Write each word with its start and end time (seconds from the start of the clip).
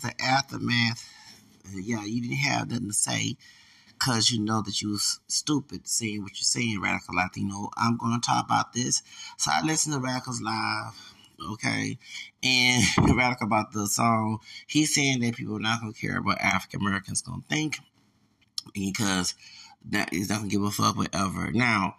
the 0.00 0.12
aftermath, 0.20 1.08
yeah, 1.72 2.04
you 2.04 2.22
didn't 2.22 2.36
have 2.36 2.70
nothing 2.70 2.88
to 2.88 2.94
say 2.94 3.36
because 3.98 4.30
you 4.30 4.40
know 4.40 4.60
that 4.62 4.82
you 4.82 4.90
was 4.90 5.20
stupid 5.28 5.86
saying 5.88 6.22
what 6.22 6.32
you're 6.32 6.44
saying, 6.44 6.80
Radical 6.80 7.16
Latino. 7.16 7.70
I'm 7.76 7.96
going 7.96 8.20
to 8.20 8.26
talk 8.26 8.44
about 8.44 8.72
this. 8.72 9.02
So 9.38 9.50
I 9.52 9.62
listened 9.62 9.94
to 9.94 10.00
Radicals 10.00 10.40
Live, 10.40 11.14
okay, 11.52 11.98
and 12.42 12.84
Radical 13.16 13.46
about 13.46 13.72
the 13.72 13.86
song. 13.86 14.40
He's 14.66 14.94
saying 14.94 15.20
that 15.20 15.36
people 15.36 15.56
are 15.56 15.60
not 15.60 15.80
going 15.80 15.92
to 15.92 16.00
care 16.00 16.20
what 16.20 16.40
African 16.40 16.80
Americans 16.80 17.22
going 17.22 17.42
to 17.42 17.48
think 17.48 17.78
because 18.72 19.34
that 19.90 20.12
is 20.12 20.28
not 20.28 20.38
going 20.38 20.50
to 20.50 20.56
give 20.56 20.64
a 20.64 20.70
fuck 20.70 20.96
whatever. 20.96 21.50
Now, 21.52 21.96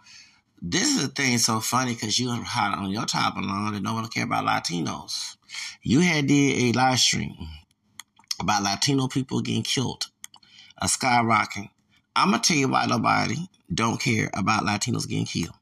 this 0.60 0.88
is 0.96 1.02
the 1.02 1.08
thing 1.08 1.38
so 1.38 1.60
funny 1.60 1.94
because 1.94 2.18
you 2.18 2.30
hot 2.30 2.78
on 2.78 2.90
your 2.90 3.04
top 3.04 3.36
along 3.36 3.72
that 3.72 3.82
no 3.82 3.94
one 3.94 4.08
care 4.08 4.24
about 4.24 4.44
Latinos. 4.44 5.36
You 5.82 6.00
had 6.00 6.26
did 6.26 6.58
a 6.58 6.78
live 6.78 6.98
stream 6.98 7.34
about 8.40 8.62
Latino 8.62 9.08
people 9.08 9.40
getting 9.40 9.62
killed, 9.62 10.06
a 10.78 10.86
skyrocketing. 10.86 11.70
I'm 12.14 12.30
gonna 12.30 12.42
tell 12.42 12.56
you 12.56 12.68
why 12.68 12.86
nobody 12.86 13.36
don't 13.72 14.00
care 14.00 14.30
about 14.34 14.64
Latinos 14.64 15.08
getting 15.08 15.26
killed. 15.26 15.54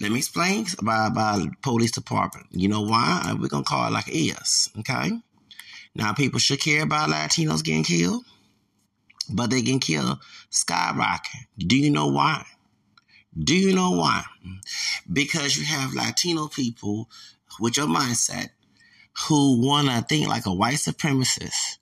Let 0.00 0.12
me 0.12 0.18
explain 0.18 0.66
about 0.78 1.12
about 1.12 1.62
police 1.62 1.90
department. 1.90 2.46
You 2.50 2.68
know 2.68 2.82
why? 2.82 3.22
Uh, 3.24 3.36
we're 3.36 3.48
gonna 3.48 3.64
call 3.64 3.88
it 3.88 3.92
like 3.92 4.08
it 4.08 4.16
is. 4.16 4.70
Okay. 4.78 5.10
Now 5.94 6.12
people 6.12 6.38
should 6.38 6.60
care 6.60 6.84
about 6.84 7.10
Latinos 7.10 7.64
getting 7.64 7.82
killed, 7.82 8.24
but 9.28 9.50
they 9.50 9.60
getting 9.60 9.80
killed 9.80 10.18
skyrocketing. 10.50 11.46
Do 11.58 11.76
you 11.76 11.90
know 11.90 12.06
why? 12.06 12.44
Do 13.36 13.54
you 13.54 13.74
know 13.74 13.90
why? 13.92 14.24
Because 15.12 15.56
you 15.56 15.64
have 15.64 15.94
Latino 15.94 16.48
people 16.48 17.08
with 17.60 17.76
your 17.76 17.86
mindset 17.86 18.50
who 19.26 19.60
want 19.60 19.88
to 19.88 20.02
think 20.02 20.28
like 20.28 20.46
a 20.46 20.54
white 20.54 20.76
supremacist. 20.76 21.78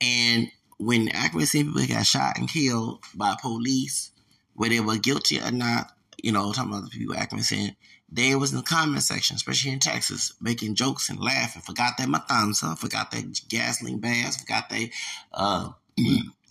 And 0.00 0.50
when 0.78 1.08
African 1.08 1.38
American 1.38 1.72
people 1.72 1.94
got 1.94 2.06
shot 2.06 2.38
and 2.38 2.48
killed 2.48 3.00
by 3.14 3.36
police, 3.40 4.10
whether 4.54 4.74
they 4.74 4.80
were 4.80 4.98
guilty 4.98 5.40
or 5.40 5.50
not, 5.50 5.92
you 6.22 6.32
know, 6.32 6.52
talking 6.52 6.72
about 6.72 6.84
the 6.84 6.90
people 6.90 7.14
African 7.14 7.76
they 8.10 8.36
was 8.36 8.52
in 8.52 8.58
the 8.58 8.62
comment 8.62 9.02
section, 9.02 9.34
especially 9.34 9.72
in 9.72 9.80
Texas, 9.80 10.34
making 10.40 10.76
jokes 10.76 11.08
and 11.08 11.18
laughing. 11.18 11.62
Forgot 11.62 11.96
that 11.98 12.08
matanza, 12.08 12.78
forgot 12.78 13.10
that 13.10 13.40
gasoline 13.48 13.98
bags, 13.98 14.36
forgot 14.36 14.70
that 14.70 14.88
uh, 15.32 15.70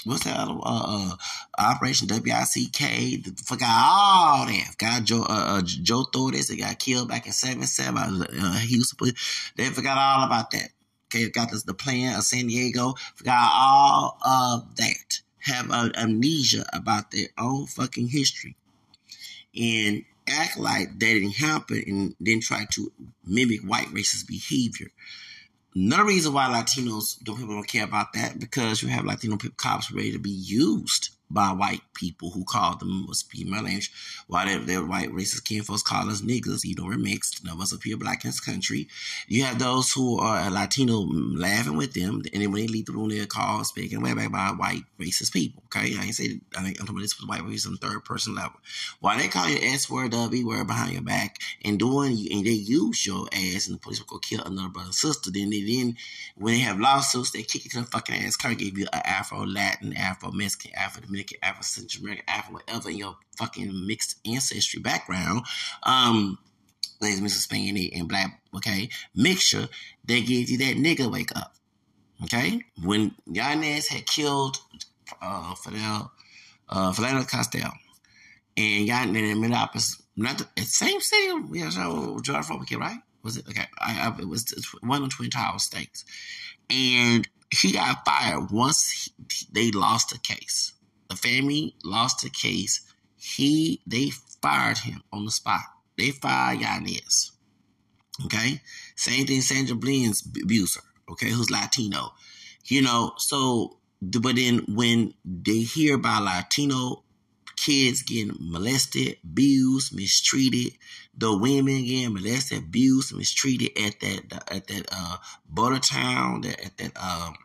what's 0.06 0.24
that 0.26 0.38
other 0.38 0.60
uh, 0.64 1.12
uh, 1.12 1.16
Operation 1.58 2.08
WICK? 2.08 3.40
Forgot 3.46 3.70
all 3.70 4.46
that. 4.46 4.68
Forgot 4.72 5.04
Joe 5.04 5.24
uh, 5.24 5.58
uh, 5.58 5.62
Joe 5.62 6.06
Torres 6.12 6.48
that 6.48 6.58
got 6.58 6.80
killed 6.80 7.10
back 7.10 7.26
in 7.26 7.32
seven 7.32 7.64
seven. 7.64 8.24
Uh, 8.24 8.62
put. 8.98 9.16
They 9.56 9.66
forgot 9.70 9.98
all 9.98 10.26
about 10.26 10.52
that. 10.52 10.70
Okay, 11.08 11.30
got 11.30 11.52
this, 11.52 11.64
the 11.64 11.74
plan 11.74 12.18
of 12.18 12.24
San 12.24 12.48
Diego. 12.48 12.96
Forgot 13.16 13.52
all 13.54 14.18
of 14.26 14.76
that. 14.78 15.22
Have 15.40 15.72
amnesia 15.72 16.66
about 16.72 17.12
their 17.12 17.28
own 17.38 17.66
fucking 17.66 18.08
history, 18.08 18.56
and 19.60 20.06
act 20.28 20.58
like 20.58 20.88
that 20.88 21.00
didn't 21.00 21.36
happen, 21.36 21.84
and 21.86 22.16
then 22.20 22.40
try 22.40 22.66
to 22.72 22.92
mimic 23.26 23.60
white 23.62 23.88
racist 23.88 24.26
behavior. 24.28 24.88
Another 25.76 26.06
reason 26.06 26.34
why 26.34 26.46
Latinos 26.46 27.22
don't 27.24 27.38
people 27.38 27.56
don't 27.56 27.68
care 27.68 27.84
about 27.84 28.14
that 28.14 28.40
because 28.40 28.84
you 28.84 28.90
have 28.90 29.06
Latino 29.06 29.38
cops 29.58 29.92
ready 29.92 30.12
to 30.12 30.20
be 30.20 30.30
used 30.30 31.13
by 31.30 31.52
white 31.52 31.82
people 31.94 32.30
who 32.32 32.44
call 32.44 32.78
them 32.78 33.06
must 33.08 33.32
be 33.32 33.44
my 33.44 33.60
language. 33.60 33.92
Why 34.28 34.46
their, 34.46 34.60
their 34.60 34.86
white 34.86 35.10
racist 35.10 35.46
kinfolks 35.46 35.84
call 35.84 36.10
us 36.10 36.22
niggas, 36.22 36.64
you 36.64 36.76
know, 36.76 36.86
we're 36.86 36.98
mixed. 36.98 37.44
None 37.44 37.56
of 37.56 37.62
us 37.62 37.72
appear 37.72 37.98
black 37.98 38.24
in 38.24 38.30
this 38.30 38.40
country. 38.40 38.88
You 39.28 39.44
have 39.44 39.60
those 39.60 39.92
who 39.92 40.20
are 40.20 40.50
Latino 40.50 41.02
mm, 41.06 41.40
laughing 41.40 41.76
with 41.76 41.94
them, 41.94 42.22
and 42.34 42.42
then 42.42 42.52
when 42.52 42.62
they 42.62 42.68
leave 42.68 42.86
the 42.86 42.94
room, 42.94 43.10
they're 43.10 43.26
called 43.26 43.66
speaking 43.66 44.02
way 44.02 44.14
back 44.14 44.32
by 44.32 44.50
white 44.50 44.84
racist 45.00 45.34
people. 45.34 45.64
Okay, 45.66 45.96
I 45.98 46.04
ain't 46.04 46.16
say 46.16 46.40
I 46.56 46.66
ain't, 46.66 46.80
I'm 46.80 46.86
talking 46.86 46.90
about 46.90 47.02
this 47.02 47.20
was 47.20 47.28
white 47.28 47.44
race 47.44 47.66
on 47.66 47.78
third 47.78 48.06
person 48.06 48.36
level. 48.36 48.60
Why 49.00 49.18
they 49.18 49.28
call 49.28 49.50
you 49.50 49.58
S 49.62 49.90
word, 49.90 50.12
W 50.12 50.48
word 50.48 50.68
behind 50.68 50.94
your 50.94 51.02
back 51.02 51.38
and 51.66 51.80
doing 51.80 52.28
and 52.32 52.46
they 52.46 52.52
use 52.52 53.06
your 53.06 53.28
ass, 53.34 53.68
and 53.68 53.76
the 53.76 53.80
police 53.80 54.00
will 54.00 54.08
go 54.08 54.20
kill 54.20 54.44
another 54.44 54.70
brother 54.70 54.88
and 54.88 54.96
sister. 54.96 55.32
Then 55.32 55.50
they 55.50 55.62
then 55.62 55.96
when 56.36 56.54
they 56.54 56.60
have 56.60 56.80
lawsuits, 56.80 57.32
they 57.32 57.44
kick 57.44 57.66
you 57.66 57.72
to 57.72 57.82
the 57.82 57.86
fucking 57.86 58.16
ass. 58.16 58.36
Can't 58.36 58.58
give 58.58 58.78
you 58.78 58.86
an 58.94 59.02
Afro 59.04 59.46
Latin, 59.46 59.96
Afro 59.96 60.32
Mexican, 60.32 60.72
Afro 60.76 61.02
Afro 61.42 61.64
Central 61.64 62.04
American, 62.04 62.26
Afro, 62.28 62.56
whatever 62.56 62.90
in 62.90 62.98
your 62.98 63.16
fucking 63.38 63.88
mixed 63.88 64.18
ancestry 64.26 64.82
background. 64.82 65.46
Um, 65.84 66.38
ladies, 67.02 67.22
Mr. 67.22 67.42
Spanish 67.42 67.92
and 67.94 68.08
black, 68.08 68.42
okay, 68.56 68.90
mixture 69.16 69.68
that 70.06 70.26
gives 70.26 70.52
you 70.52 70.58
that 70.60 70.78
nigga 70.78 71.12
wake 71.12 71.36
up. 71.36 71.56
Okay? 72.24 72.62
When 72.82 73.16
Yanez 73.26 73.88
had 73.88 74.06
killed 74.06 74.58
uh 75.22 75.54
Fidel 75.56 76.12
uh 76.70 76.92
Fidel 76.94 77.24
Castile 77.26 77.74
and 78.56 78.88
Yanez 78.88 79.32
in 79.32 79.42
Minneapolis, 79.42 80.02
not 80.16 80.38
the 80.56 80.62
same 80.62 81.02
city, 81.02 81.34
yeah, 81.52 81.70
so 81.70 82.20
George 82.22 82.46
Floyd 82.46 82.72
right? 82.74 83.00
Was 83.24 83.38
it 83.38 83.48
okay? 83.48 83.66
I, 83.80 84.08
I, 84.08 84.22
it 84.22 84.28
was 84.28 84.54
one 84.82 85.02
of 85.02 85.10
the 85.10 85.16
Twin 85.16 85.30
Towers 85.30 85.64
states. 85.64 86.04
And 86.70 87.28
he 87.50 87.72
got 87.72 88.06
fired 88.06 88.52
once 88.52 89.10
he, 89.32 89.48
they 89.52 89.72
lost 89.72 90.10
the 90.10 90.20
case. 90.20 90.74
The 91.14 91.30
family 91.30 91.76
lost 91.84 92.22
the 92.24 92.30
case. 92.32 92.82
He 93.16 93.82
they 93.86 94.10
fired 94.42 94.80
him 94.80 95.04
on 95.12 95.26
the 95.26 95.32
spot. 95.32 95.62
They 95.96 96.10
fired 96.10 96.60
Yanez. 96.60 97.32
Okay? 98.26 98.62
Same 98.96 99.28
thing 99.28 99.42
Sandra 99.42 99.76
Bland's 99.76 100.26
abuser, 100.26 100.82
okay, 101.12 101.30
who's 101.30 101.52
Latino. 101.52 102.14
You 102.66 102.82
know, 102.82 103.14
so 103.18 103.78
but 104.02 104.36
then 104.36 104.66
when 104.68 105.14
they 105.24 105.60
hear 105.60 105.96
about 105.96 106.24
Latino 106.24 107.04
kids 107.58 108.02
getting 108.02 108.36
molested, 108.40 109.18
abused, 109.24 109.96
mistreated, 109.96 110.74
the 111.16 111.38
women 111.38 111.86
getting 111.86 112.14
molested, 112.14 112.58
abused, 112.58 113.16
mistreated 113.16 113.78
at 113.78 114.00
that 114.00 114.52
at 114.52 114.68
that 114.68 114.88
uh 114.92 115.18
border 115.48 115.80
town, 115.80 116.42
that 116.42 116.60
at 116.60 116.78
that 116.78 116.98
um 116.98 117.36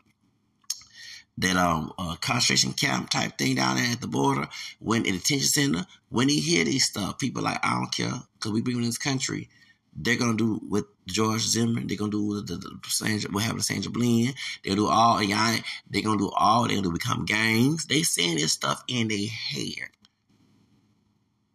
that 1.39 1.55
um 1.55 1.93
concentration 2.21 2.73
camp 2.73 3.09
type 3.09 3.37
thing 3.37 3.55
down 3.55 3.77
there 3.77 3.91
at 3.91 4.01
the 4.01 4.07
border, 4.07 4.47
when 4.79 5.05
in 5.05 5.13
detention 5.13 5.47
center, 5.47 5.85
when 6.09 6.29
he 6.29 6.39
hear 6.39 6.65
these 6.65 6.85
stuff, 6.85 7.17
people 7.17 7.43
like 7.43 7.59
I 7.63 7.75
don't 7.75 7.93
care 7.93 8.21
because 8.33 8.51
we 8.51 8.61
bring 8.61 8.77
in 8.77 8.83
this 8.83 8.97
country. 8.97 9.49
They're 9.95 10.17
gonna 10.17 10.37
do 10.37 10.61
with 10.67 10.85
George 11.07 11.41
Zimmerman. 11.41 11.87
They're 11.87 11.97
gonna 11.97 12.11
do 12.11 12.41
the, 12.41 12.55
the, 12.55 12.57
the 12.57 12.79
Sandra, 12.87 13.31
what 13.31 13.43
happened 13.43 13.61
to 13.61 13.65
Sandra 13.65 13.91
Bland. 13.91 14.35
They'll 14.63 14.75
do 14.75 14.87
all. 14.87 15.17
They're 15.17 16.01
gonna 16.01 16.17
do 16.17 16.29
all. 16.29 16.67
They're 16.67 16.77
gonna 16.77 16.91
become 16.91 17.25
gangs. 17.25 17.85
They 17.85 18.03
saying 18.03 18.37
this 18.37 18.53
stuff 18.53 18.83
in 18.87 19.07
their 19.07 19.27
head. 19.27 19.89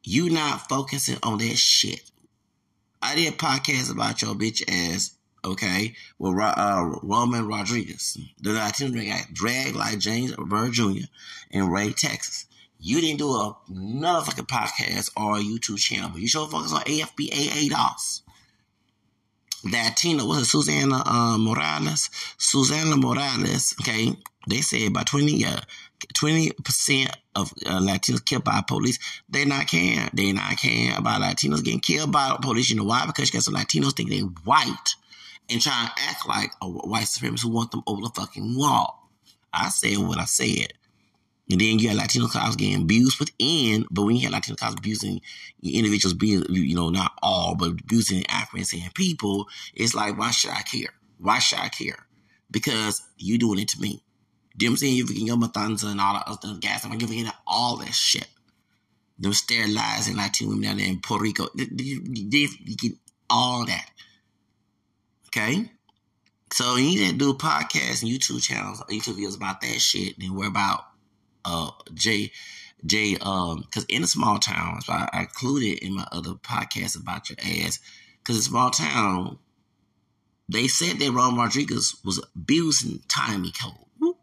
You 0.03 0.31
not 0.31 0.69
focusing 0.69 1.19
on 1.23 1.39
that 1.39 1.57
shit. 1.57 2.11
I 3.01 3.15
did 3.15 3.33
a 3.33 3.37
podcast 3.37 3.93
about 3.93 4.21
your 4.23 4.35
bitch 4.35 4.63
ass 4.69 5.14
okay, 5.45 5.95
with 6.19 6.39
uh, 6.39 6.99
Roman 7.03 7.47
Rodriguez. 7.47 8.19
The 8.41 8.53
Latino 8.53 9.05
got 9.05 9.33
dragged 9.33 9.77
like 9.77 9.99
James 9.99 10.35
Byrd 10.37 10.73
Jr. 10.73 11.07
in 11.51 11.69
Ray, 11.69 11.93
Texas. 11.93 12.47
You 12.81 13.01
didn't 13.01 13.19
do 13.19 13.31
a, 13.31 13.57
another 13.69 14.27
fucking 14.27 14.47
podcast 14.47 15.11
or 15.17 15.37
a 15.37 15.41
YouTube 15.41 15.79
channel, 15.79 16.11
but 16.11 16.21
you 16.21 16.29
show 16.29 16.47
focus 16.47 16.73
on 16.73 16.83
AFBA 16.83 17.31
ADOS. 17.31 18.23
Latino, 19.65 20.27
was 20.27 20.43
it 20.43 20.45
Susana 20.45 21.03
uh, 21.07 21.39
Morales? 21.39 22.11
Susana 22.37 22.97
Morales, 22.97 23.75
okay, 23.81 24.15
they 24.47 24.61
said 24.61 24.93
by 24.93 25.03
20, 25.03 25.45
uh, 25.47 25.61
20% 26.15 27.11
of 27.35 27.53
uh, 27.67 27.81
Latinos 27.81 28.25
killed 28.25 28.45
by 28.45 28.63
police, 28.67 28.99
they 29.29 29.45
not 29.45 29.67
caring. 29.67 30.11
They 30.13 30.33
not 30.33 30.59
caring 30.59 30.97
about 30.97 31.23
Latinos 31.23 31.65
getting 31.65 31.81
killed 31.81 32.13
by 32.13 32.37
police. 32.41 32.71
You 32.71 32.77
know 32.77 32.85
why? 32.85 33.07
Because 33.07 33.29
you 33.29 33.33
got 33.33 33.43
some 33.43 33.55
Latinos 33.55 33.97
think 33.97 34.11
they 34.11 34.21
white 34.21 34.95
and 35.51 35.61
try 35.61 35.87
to 35.87 36.03
act 36.03 36.27
like 36.27 36.53
a 36.63 36.69
white 36.69 37.05
supremacist 37.05 37.43
who 37.43 37.51
want 37.51 37.71
them 37.71 37.83
over 37.87 38.03
the 38.03 38.11
fucking 38.15 38.57
wall. 38.57 39.11
I 39.53 39.69
said 39.69 39.99
what 39.99 40.19
I 40.19 40.25
said. 40.25 40.73
And 41.51 41.61
then 41.61 41.79
you 41.79 41.89
got 41.89 41.97
Latino 41.97 42.27
cops 42.27 42.57
getting 42.57 42.83
abused 42.83 43.21
within, 43.21 43.85
but 43.91 44.05
when 44.05 44.17
you 44.17 44.23
have 44.23 44.33
Latino 44.33 44.57
cops 44.57 44.77
abusing 44.79 45.21
individuals, 45.63 46.15
being, 46.15 46.43
you 46.49 46.75
know, 46.75 46.89
not 46.89 47.13
all, 47.23 47.55
but 47.55 47.73
abusing 47.73 48.25
African 48.29 48.81
and 48.83 48.95
people, 48.95 49.47
it's 49.75 49.95
like, 49.95 50.19
why 50.19 50.31
should 50.31 50.53
I 50.53 50.63
care? 50.63 50.95
Why 51.19 51.39
should 51.41 51.59
I 51.59 51.69
care? 51.69 52.07
Because 52.51 53.03
you 53.19 53.37
doing 53.37 53.59
it 53.59 53.69
to 53.69 53.81
me. 53.81 54.03
You 54.57 54.69
know 54.69 54.71
what 54.71 54.73
I'm 54.73 54.77
saying? 54.79 54.97
You're 54.97 55.07
giving 55.07 55.27
your 55.27 55.37
matanza 55.37 55.91
and 55.91 56.01
all 56.01 56.15
that 56.15 56.29
other 56.29 56.59
gas. 56.59 56.85
I'm 56.87 56.97
giving 56.97 57.27
it 57.27 57.33
all 57.47 57.77
that 57.77 57.93
shit. 57.93 58.29
Them 59.19 59.35
sterilizing 59.35 60.17
Latino 60.17 60.51
women 60.51 60.65
down 60.65 60.77
there 60.79 60.87
in 60.87 61.01
Puerto 61.01 61.25
Rico. 61.25 61.49
You 61.55 62.77
get 62.77 62.93
all 63.29 63.67
that. 63.67 63.91
Okay? 65.37 65.69
So 66.53 66.77
you 66.77 66.85
need 66.85 67.11
to 67.11 67.17
do 67.17 67.35
podcasts 67.35 68.03
and 68.03 68.11
YouTube 68.11 68.41
channels, 68.41 68.81
YouTube 68.89 69.19
videos 69.19 69.37
about 69.37 69.61
that 69.63 69.81
shit. 69.81 70.17
And 70.23 70.37
we're 70.37 70.47
about 70.47 70.85
uh 71.45 71.71
Jay 71.93 72.31
Jay 72.87 73.17
um 73.21 73.63
because 73.63 73.85
in 73.89 74.05
a 74.05 74.07
small 74.07 74.39
town, 74.39 74.81
so 74.83 74.93
I, 74.93 75.09
I 75.13 75.21
included 75.23 75.85
in 75.85 75.97
my 75.97 76.07
other 76.13 76.35
podcast 76.35 77.01
about 77.01 77.29
your 77.29 77.39
ass. 77.41 77.81
Cause 78.23 78.37
a 78.37 78.43
small 78.43 78.71
town, 78.71 79.39
they 80.49 80.69
said 80.69 80.99
that 81.01 81.11
Ron 81.11 81.37
Rodriguez 81.37 81.97
was 82.05 82.25
abusing 82.37 83.03
Tommy 83.09 83.53
Cole. 83.61 84.17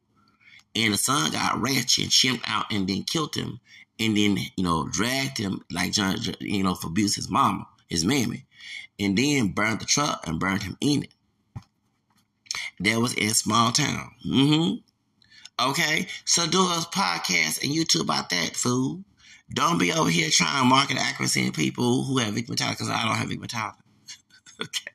And 0.73 0.93
the 0.93 0.97
son 0.97 1.31
got 1.31 1.61
ratchet 1.61 2.05
and 2.05 2.11
chimped 2.11 2.43
out 2.47 2.71
and 2.71 2.87
then 2.87 3.03
killed 3.03 3.35
him 3.35 3.59
and 3.99 4.15
then, 4.15 4.37
you 4.55 4.63
know, 4.63 4.87
dragged 4.87 5.37
him 5.37 5.61
like 5.69 5.91
John, 5.91 6.17
you 6.39 6.63
know, 6.63 6.73
for 6.73 6.87
abuse 6.87 7.15
his 7.15 7.29
mama, 7.29 7.67
his 7.89 8.05
mammy, 8.05 8.45
and 8.99 9.17
then 9.17 9.49
burned 9.49 9.79
the 9.79 9.85
truck 9.85 10.25
and 10.27 10.39
burned 10.39 10.63
him 10.63 10.77
in 10.81 11.03
it. 11.03 11.13
That 12.79 12.99
was 12.99 13.13
in 13.13 13.29
small 13.29 13.71
town. 13.71 14.11
Mm-hmm. 14.25 15.69
Okay, 15.69 16.07
so 16.25 16.47
do 16.47 16.59
a 16.59 16.85
podcast 16.91 17.63
and 17.63 17.71
YouTube 17.71 18.01
about 18.01 18.29
that, 18.31 18.55
fool. 18.55 19.03
Don't 19.53 19.77
be 19.77 19.91
over 19.91 20.09
here 20.09 20.29
trying 20.31 20.63
to 20.63 20.67
market 20.67 20.97
accuracy 20.97 21.45
in 21.45 21.51
people 21.51 22.03
who 22.03 22.17
have 22.17 22.33
mentality 22.33 22.75
because 22.75 22.89
I 22.89 23.05
don't 23.05 23.17
have 23.17 23.27
mentality. 23.27 23.77
okay. 24.61 24.91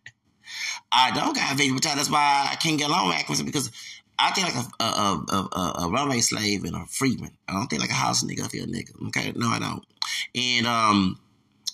I 0.90 1.10
don't 1.12 1.34
got 1.36 1.56
mentality. 1.56 1.96
That's 1.96 2.10
why 2.10 2.48
I 2.50 2.56
can't 2.56 2.78
get 2.78 2.88
along 2.88 3.08
with 3.08 3.16
accuracy 3.16 3.44
because 3.44 3.70
I 4.18 4.30
think 4.32 4.54
like 4.54 4.64
a 4.80 4.84
a, 4.84 5.24
a, 5.30 5.84
a, 5.84 5.90
runaway 5.90 6.20
slave 6.20 6.64
and 6.64 6.74
a 6.74 6.86
freedman. 6.86 7.36
I 7.48 7.52
don't 7.52 7.66
think 7.66 7.82
like 7.82 7.90
a 7.90 7.94
house 7.94 8.24
nigga. 8.24 8.44
I 8.44 8.48
feel 8.48 8.66
nigga. 8.66 9.08
Okay, 9.08 9.32
no, 9.36 9.48
I 9.48 9.58
don't. 9.58 9.84
And 10.34 10.66
um, 10.66 11.20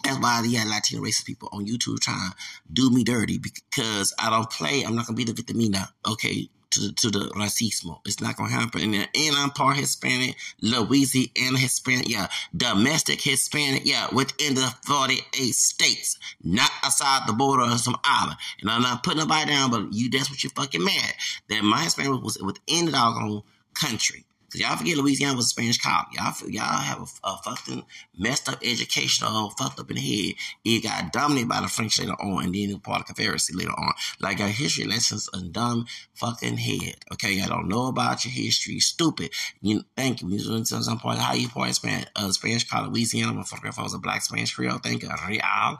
that's 0.03 0.19
why 0.19 0.43
the 0.43 0.57
Latino 0.69 1.03
racist 1.03 1.27
people 1.27 1.49
on 1.53 1.67
YouTube 1.67 2.01
trying 2.01 2.31
to 2.31 2.37
do 2.73 2.91
me 2.91 3.05
dirty 3.05 3.39
because 3.39 4.15
I 4.19 4.31
don't 4.31 4.51
play. 4.51 4.83
I'm 4.83 4.95
not 4.95 5.07
gonna 5.07 5.17
be 5.17 5.25
the 5.25 5.33
victimina. 5.33 5.91
Okay, 6.07 6.49
to 6.73 6.81
the, 6.81 6.93
to 6.93 7.11
the 7.11 7.19
racismo. 7.37 8.01
It's 8.07 8.21
not 8.21 8.37
gonna 8.37 8.51
happen. 8.51 8.83
And, 8.83 8.95
and 8.95 9.37
I'm 9.37 9.51
part 9.51 9.77
Hispanic, 9.77 10.37
Louisiana 10.61 11.59
Hispanic, 11.59 12.09
yeah, 12.09 12.29
domestic 12.57 13.21
Hispanic, 13.21 13.83
yeah, 13.85 14.09
within 14.13 14.55
the 14.55 14.75
48 14.87 15.55
states, 15.55 16.19
not 16.43 16.71
outside 16.83 17.23
the 17.27 17.33
border 17.33 17.65
of 17.65 17.81
some 17.81 17.97
island. 18.05 18.39
And 18.61 18.71
I'm 18.71 18.83
not 18.83 19.03
putting 19.03 19.21
nobody 19.21 19.51
down, 19.51 19.71
but 19.71 19.93
you, 19.93 20.11
that's 20.11 20.31
what 20.31 20.43
you're 20.43 20.51
fucking 20.51 20.85
mad. 20.85 21.15
That 21.49 21.63
my 21.63 21.83
Hispanic 21.83 22.23
was 22.23 22.39
within 22.39 22.87
the 22.87 22.93
doggone 22.93 23.43
country. 23.75 24.25
Cause 24.53 24.61
y'all 24.61 24.77
forget 24.77 24.99
Louisiana 24.99 25.35
was 25.35 25.47
a 25.47 25.49
Spanish 25.49 25.79
colony. 25.79 26.09
Y'all, 26.13 26.51
y'all 26.51 26.83
have 26.83 27.01
a, 27.01 27.07
a 27.27 27.37
fucking 27.39 27.85
messed 28.19 28.51
up 28.51 28.59
education, 28.63 29.27
all 29.27 29.49
fucked 29.51 29.81
up 29.81 29.89
in 29.89 29.97
the 29.97 30.03
head. 30.03 30.35
It 30.63 30.83
got 30.83 31.11
dominated 31.11 31.49
by 31.49 31.63
the 31.63 31.69
French 31.69 31.99
later 31.99 32.13
on, 32.13 32.45
and 32.45 32.55
then 32.55 32.69
it 32.69 32.75
was 32.75 32.83
part 32.83 33.01
of 33.01 33.07
the 33.07 33.15
Confederacy 33.15 33.55
later 33.55 33.71
on. 33.71 33.95
Like 34.21 34.41
our 34.41 34.49
history 34.49 34.85
lessons 34.85 35.31
a 35.33 35.41
dumb 35.41 35.87
fucking 36.13 36.59
head. 36.59 36.97
Okay, 37.15 37.33
y'all 37.33 37.49
don't 37.49 37.69
know 37.69 37.87
about 37.87 38.27
your 38.27 38.33
history. 38.33 38.79
Stupid. 38.79 39.31
You 39.63 39.85
thank 39.97 40.21
you. 40.21 40.29
You 40.29 40.65
some 40.65 40.99
point 40.99 41.19
how 41.19 41.33
you 41.33 41.49
point 41.49 41.75
Spanish, 41.75 42.09
uh, 42.15 42.31
Spanish 42.31 42.69
colony, 42.69 42.91
Louisiana. 42.93 43.33
My 43.33 43.45
photograph 43.45 43.79
was 43.79 43.95
a 43.95 43.99
black 43.99 44.21
Spanish 44.21 44.55
Creole. 44.55 44.81
Thank 44.83 45.03
you, 45.03 45.11
real. 45.27 45.79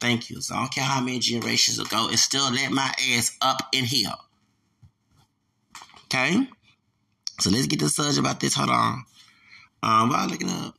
Thank 0.00 0.30
you. 0.30 0.40
So 0.40 0.54
I 0.54 0.60
don't 0.60 0.72
care 0.72 0.84
how 0.84 1.02
many 1.02 1.18
generations 1.18 1.78
ago, 1.78 2.08
it 2.10 2.18
still 2.18 2.50
let 2.50 2.70
my 2.72 2.94
ass 3.12 3.36
up 3.42 3.68
in 3.72 3.84
here. 3.84 4.12
Okay? 6.04 6.48
So 7.38 7.50
let's 7.50 7.66
get 7.66 7.80
the 7.80 7.88
surge 7.88 8.18
about 8.18 8.40
this. 8.40 8.54
Hold 8.54 8.70
on. 8.70 9.04
Um, 9.82 10.08
while 10.08 10.26
looking 10.28 10.50
up, 10.50 10.74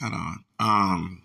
hold 0.00 0.14
on. 0.14 0.44
Um, 0.58 1.22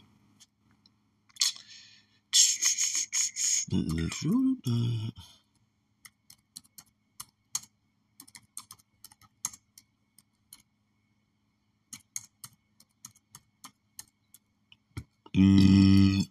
mm. 15.36 16.27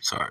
Sorry. 0.00 0.30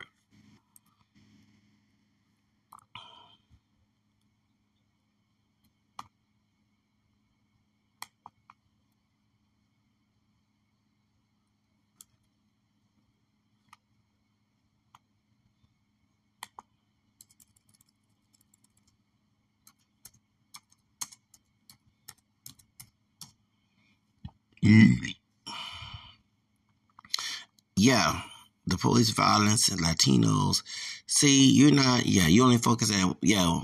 Yeah, 27.85 28.21
the 28.65 28.77
police 28.77 29.11
violence 29.11 29.69
and 29.69 29.79
Latinos. 29.79 30.63
See, 31.05 31.51
you're 31.51 31.69
not. 31.69 32.07
Yeah, 32.07 32.25
you 32.25 32.43
only 32.43 32.57
focus 32.57 32.91
at 32.91 33.15
yeah. 33.21 33.59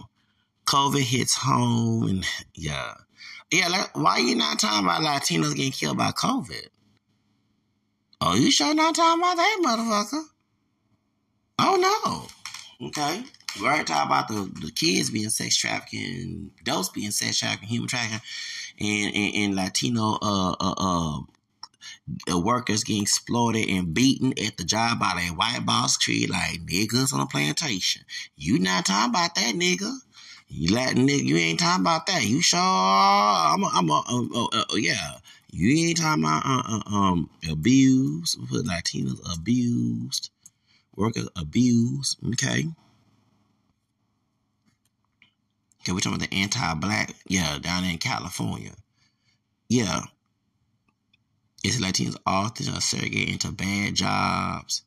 COVID 0.68 1.02
hits 1.02 1.34
home, 1.34 2.08
and 2.08 2.26
yeah, 2.54 2.94
yeah. 3.50 3.68
Like, 3.70 3.98
why 3.98 4.20
you 4.20 4.36
not 4.36 4.60
talking 4.60 4.86
about 4.86 5.02
Latinos 5.02 5.56
getting 5.56 5.72
killed 5.72 5.98
by 5.98 6.12
COVID? 6.12 6.68
Oh, 8.22 8.36
you 8.36 8.52
sure 8.52 8.76
not 8.76 8.94
talking 8.94 9.24
about 9.24 9.38
that, 9.38 9.60
motherfucker? 9.66 10.24
Oh 11.58 12.28
no. 12.80 12.88
Okay. 12.90 13.24
We 13.60 13.66
already 13.66 13.86
talked 13.86 14.06
about 14.06 14.28
the, 14.28 14.52
the 14.64 14.72
kids 14.72 15.10
being 15.10 15.30
sex 15.30 15.56
trafficking, 15.56 16.52
adults 16.62 16.90
being 16.90 17.10
sex 17.10 17.40
trafficking, 17.40 17.70
human 17.70 17.88
trafficking, 17.88 18.22
and, 18.80 19.16
and, 19.16 19.36
and 19.36 19.56
Latino 19.56 20.20
uh, 20.22 20.56
uh, 20.60 20.76
uh, 20.78 21.20
uh, 22.32 22.40
workers 22.40 22.84
getting 22.84 23.04
exploited 23.04 23.70
and 23.70 23.94
beaten 23.94 24.34
at 24.44 24.58
the 24.58 24.64
job 24.64 25.00
by 25.00 25.14
that 25.16 25.36
white 25.36 25.66
boss 25.66 25.98
tree 25.98 26.28
like 26.28 26.66
niggas 26.66 27.14
on 27.14 27.22
a 27.22 27.26
plantation. 27.28 28.04
You 28.36 28.60
not 28.60 28.86
talking 28.86 29.12
about 29.12 29.36
that 29.36 29.56
nigga. 29.56 29.96
You 30.48 30.76
Latin 30.76 31.08
nigga, 31.08 31.24
you 31.24 31.38
ain't 31.38 31.60
talking 31.60 31.82
about 31.82 32.08
that. 32.08 32.26
You 32.26 32.42
sure? 32.42 32.60
I'm 32.60 33.64
a, 33.64 33.72
I'm 33.74 33.90
a, 33.90 34.04
uh, 34.08 34.24
uh, 34.36 34.64
uh, 34.70 34.76
yeah. 34.76 35.14
You 35.52 35.88
ain't 35.88 35.98
talking 35.98 36.24
about 36.24 36.46
uh, 36.46 36.80
uh, 36.86 36.96
um 36.96 37.30
abused, 37.50 38.38
put 38.50 38.66
Latinos 38.66 39.20
abused, 39.34 40.30
workers 40.96 41.30
abused. 41.36 42.18
Okay. 42.34 42.68
Okay, 45.82 45.94
we're 45.94 46.00
talking 46.00 46.18
about 46.18 46.30
the 46.30 46.36
anti-black, 46.36 47.16
yeah, 47.28 47.58
down 47.58 47.84
in 47.84 47.98
California. 47.98 48.74
Yeah, 49.68 50.02
Latinos 51.64 52.18
often 52.26 52.70
are 52.70 52.82
segregated 52.82 53.34
into 53.34 53.52
bad 53.52 53.96
jobs, 53.96 54.84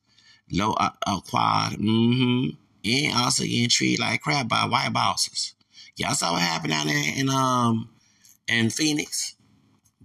low 0.50 0.74
acquired, 1.06 1.78
mm-hmm, 1.78 2.50
and 2.84 3.16
also 3.16 3.44
getting 3.44 3.68
treated 3.68 4.00
like 4.00 4.20
crap 4.20 4.48
by 4.48 4.66
white 4.66 4.92
bosses. 4.92 5.54
Y'all 5.96 6.14
saw 6.14 6.32
what 6.32 6.42
happened 6.42 6.72
down 6.72 6.86
there 6.86 7.12
in 7.16 7.28
um 7.28 7.88
in 8.48 8.70
Phoenix. 8.70 9.36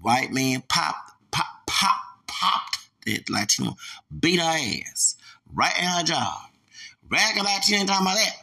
White 0.01 0.31
man 0.31 0.63
popped, 0.69 1.11
pop, 1.31 1.65
pop, 1.67 1.99
popped 2.27 2.77
that 3.05 3.29
Latino, 3.29 3.75
beat 4.17 4.39
her 4.39 4.45
ass 4.45 5.15
right 5.53 5.73
at 5.75 5.97
her 5.97 6.03
job. 6.03 6.37
Rag 7.09 7.35
Latino 7.35 7.85
talking 7.85 8.05
about 8.05 8.15
that. 8.15 8.35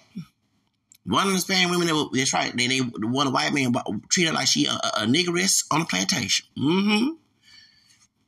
One 1.04 1.28
of 1.28 1.32
the 1.32 1.38
Spanish 1.38 1.70
women, 1.70 1.86
that, 1.86 2.10
that's 2.12 2.34
right, 2.34 2.54
they, 2.54 2.66
they 2.66 2.78
one 2.80 3.32
white 3.32 3.54
man 3.54 3.72
treated 4.10 4.34
like 4.34 4.48
she 4.48 4.66
a, 4.66 4.72
a, 4.72 4.90
a 4.96 5.06
niggeress 5.06 5.64
on 5.70 5.82
a 5.82 5.86
plantation. 5.86 6.46
Mm-hmm 6.58 7.12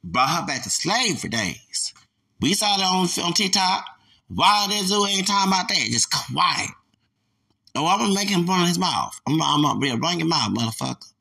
brought 0.03 0.41
her 0.41 0.47
back 0.47 0.63
to 0.63 0.71
slave 0.71 1.19
for 1.19 1.29
days. 1.29 1.95
We 2.41 2.55
saw 2.55 2.77
that 2.77 2.85
on, 2.85 3.09
on 3.25 3.33
TikTok. 3.33 3.85
Why 4.29 4.67
that 4.69 4.85
zoo 4.85 5.07
ain't 5.07 5.27
talking 5.27 5.53
about 5.53 5.69
that? 5.69 5.89
Just 5.91 6.11
quiet. 6.11 6.71
Oh, 7.75 7.87
I'm 7.87 7.99
gonna 7.99 8.15
make 8.15 8.29
him 8.29 8.47
run 8.47 8.67
his 8.67 8.79
mouth. 8.79 9.21
I'm, 9.27 9.41
I'm 9.41 9.63
gonna 9.63 9.97
run 9.97 10.19
your 10.19 10.29
mouth, 10.29 10.55
motherfucker. 10.55 11.13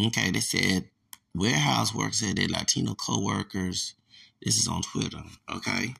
Okay, 0.00 0.30
they 0.30 0.40
said 0.40 0.88
warehouse 1.34 1.94
workers 1.94 2.18
said 2.18 2.36
their 2.36 2.48
Latino 2.48 2.94
co-workers. 2.94 3.94
This 4.42 4.58
is 4.58 4.68
on 4.68 4.82
Twitter. 4.82 5.22
Okay, 5.48 5.94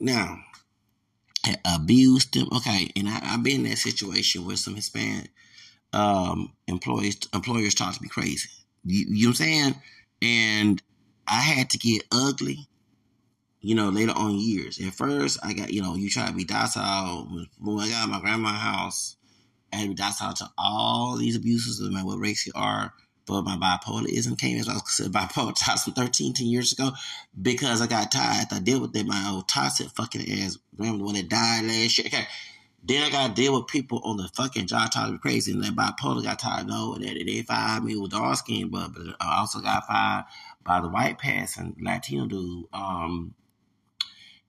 now 0.00 0.38
abused 1.64 2.34
them. 2.34 2.48
Okay, 2.56 2.90
and 2.96 3.08
I, 3.08 3.24
have 3.24 3.42
been 3.42 3.64
in 3.64 3.70
that 3.70 3.78
situation 3.78 4.46
where 4.46 4.56
some 4.56 4.74
Hispanic 4.74 5.30
um, 5.92 6.52
employees 6.66 7.18
employers 7.32 7.74
talk 7.74 7.94
to 7.94 8.02
me 8.02 8.08
crazy. 8.08 8.48
You, 8.84 9.06
you 9.08 9.26
know 9.26 9.30
what 9.30 9.40
I'm 9.40 9.46
saying? 9.46 9.74
And 10.22 10.82
I 11.26 11.40
had 11.40 11.70
to 11.70 11.78
get 11.78 12.04
ugly, 12.12 12.68
you 13.60 13.74
know, 13.74 13.88
later 13.88 14.12
on 14.12 14.38
years. 14.38 14.80
At 14.80 14.94
first, 14.94 15.38
I 15.42 15.52
got, 15.52 15.72
you 15.72 15.82
know, 15.82 15.94
you 15.94 16.10
try 16.10 16.26
to 16.26 16.32
be 16.32 16.44
docile. 16.44 17.28
When 17.60 17.78
I 17.80 17.88
got 17.88 18.08
my 18.08 18.20
grandma's 18.20 18.52
house, 18.60 19.16
I 19.72 19.76
had 19.76 19.82
to 19.84 19.88
be 19.90 19.94
docile 19.94 20.34
to 20.34 20.50
all 20.58 21.16
these 21.16 21.36
abuses, 21.36 21.80
no 21.80 21.90
matter 21.90 22.06
what 22.06 22.18
race 22.18 22.46
you 22.46 22.52
are. 22.54 22.92
But 23.26 23.42
my 23.42 23.56
bipolarism 23.56 24.38
came 24.38 24.58
as 24.58 24.68
I 24.68 24.74
was 24.74 24.82
considered 24.82 25.12
bipolar 25.12 25.54
2013, 25.58 26.34
10 26.34 26.46
years 26.46 26.72
ago, 26.72 26.90
because 27.40 27.80
I 27.80 27.86
got 27.86 28.12
tired. 28.12 28.48
I 28.50 28.60
dealt 28.60 28.82
with 28.82 28.92
that, 28.92 29.06
my 29.06 29.30
old 29.30 29.48
toxic 29.48 29.88
fucking 29.88 30.30
ass 30.42 30.58
grandma, 30.76 30.98
the 30.98 31.04
one 31.04 31.14
that 31.14 31.28
died 31.30 31.64
last 31.64 31.98
year. 31.98 32.08
Okay. 32.08 32.26
Then 32.86 33.02
I 33.02 33.10
got 33.10 33.28
to 33.28 33.42
deal 33.42 33.54
with 33.54 33.66
people 33.66 34.00
on 34.04 34.18
the 34.18 34.28
fucking 34.34 34.66
job 34.66 34.90
talking 34.90 35.18
crazy, 35.18 35.52
and 35.52 35.64
that 35.64 35.74
bipolar 35.74 36.22
got 36.22 36.38
tired. 36.38 36.66
No, 36.66 36.96
that 36.96 37.22
they 37.26 37.42
fired 37.42 37.82
me 37.82 37.96
with 37.96 38.10
dark 38.10 38.36
skin, 38.36 38.68
but, 38.68 38.92
but 38.92 39.16
I 39.20 39.38
also 39.38 39.60
got 39.60 39.86
fired 39.86 40.26
by 40.64 40.80
the 40.80 40.88
white 40.88 41.18
passing 41.18 41.76
Latino 41.80 42.26
dude. 42.26 42.66
Um, 42.74 43.34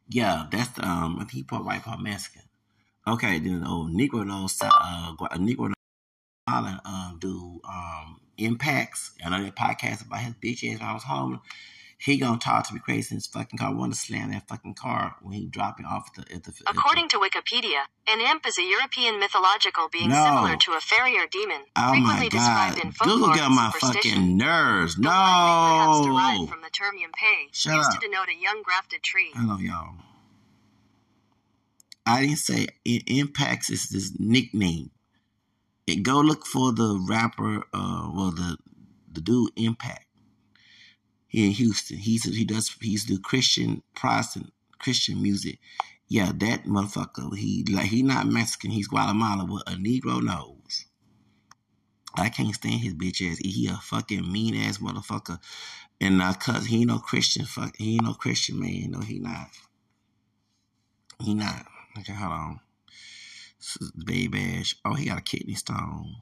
yeah, 0.09 0.47
that's 0.51 0.69
the 0.69 0.85
um. 0.85 1.15
I 1.15 1.23
think 1.23 1.49
he 1.49 1.55
white, 1.57 1.83
part 1.83 2.01
Mexican. 2.01 2.43
Okay, 3.07 3.39
then 3.39 3.61
the 3.61 3.69
old 3.69 3.91
Negro 3.91 4.25
knows 4.25 4.59
uh, 4.61 5.13
Negro 5.37 5.71
Island 6.47 6.79
um 6.85 7.17
dude 7.19 7.61
um 7.63 8.19
impacts. 8.37 9.11
And 9.23 9.33
I 9.33 9.39
know 9.39 9.51
podcast 9.51 10.05
about 10.05 10.19
his 10.19 10.33
bitch 10.33 10.73
ass 10.73 10.81
I 10.81 10.93
was 10.93 11.03
home. 11.03 11.39
He 11.97 12.17
gonna 12.17 12.37
talk 12.37 12.67
to 12.67 12.73
me 12.73 12.79
crazy 12.81 13.13
in 13.15 13.17
his 13.17 13.25
fucking 13.27 13.57
car. 13.57 13.73
Want 13.73 13.93
to 13.93 13.99
slam 13.99 14.31
that 14.31 14.47
fucking 14.47 14.75
car 14.75 15.15
when 15.21 15.33
he 15.33 15.45
drop 15.45 15.79
it 15.79 15.85
off 15.85 16.09
at 16.17 16.25
the, 16.27 16.35
at 16.35 16.43
the 16.43 16.53
According 16.67 17.05
at 17.05 17.11
the, 17.11 17.17
to 17.19 17.23
Wikipedia, 17.23 17.83
an 18.07 18.19
imp 18.21 18.45
is 18.45 18.57
a 18.59 18.63
European 18.63 19.19
mythological 19.19 19.87
being 19.89 20.09
No. 20.09 20.23
similar 20.25 20.57
to 20.57 20.73
a 20.73 20.79
fairy 20.81 21.17
or 21.17 21.25
demon, 21.25 21.61
Oh 21.75 21.91
frequently 21.91 22.03
my 22.25 22.29
god, 22.29 22.31
described 22.31 22.77
in 22.79 22.91
Google 22.91 23.27
folklore 23.29 23.35
got 23.35 23.45
and 23.47 23.55
my 23.55 23.71
fucking 23.71 24.37
nerves. 24.37 24.95
The 24.95 25.01
word 25.01 25.07
may 25.07 25.13
perhaps 25.15 25.99
No. 25.99 26.03
derive 26.05 26.49
from 26.49 26.61
the 26.61 26.69
term 26.69 26.95
yampe, 26.95 27.49
Shut 27.53 27.75
used 27.75 27.89
up. 27.93 27.99
to 28.01 28.07
denote 28.07 28.29
a 28.29 28.35
young 28.39 28.61
grafted 28.61 29.01
tree. 29.01 29.31
Hello, 29.33 29.57
y'all. 29.57 29.95
I 32.05 32.21
didn't 32.21 32.37
say 32.37 32.67
it 32.83 33.03
impacts 33.07 33.69
is 33.69 33.89
this 33.89 34.11
nickname. 34.19 34.91
It, 35.87 36.03
go 36.03 36.19
look 36.19 36.45
for 36.45 36.71
the 36.73 37.03
rapper, 37.07 37.63
uh, 37.73 38.09
well 38.13 38.31
the 38.31 38.57
the 39.11 39.21
dude 39.21 39.51
Impact. 39.55 40.04
In 41.31 41.51
Houston. 41.51 41.97
He's 41.97 42.23
he 42.23 42.45
does 42.45 42.69
he's 42.81 43.05
do 43.05 43.19
Christian 43.19 43.83
Protestant 43.93 44.53
Christian 44.79 45.21
music. 45.21 45.59
Yeah, 46.07 46.31
that 46.35 46.65
motherfucker. 46.65 47.35
He 47.37 47.65
like 47.69 47.87
he 47.87 48.03
not 48.03 48.27
Mexican. 48.27 48.71
He's 48.71 48.87
Guatemala 48.87 49.45
with 49.45 49.63
a 49.67 49.71
Negro 49.71 50.21
nose. 50.21 50.85
I 52.17 52.29
can't 52.29 52.53
stand 52.55 52.81
his 52.81 52.93
bitch 52.93 53.29
ass. 53.29 53.39
He 53.39 53.67
a 53.67 53.75
fucking 53.75 54.31
mean 54.31 54.55
ass 54.55 54.77
motherfucker. 54.77 55.39
And 55.99 56.21
uh, 56.21 56.33
cause 56.33 56.65
he 56.67 56.85
no 56.85 56.99
Christian 56.99 57.45
fuck 57.45 57.75
he 57.77 57.99
no 58.01 58.13
Christian 58.13 58.59
man. 58.59 58.91
No, 58.91 58.99
he 58.99 59.19
not. 59.19 59.49
He 61.21 61.33
not. 61.33 61.65
Okay, 61.99 62.13
hold 62.13 62.31
on. 62.31 62.59
This 63.57 63.77
is 63.81 63.91
Baby 63.91 64.59
Ash. 64.59 64.75
Oh, 64.85 64.93
he 64.93 65.05
got 65.05 65.19
a 65.19 65.21
kidney 65.21 65.55
stone. 65.55 66.15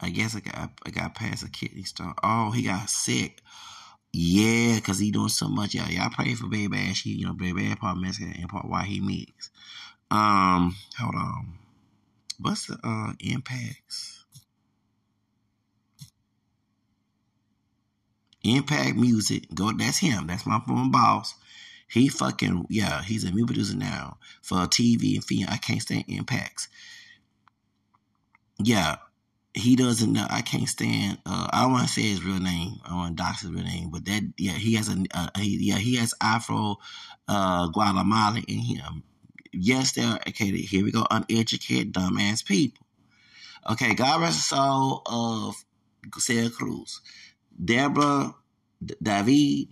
I 0.00 0.10
guess 0.10 0.36
I 0.36 0.40
got 0.40 0.70
I 0.84 0.90
got 0.90 1.14
past 1.14 1.44
a 1.44 1.50
kidney 1.50 1.82
stone. 1.82 2.14
Oh, 2.22 2.50
he 2.50 2.62
got 2.62 2.88
sick. 2.88 3.40
Yeah, 4.12 4.76
because 4.76 4.98
he 4.98 5.10
doing 5.10 5.28
so 5.28 5.48
much. 5.48 5.74
Yeah, 5.74 5.88
y'all 5.88 6.10
pray 6.10 6.34
for 6.34 6.48
Baby 6.48 6.78
Ash. 6.78 7.02
He, 7.02 7.10
you 7.10 7.26
know, 7.26 7.34
Baby 7.34 7.66
Ash 7.66 7.78
part 7.78 7.98
Mexican 7.98 8.32
and 8.32 8.48
part 8.48 8.68
why 8.68 8.84
he 8.84 9.00
mix. 9.00 9.50
Um, 10.10 10.74
hold 10.98 11.14
on. 11.14 11.58
What's 12.40 12.66
the 12.66 12.78
uh 12.82 13.12
impacts? 13.20 14.24
Impact 18.44 18.96
Music. 18.96 19.52
Go. 19.54 19.72
That's 19.72 19.98
him. 19.98 20.26
That's 20.26 20.46
my 20.46 20.60
former 20.60 20.90
boss. 20.90 21.34
He 21.88 22.08
fucking 22.08 22.66
yeah. 22.70 23.02
He's 23.02 23.24
a 23.24 23.32
music 23.32 23.46
producer 23.48 23.76
now 23.76 24.18
for 24.42 24.58
TV 24.66 25.14
and 25.14 25.24
film. 25.24 25.46
I 25.48 25.56
can't 25.56 25.82
stand 25.82 26.04
Impacts. 26.08 26.68
Yeah, 28.58 28.96
he 29.58 29.76
doesn't 29.76 30.12
know. 30.12 30.26
I 30.30 30.42
can't 30.42 30.68
stand. 30.68 31.18
Uh, 31.26 31.48
I 31.52 31.62
don't 31.62 31.72
want 31.72 31.88
to 31.88 31.92
say 31.92 32.02
his 32.02 32.24
real 32.24 32.40
name. 32.40 32.76
I 32.84 32.94
want 32.94 33.16
to 33.16 33.24
his 33.40 33.50
real 33.50 33.64
name. 33.64 33.90
But 33.90 34.04
that 34.06 34.22
yeah, 34.38 34.52
he 34.52 34.74
has 34.76 34.88
a 34.88 35.04
uh, 35.14 35.28
he, 35.38 35.58
yeah 35.60 35.76
he 35.78 35.96
has 35.96 36.14
Afro 36.22 36.76
uh, 37.28 37.68
Guatemala 37.68 38.40
in 38.48 38.60
him. 38.60 39.04
Yes, 39.52 39.92
they're 39.92 40.20
okay. 40.28 40.52
Here 40.52 40.84
we 40.84 40.92
go. 40.92 41.06
Uneducated, 41.10 41.94
dumbass 41.94 42.44
people. 42.44 42.86
Okay, 43.70 43.94
God 43.94 44.22
rest 44.22 44.38
the 44.38 44.56
soul 44.56 45.02
of 45.06 45.56
Celia 46.18 46.50
Cruz. 46.50 47.00
Deborah 47.64 48.34
D- 48.84 48.94
David, 49.02 49.68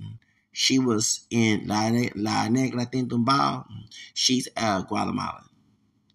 she 0.52 0.78
was 0.78 1.26
in 1.30 1.66
La, 1.66 1.90
La 2.16 2.48
Negra 2.48 2.86
Tiene 2.86 3.08
Tumbao. 3.08 3.66
She's 4.14 4.48
uh, 4.56 4.82
Guatemalan. 4.82 5.44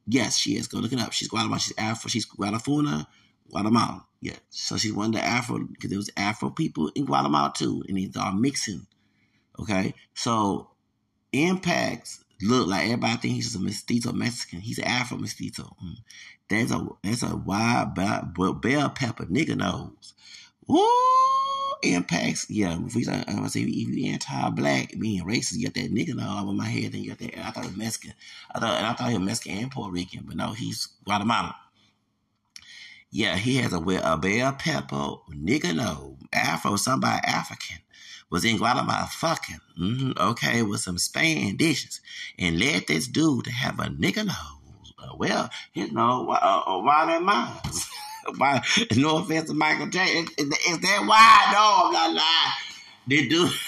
Yes, 0.08 0.38
she 0.38 0.58
is. 0.58 0.68
Go 0.68 0.80
look 0.80 0.94
it 0.94 1.00
up. 1.00 1.14
She's 1.14 1.30
Guatemala. 1.30 1.60
She's 1.60 1.76
Afro. 1.78 2.10
She's 2.10 2.26
Guatemala, 2.26 3.08
Guatemala. 3.52 4.06
Yeah. 4.22 4.38
So 4.50 4.78
she's 4.78 4.94
one 4.94 5.08
of 5.08 5.14
the 5.14 5.24
Afro, 5.24 5.60
because 5.60 5.90
there 5.90 6.00
was 6.00 6.10
Afro 6.18 6.50
people 6.50 6.92
in 6.96 7.06
Guatemala 7.06 7.52
too, 7.56 7.84
and 7.88 7.98
these 7.98 8.16
are 8.18 8.34
mixing. 8.34 8.88
Okay. 9.60 9.94
So 10.14 10.70
impacts 11.34 12.24
look 12.42 12.68
like 12.68 12.86
everybody 12.86 13.18
thinks 13.18 13.46
he's 13.46 13.56
a 13.56 13.60
mestizo 13.60 14.12
Mexican. 14.12 14.60
He's 14.60 14.80
an 14.80 14.86
Afro 14.86 15.18
mestizo. 15.18 15.76
Mm. 15.84 15.98
There's 16.50 16.72
a 16.72 16.88
there's 17.04 17.24
a 17.24 17.36
wide 17.36 17.94
bell, 17.96 18.54
bell 18.54 18.90
pepper 18.90 19.26
nigga 19.26 19.56
nose. 19.56 20.14
Woo! 20.68 20.88
Impacts, 21.84 22.48
yeah. 22.50 22.78
If 22.86 22.96
we, 22.96 23.08
I 23.08 23.24
to 23.24 23.50
say 23.50 23.62
if 23.62 23.70
you 23.70 24.12
anti-black, 24.12 24.94
being 25.00 25.26
racist, 25.26 25.58
you 25.58 25.66
got 25.66 25.74
that 25.74 25.92
nigga 25.92 26.16
nose 26.16 26.44
over 26.44 26.54
my 26.54 26.66
head, 26.66 26.94
and 26.94 27.04
you 27.04 27.10
got 27.10 27.20
that. 27.20 27.40
I 27.40 27.52
thought 27.52 27.64
it 27.64 27.70
was 27.70 27.78
Mexican. 27.78 28.14
I 28.54 28.60
thought, 28.60 28.78
and 28.78 28.86
I 28.86 28.94
thought 28.94 29.10
he 29.10 29.18
was 29.18 29.26
Mexican 29.26 29.58
and 29.58 29.72
Puerto 29.72 29.92
Rican, 29.92 30.24
but 30.28 30.36
no, 30.36 30.52
he's 30.52 30.88
Guatemala. 31.06 31.56
Yeah, 33.12 33.36
he 33.36 33.58
has 33.58 33.74
a, 33.74 33.78
a 33.78 34.18
bell 34.18 34.54
pepper 34.54 35.16
nigga 35.30 35.76
nose. 35.76 36.16
Afro, 36.32 36.78
somebody 36.78 37.20
African 37.28 37.80
was 38.30 38.46
in 38.46 38.56
Guatemala 38.56 39.10
fucking, 39.12 39.60
hmm 39.76 40.12
okay, 40.18 40.62
with 40.62 40.80
some 40.80 40.98
Spain 40.98 41.58
dishes, 41.58 42.00
and 42.40 42.58
let 42.58 42.88
this 42.88 43.08
dude 43.08 43.44
to 43.46 43.52
have 43.52 43.80
a 43.80 43.88
nigga 43.88 44.26
nose. 44.26 44.94
Uh, 44.98 45.16
well, 45.18 45.50
you 45.74 45.92
know, 45.92 46.30
uh, 46.30 46.64
uh, 46.66 46.80
why 46.80 47.06
that 47.08 47.22
mine? 47.22 47.52
why? 48.38 48.62
No 48.96 49.18
offense 49.18 49.50
to 49.50 49.56
Michael 49.56 49.88
J. 49.88 50.00
Is, 50.00 50.30
is, 50.38 50.48
is 50.48 50.80
that 50.80 51.04
why? 51.06 51.52
No, 51.52 51.88
I'm 51.88 51.94
not 51.94 52.14
lying. 52.14 52.54
They 53.08 53.28
do. 53.28 53.50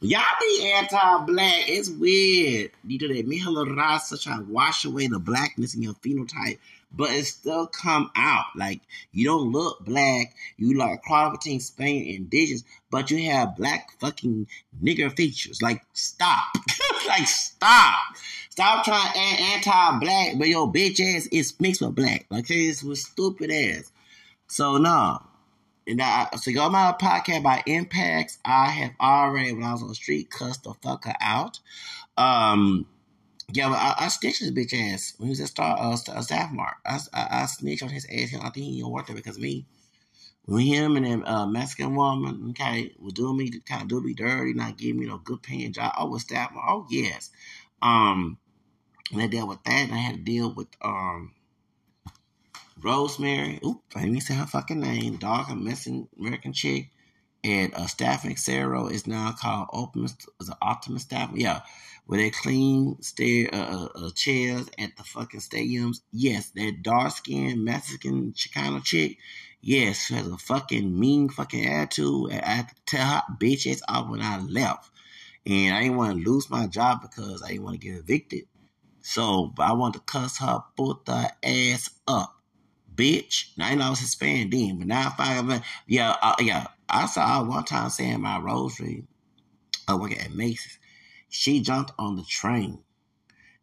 Y'all 0.00 0.22
be 0.38 0.72
anti-black. 0.74 1.68
It's 1.68 1.88
weird. 1.88 2.72
You 2.86 2.98
do 2.98 3.08
that 3.08 3.26
Mihalo 3.26 3.74
Rasa 3.74 4.18
try 4.18 4.36
to 4.36 4.44
wash 4.44 4.84
away 4.84 5.06
the 5.06 5.18
blackness 5.18 5.74
in 5.74 5.80
your 5.80 5.94
phenotype, 5.94 6.58
but 6.96 7.10
it 7.10 7.24
still 7.24 7.66
come 7.66 8.10
out. 8.16 8.46
Like 8.56 8.80
you 9.12 9.24
don't 9.24 9.52
look 9.52 9.84
black. 9.84 10.34
You 10.56 10.76
like 10.76 11.02
cross 11.02 11.36
between 11.36 11.60
Spain 11.60 12.14
indigenous, 12.14 12.64
but 12.90 13.10
you 13.10 13.30
have 13.30 13.56
black 13.56 13.98
fucking 14.00 14.46
nigger 14.82 15.14
features. 15.14 15.62
Like 15.62 15.82
stop. 15.92 16.44
like 17.08 17.26
stop. 17.26 17.98
Stop 18.50 18.84
trying 18.84 19.10
anti-black, 19.16 20.38
but 20.38 20.46
your 20.48 20.72
bitch 20.72 21.00
ass 21.00 21.26
is 21.32 21.58
mixed 21.58 21.80
with 21.80 21.96
black. 21.96 22.26
Okay, 22.32 22.68
this 22.68 22.84
was 22.84 23.02
stupid 23.02 23.50
ass. 23.50 23.90
So 24.46 24.76
no. 24.76 25.20
And 25.86 26.00
I, 26.00 26.28
so 26.36 26.52
go 26.52 26.70
my 26.70 26.94
podcast 26.98 27.42
by 27.42 27.62
Impacts. 27.66 28.38
I 28.44 28.66
have 28.70 28.92
already, 29.00 29.52
when 29.52 29.64
I 29.64 29.72
was 29.72 29.82
on 29.82 29.88
the 29.88 29.94
street, 29.94 30.30
cussed 30.30 30.64
the 30.64 30.70
fucker 30.70 31.14
out. 31.20 31.58
Um, 32.16 32.86
yeah, 33.52 33.68
but 33.68 33.76
I, 33.76 33.94
I 33.98 34.08
snitched 34.08 34.40
his 34.40 34.52
bitch 34.52 34.74
ass 34.74 35.14
when 35.18 35.28
he 35.28 35.30
was 35.30 35.40
at 35.40 35.48
Star 35.48 35.76
uh, 35.78 35.96
Staffmark. 35.96 36.74
I, 36.86 36.98
I, 37.12 37.42
I 37.42 37.46
snitched 37.46 37.82
on 37.82 37.90
his 37.90 38.06
ass. 38.06 38.34
I 38.40 38.50
think 38.50 38.66
he 38.66 38.80
don't 38.80 38.90
work 38.92 39.06
there 39.06 39.16
because 39.16 39.38
me. 39.38 39.66
When 40.46 40.66
him 40.66 40.96
and 40.96 41.06
that 41.06 41.28
uh, 41.30 41.46
Mexican 41.46 41.94
woman, 41.94 42.48
okay, 42.50 42.92
was 42.98 43.14
doing 43.14 43.36
me 43.36 43.50
kind 43.60 43.82
of 43.82 43.88
do 43.88 44.00
me 44.00 44.14
dirty, 44.14 44.52
not 44.52 44.76
giving 44.76 45.00
me 45.00 45.06
no 45.06 45.18
good 45.18 45.42
paying 45.42 45.72
job. 45.72 45.92
I 45.96 46.04
was 46.04 46.24
Staffmark. 46.24 46.64
Oh 46.68 46.86
yes. 46.90 47.30
Um, 47.80 48.38
and 49.12 49.22
I 49.22 49.26
dealt 49.26 49.48
with 49.48 49.62
that, 49.64 49.84
and 49.84 49.92
I 49.92 49.98
had 49.98 50.16
to 50.16 50.22
deal 50.22 50.52
with 50.52 50.68
um. 50.82 51.32
Rosemary, 52.82 53.60
oop, 53.64 53.82
I 53.94 54.00
didn't 54.00 54.16
even 54.16 54.20
say 54.20 54.34
her 54.34 54.46
fucking 54.46 54.80
name, 54.80 55.16
dog, 55.16 55.48
a 55.48 55.54
missing 55.54 56.08
American 56.18 56.52
chick, 56.52 56.90
and 57.42 57.72
uh, 57.72 57.86
Staffing 57.86 58.34
Xero 58.34 58.90
is 58.90 59.06
now 59.06 59.32
called 59.32 59.68
Optimus, 59.72 60.16
is 60.40 60.50
Optimus 60.60 61.02
Staff. 61.02 61.30
Yeah, 61.34 61.60
where 62.06 62.20
they 62.20 62.30
clean 62.30 63.00
stair, 63.00 63.48
uh, 63.52 63.56
uh, 63.56 63.88
uh, 64.06 64.10
chairs 64.14 64.68
at 64.78 64.96
the 64.96 65.02
fucking 65.02 65.40
stadiums. 65.40 66.00
Yes, 66.12 66.50
that 66.50 66.82
dark 66.82 67.12
skinned 67.12 67.64
Mexican 67.64 68.32
Chicano 68.32 68.82
chick, 68.82 69.18
yes, 69.60 70.06
she 70.06 70.14
has 70.14 70.26
a 70.26 70.36
fucking 70.36 70.98
mean 70.98 71.28
fucking 71.28 71.66
attitude. 71.66 72.32
I 72.32 72.48
had 72.48 72.68
to 72.68 72.74
tell 72.86 73.06
her 73.06 73.22
bitch 73.38 73.70
ass 73.70 73.82
off 73.88 74.10
when 74.10 74.22
I 74.22 74.38
left. 74.40 74.90
And 75.46 75.74
I 75.74 75.82
didn't 75.82 75.96
want 75.96 76.16
to 76.16 76.30
lose 76.30 76.48
my 76.48 76.66
job 76.66 77.02
because 77.02 77.42
I 77.42 77.48
didn't 77.48 77.64
want 77.64 77.80
to 77.80 77.86
get 77.86 77.98
evicted. 77.98 78.44
So, 79.02 79.52
but 79.54 79.64
I 79.64 79.72
wanted 79.74 79.98
to 79.98 80.04
cuss 80.04 80.38
her 80.38 80.62
puta 80.76 81.30
ass 81.42 81.90
up 82.08 82.34
bitch. 82.94 83.56
Now 83.56 83.68
I 83.68 83.74
know 83.74 83.86
I 83.86 83.90
was 83.90 84.00
Hispanic 84.00 84.50
then, 84.50 84.78
but 84.78 84.86
now 84.86 85.08
I 85.08 85.10
find 85.10 85.62
yeah, 85.86 86.16
uh, 86.22 86.36
yeah. 86.40 86.66
I 86.88 87.06
saw 87.06 87.40
her 87.40 87.48
one 87.48 87.64
time 87.64 87.90
saying 87.90 88.20
my 88.20 88.38
rosary, 88.38 89.04
uh, 89.88 89.96
working 89.96 90.18
at 90.18 90.32
Macy's. 90.32 90.78
She 91.34 91.58
jumped 91.58 91.90
on 91.98 92.14
the 92.14 92.22
train 92.22 92.78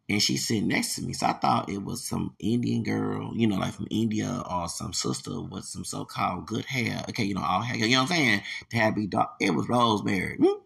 and 0.10 0.22
she 0.22 0.36
sitting 0.36 0.68
next 0.68 0.96
to 0.96 1.04
me. 1.04 1.14
So 1.14 1.28
I 1.28 1.34
thought 1.34 1.70
it 1.70 1.82
was 1.82 2.04
some 2.04 2.36
Indian 2.38 2.84
girl, 2.84 3.32
you 3.34 3.48
know, 3.48 3.56
like 3.56 3.74
from 3.74 3.88
India 3.90 4.44
or 4.52 4.68
some 4.68 4.92
sister 4.92 5.40
with 5.40 5.64
some 5.64 5.86
so 5.86 6.04
called 6.04 6.48
good 6.48 6.66
hair. 6.66 7.06
Okay, 7.08 7.24
you 7.24 7.34
know, 7.34 7.42
all 7.42 7.62
hair, 7.62 7.78
you 7.78 7.96
know 7.96 8.02
what 8.02 8.12
I'm 8.12 8.18
saying? 8.18 8.42
To 8.72 8.78
have 8.78 8.96
be 8.96 9.08
dark. 9.08 9.30
It 9.40 9.52
was 9.52 9.70
Rosemary. 9.70 10.36
Hmm? 10.36 10.60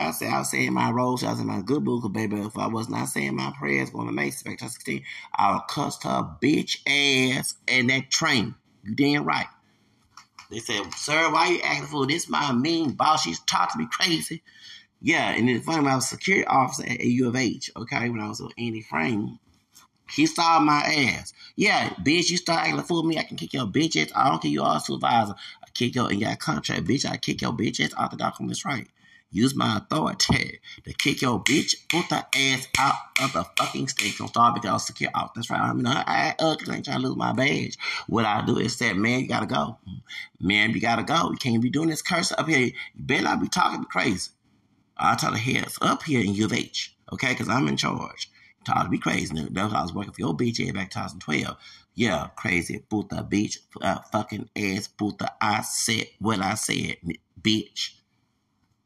I 0.00 0.10
said 0.10 0.32
I 0.32 0.40
was 0.40 0.50
saying 0.50 0.72
my 0.72 0.90
rose, 0.90 1.22
I 1.22 1.30
was 1.30 1.38
in 1.38 1.46
my 1.46 1.60
good 1.60 1.84
book, 1.84 2.12
baby. 2.12 2.40
If 2.40 2.58
I 2.58 2.66
was 2.66 2.88
not 2.88 3.04
saying 3.04 3.36
my 3.36 3.52
prayers 3.56 3.90
going 3.90 4.08
to 4.08 4.12
make 4.12 4.32
Spectre 4.32 4.66
16, 4.66 5.04
I 5.32 5.52
would 5.52 5.68
cuss 5.68 6.02
her 6.02 6.28
bitch 6.42 6.78
ass 6.88 7.54
in 7.68 7.86
that 7.86 8.10
train. 8.10 8.56
You 8.82 8.96
damn 8.96 9.24
right. 9.24 9.46
They 10.50 10.58
said, 10.58 10.92
sir, 10.94 11.30
why 11.30 11.50
you 11.50 11.60
acting 11.62 11.86
fool? 11.86 12.06
This 12.06 12.28
my 12.28 12.52
mean 12.52 12.92
boss. 12.92 13.22
She's 13.22 13.38
talking 13.40 13.72
to 13.72 13.78
me 13.78 13.88
crazy. 13.90 14.42
Yeah, 15.02 15.30
and 15.30 15.50
it's 15.50 15.66
funny, 15.66 15.86
I 15.88 15.96
was 15.96 16.08
security 16.08 16.46
officer 16.46 16.84
at 16.84 17.00
U 17.00 17.28
of 17.28 17.36
H, 17.36 17.70
okay, 17.76 18.08
when 18.08 18.20
I 18.20 18.28
was 18.28 18.40
with 18.40 18.52
Andy 18.56 18.82
Frain. 18.82 19.38
He 20.08 20.26
saw 20.26 20.60
my 20.60 20.80
ass. 20.80 21.32
Yeah, 21.56 21.88
bitch, 22.04 22.30
you 22.30 22.36
start 22.36 22.68
acting 22.68 22.82
fool 22.82 23.02
me, 23.02 23.18
I 23.18 23.24
can 23.24 23.36
kick 23.36 23.52
your 23.52 23.66
bitch 23.66 24.00
ass. 24.00 24.12
I 24.14 24.28
don't 24.28 24.40
care 24.40 24.50
you 24.50 24.62
all 24.62 24.78
supervisor. 24.78 25.34
I 25.34 25.70
kick 25.74 25.94
your, 25.94 26.08
and 26.10 26.20
you 26.20 26.26
got 26.26 26.38
contract, 26.38 26.84
bitch. 26.84 27.10
I 27.10 27.16
kick 27.16 27.42
your 27.42 27.52
bitch 27.52 27.80
ass 27.84 27.94
off 27.94 28.10
the 28.10 28.16
documents 28.16 28.64
right 28.64 28.86
use 29.32 29.56
my 29.56 29.78
authority 29.78 30.60
to 30.84 30.92
kick 30.92 31.22
your 31.22 31.42
bitch, 31.42 31.74
put 31.88 32.08
the 32.10 32.24
ass 32.38 32.68
out 32.78 32.94
of 33.20 33.32
the 33.32 33.44
fucking 33.56 33.88
station 33.88 34.28
star 34.28 34.52
because 34.52 34.68
I 34.68 34.72
was 34.74 34.86
secure 34.86 35.10
out. 35.14 35.34
That's 35.34 35.50
right. 35.50 35.60
I 35.60 35.72
mean, 35.72 35.86
I, 35.86 36.04
I 36.06 36.30
uh, 36.38 36.52
ugly 36.52 36.76
ain't 36.76 36.84
trying 36.84 37.00
to 37.00 37.08
lose 37.08 37.16
my 37.16 37.32
badge. 37.32 37.78
What 38.06 38.24
I 38.26 38.44
do 38.44 38.58
is 38.58 38.76
say, 38.76 38.92
man, 38.92 39.20
you 39.20 39.28
gotta 39.28 39.46
go. 39.46 39.78
Man, 40.38 40.70
you 40.70 40.80
gotta 40.80 41.02
go. 41.02 41.30
You 41.30 41.36
can't 41.38 41.62
be 41.62 41.70
doing 41.70 41.88
this 41.88 42.02
curse 42.02 42.30
up 42.32 42.46
here. 42.46 42.66
You 42.66 42.72
better 42.94 43.24
not 43.24 43.40
be 43.40 43.48
talking 43.48 43.84
crazy. 43.84 44.30
I 45.02 45.16
tell 45.16 45.32
the 45.32 45.38
heads 45.38 45.78
up 45.80 46.02
here 46.02 46.20
in 46.20 46.34
U 46.34 46.44
of 46.46 46.52
H, 46.52 46.96
okay? 47.12 47.30
Because 47.30 47.48
I'm 47.48 47.68
in 47.68 47.76
charge. 47.76 48.30
Talk 48.64 48.84
to 48.84 48.90
be 48.90 48.98
crazy. 48.98 49.34
That's 49.50 49.74
I 49.74 49.82
was 49.82 49.92
working 49.92 50.12
for 50.12 50.20
your 50.20 50.36
here 50.38 50.72
back 50.72 50.90
2012. 50.90 51.56
Yeah, 51.94 52.28
crazy 52.36 52.78
puta 52.88 53.26
bitch, 53.28 53.58
uh, 53.80 53.98
fucking 54.12 54.48
ass 54.56 54.88
puta. 54.88 55.32
I 55.40 55.62
said 55.62 56.06
what 56.20 56.40
I 56.40 56.54
said, 56.54 56.96
bitch. 57.40 57.90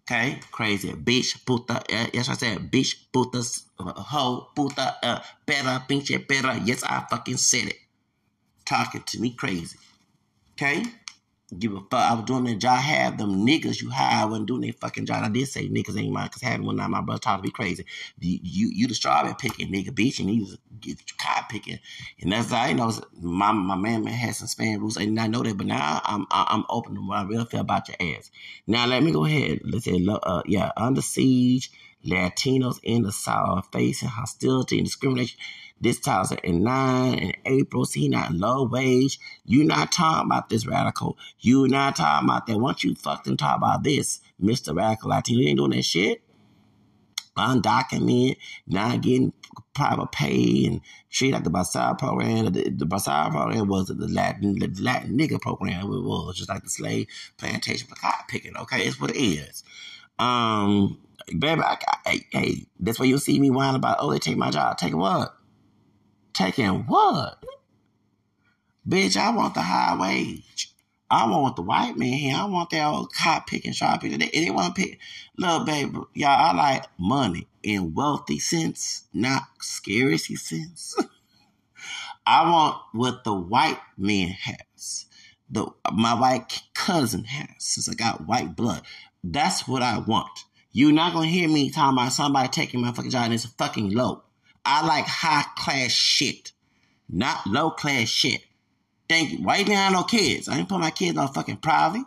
Okay, 0.03 0.41
crazy 0.51 0.93
bitch, 0.93 1.45
puta. 1.45 1.77
Uh, 1.77 2.07
yes, 2.13 2.29
I 2.29 2.35
said 2.35 2.71
bitch, 2.71 2.97
puta, 3.13 3.43
uh, 3.79 4.01
hoe, 4.01 4.49
puta, 4.57 4.97
uh, 5.03 5.21
better, 5.45 5.85
pinche, 5.89 6.27
better. 6.27 6.59
Yes, 6.65 6.83
I 6.83 7.05
fucking 7.11 7.37
said 7.37 7.69
it. 7.69 7.77
Talking 8.65 9.03
to 9.03 9.21
me 9.21 9.31
crazy. 9.33 9.79
Okay 10.55 10.85
give 11.59 11.73
a 11.73 11.81
fuck. 11.81 11.95
I 11.95 12.15
was 12.15 12.25
doing 12.25 12.45
that 12.45 12.59
job. 12.59 12.79
I 12.79 12.83
Have 12.83 13.19
them 13.19 13.47
niggas 13.47 13.81
you 13.81 13.91
hire 13.91 14.23
I 14.23 14.25
wasn't 14.25 14.49
doing 14.49 14.63
their 14.63 14.73
fucking 14.73 15.07
job. 15.07 15.25
I 15.25 15.29
did 15.29 15.47
say 15.49 15.69
niggas 15.69 15.99
ain't 15.99 16.13
mine 16.13 16.27
because 16.27 16.43
having 16.43 16.67
one 16.67 16.77
night 16.77 16.91
my 16.91 17.01
brother 17.01 17.21
taught 17.21 17.37
to 17.37 17.43
be 17.43 17.51
crazy. 17.51 17.85
You 18.21 18.39
you, 18.43 18.71
you 18.73 18.89
the 18.89 18.95
strawberry 18.95 19.35
picking 19.39 19.73
nigga 19.73 19.91
bitch 19.91 20.21
and 20.21 20.29
he 20.29 20.41
was 20.41 20.59
get 20.81 20.99
cotton 21.19 21.45
picking. 21.49 21.79
And 22.21 22.33
that's 22.33 22.51
how 22.51 22.63
I 22.63 22.73
know 22.73 22.93
my 23.21 23.53
my 23.53 23.77
man 23.77 24.05
man 24.05 24.15
had 24.15 24.35
some 24.35 24.49
span 24.49 24.81
rules. 24.81 24.99
I 24.99 25.05
not 25.07 25.31
know 25.31 25.43
that, 25.43 25.57
but 25.57 25.67
now 25.67 26.01
I'm 26.05 26.27
I'm 26.31 26.65
open 26.69 26.95
to 26.97 27.07
what 27.07 27.19
I 27.19 27.23
really 27.25 27.45
feel 27.45 27.61
about 27.61 27.89
your 27.89 27.97
ass. 28.17 28.31
Now 28.67 28.87
let 28.87 29.03
me 29.03 29.13
go 29.13 29.25
ahead. 29.25 29.61
Let's 29.65 29.85
say 29.85 30.05
uh, 30.09 30.43
yeah, 30.47 30.73
under 30.77 31.03
siege. 31.03 31.71
Latinos 32.05 32.79
in 32.85 33.03
the 33.03 33.11
South 33.11 33.67
facing 33.73 34.09
hostility 34.09 34.79
and 34.79 34.87
discrimination 34.87 35.41
this 35.81 35.99
2009 36.01 37.19
in 37.19 37.33
April. 37.45 37.85
See, 37.85 38.09
not 38.09 38.33
low 38.33 38.65
wage. 38.65 39.19
you 39.45 39.65
not 39.65 39.93
talking 39.93 40.27
about 40.27 40.49
this 40.49 40.67
radical. 40.67 41.19
you 41.41 41.69
not 41.69 41.97
talking 41.97 42.29
about 42.29 42.47
that. 42.47 42.59
Once 42.59 42.85
you 42.85 42.95
fucking 42.95 43.37
talk 43.37 43.57
about 43.59 43.83
this, 43.83 44.21
Mr. 44.43 44.75
Radical 44.77 45.11
Latino, 45.11 45.41
you 45.41 45.49
ain't 45.49 45.59
doing 45.59 45.71
that 45.73 45.85
shit. 45.85 46.23
Undocumented, 47.37 48.37
not 48.67 49.03
getting 49.03 49.33
private 49.75 50.11
pay 50.11 50.65
and 50.65 50.81
treat 51.11 51.33
like 51.33 51.45
the 51.45 51.51
Bracero 51.51 51.99
program. 51.99 52.47
The, 52.47 52.71
the 52.71 52.87
Bracero 52.87 53.31
program 53.31 53.69
was 53.69 53.89
the 53.89 54.09
Latin, 54.09 54.59
the 54.59 54.69
Latin 54.81 55.19
nigga 55.19 55.39
program. 55.39 55.93
It 55.93 56.03
was 56.03 56.37
just 56.39 56.49
like 56.49 56.63
the 56.63 56.71
slave 56.71 57.07
plantation 57.37 57.89
for 57.89 57.95
cotton 57.95 58.25
picking. 58.29 58.57
Okay, 58.57 58.87
it's 58.87 58.99
what 58.99 59.11
it 59.11 59.19
is. 59.19 59.65
Um, 60.19 60.99
baby, 61.39 61.61
I, 61.61 61.77
I, 62.07 62.21
hey, 62.31 62.67
that's 62.81 62.99
why 62.99 63.05
you 63.05 63.19
see 63.19 63.39
me 63.39 63.51
whining 63.51 63.77
about, 63.77 63.99
oh, 64.01 64.11
they 64.11 64.19
take 64.19 64.39
my 64.39 64.51
job. 64.51 64.79
Take 64.79 64.97
what? 64.97 65.37
Taking 66.37 66.85
what? 66.87 67.43
Bitch, 68.87 69.17
I 69.17 69.31
want 69.31 69.55
the 69.55 69.63
high 69.63 69.97
wage. 69.99 70.71
I 71.11 71.27
want 71.31 71.57
the 71.57 71.63
white 71.63 71.97
man 71.97 72.13
here. 72.13 72.37
I 72.37 72.45
want 72.45 72.69
that 72.71 72.87
old 72.87 73.11
cop 73.15 73.47
picking, 73.47 73.73
shop 73.73 74.03
picking. 74.03 74.19
They, 74.19 74.29
they 74.29 74.51
want 74.51 74.77
to 74.77 74.83
pick. 74.83 74.99
Look, 75.39 75.65
baby, 75.65 75.97
y'all, 76.13 76.29
I 76.29 76.53
like 76.53 76.85
money 76.99 77.49
in 77.63 77.95
wealthy 77.95 78.39
sense, 78.39 79.05
not 79.15 79.45
scary 79.63 80.19
sense. 80.19 80.95
I 82.27 82.51
want 82.51 82.83
what 82.93 83.25
the 83.25 83.33
white 83.33 83.81
man 83.97 84.29
has. 84.29 85.07
The 85.49 85.69
my 85.91 86.13
white 86.13 86.65
cousin 86.75 87.25
has, 87.25 87.65
since 87.65 87.89
I 87.89 87.95
got 87.95 88.27
white 88.27 88.55
blood. 88.55 88.83
That's 89.25 89.67
what 89.67 89.81
I 89.81 90.01
want. 90.01 90.45
You're 90.71 90.93
not 90.93 91.15
gonna 91.15 91.29
hear 91.29 91.49
me 91.49 91.71
talking 91.71 91.97
about 91.97 92.13
somebody 92.13 92.49
taking 92.49 92.83
my 92.83 92.93
fucking 92.93 93.11
job 93.11 93.25
and 93.25 93.33
it's 93.33 93.47
fucking 93.47 93.93
low. 93.95 94.26
I 94.67 94.85
like 94.85 95.07
high 95.07 95.45
class 95.57 95.93
shit, 95.93 96.53
not 97.09 97.47
low 97.47 97.71
class 97.71 98.09
shit. 98.09 98.43
Thank 99.09 99.31
you. 99.31 99.39
Why 99.39 99.59
you 99.59 99.65
think 99.65 99.79
I 99.79 99.91
no 99.91 100.03
kids? 100.03 100.49
I 100.49 100.59
ain't 100.59 100.69
put 100.69 100.81
my 100.81 100.91
kids 100.91 101.17
on 101.17 101.33
fucking 101.33 101.59
private. 101.59 102.03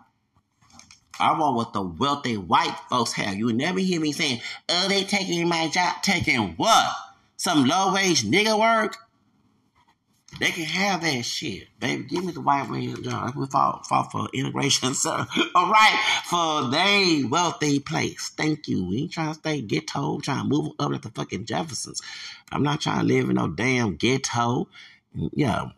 I 1.20 1.38
want 1.38 1.56
what 1.56 1.74
the 1.74 1.82
wealthy 1.82 2.38
white 2.38 2.76
folks 2.90 3.14
have. 3.14 3.36
You 3.36 3.52
never 3.54 3.80
hear 3.80 4.00
me 4.00 4.12
saying, 4.12 4.42
oh, 4.70 4.88
they 4.90 5.04
taking 5.04 5.48
my 5.48 5.68
job. 5.70 6.02
Taking 6.02 6.56
what? 6.56 6.92
Some 7.38 7.66
low 7.66 7.94
wage 7.94 8.24
nigga 8.24 8.60
work? 8.60 8.98
They 10.40 10.52
can 10.52 10.64
have 10.64 11.02
that 11.02 11.26
shit, 11.26 11.68
baby. 11.80 12.04
Give 12.04 12.24
me 12.24 12.32
the 12.32 12.40
white 12.40 12.70
man 12.70 13.04
job. 13.04 13.36
We 13.36 13.46
fought, 13.48 13.86
fought 13.88 14.12
for 14.12 14.30
integration, 14.34 14.94
sir. 14.96 15.28
All 15.54 15.70
right, 15.70 16.22
for 16.26 16.70
they 16.72 17.24
wealthy 17.30 17.80
place. 17.80 18.32
Thank 18.38 18.68
you. 18.68 18.86
We 18.86 19.00
ain't 19.00 19.12
trying 19.12 19.34
to 19.34 19.40
stay 19.40 19.62
ghetto, 19.62 20.20
trying 20.20 20.44
to 20.44 20.50
move 20.50 20.72
up 20.80 20.92
like 20.92 21.02
the 21.02 21.10
fucking 21.10 21.46
Jeffersons. 21.46 22.02
I'm 22.52 22.64
not 22.64 22.80
trying 22.82 23.02
to 23.02 23.14
live 23.14 23.30
in 23.30 23.36
no 23.36 23.50
damn 23.50 23.96
ghetto. 23.96 24.70
Yeah. 25.14 25.72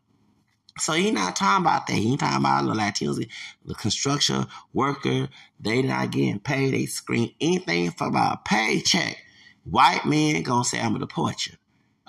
So 0.77 0.93
he 0.93 1.11
not 1.11 1.35
talking 1.35 1.65
about 1.65 1.87
that. 1.87 1.93
He 1.93 2.15
talking 2.15 2.37
about 2.37 2.65
the 2.65 2.73
Latinos, 2.73 3.27
the 3.65 3.75
construction 3.75 4.45
worker. 4.73 5.27
They 5.59 5.81
not 5.81 6.11
getting 6.11 6.39
paid. 6.39 6.73
They 6.73 6.85
scream 6.85 7.31
anything 7.41 7.91
for 7.91 8.07
about 8.07 8.39
a 8.39 8.49
paycheck. 8.49 9.17
White 9.63 10.05
man 10.05 10.41
gonna 10.43 10.63
say 10.63 10.79
I'm 10.79 10.93
gonna 10.93 10.99
deport 10.99 11.47
you. 11.47 11.53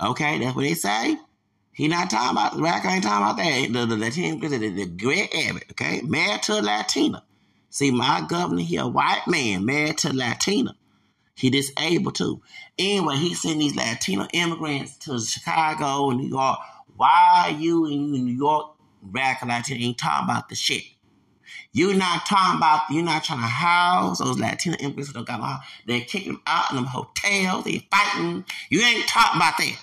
Okay, 0.03 0.39
that's 0.39 0.55
what 0.55 0.63
they 0.63 0.75
say. 0.75 1.17
He 1.73 1.89
not 1.89 2.11
talking 2.11 2.37
about 2.37 2.61
Rack 2.61 2.85
I 2.85 2.95
ain't 2.95 3.05
talking 3.05 3.25
about 3.25 3.37
that. 3.39 3.73
The, 3.73 3.87
the 3.87 3.97
Latino 3.97 4.49
the, 4.49 4.69
the 4.69 4.87
Greg 4.87 5.35
Abbott, 5.35 5.65
okay? 5.71 6.03
Married 6.03 6.43
to 6.45 6.61
a 6.61 6.63
Latina. 6.63 7.25
See, 7.71 7.91
my 7.91 8.25
governor, 8.29 8.61
he 8.61 8.77
a 8.77 8.87
white 8.87 9.23
man 9.27 9.65
married 9.65 9.99
to 9.99 10.13
Latina. 10.13 10.77
He 11.35 11.49
disabled 11.49 12.15
too. 12.15 12.43
Anyway, 12.79 13.17
he 13.17 13.35
sent 13.35 13.59
these 13.59 13.75
Latino 13.75 14.29
immigrants 14.35 14.99
to 14.99 15.19
Chicago 15.19 16.11
and 16.11 16.21
New 16.21 16.29
York. 16.29 16.59
Why 16.97 17.57
you 17.59 17.87
in 17.87 18.13
New 18.13 18.27
York, 18.27 18.77
Rack 19.01 19.43
Latina 19.43 19.81
ain't 19.81 19.97
talking 19.97 20.29
about 20.29 20.51
the 20.51 20.55
shit? 20.55 20.83
You're 21.73 21.95
not 21.95 22.27
talking 22.27 22.59
about, 22.59 22.83
you're 22.91 23.03
not 23.03 23.25
trying 23.25 23.41
to 23.41 23.47
house 23.47 24.19
those 24.19 24.39
Latino 24.39 24.77
immigrants 24.77 25.13
that 25.13 25.25
got 25.25 25.41
out. 25.41 25.61
They're 25.87 26.03
kicking 26.03 26.35
them 26.35 26.43
out 26.47 26.71
in 26.71 26.77
them 26.77 26.85
hotels. 26.85 27.65
They're 27.65 27.81
fighting. 27.91 28.45
You 28.69 28.83
ain't 28.83 29.09
talking 29.09 29.39
about 29.39 29.57
that. 29.57 29.79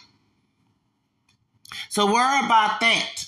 So 1.90 2.06
worry 2.06 2.46
about 2.46 2.80
that. 2.82 3.26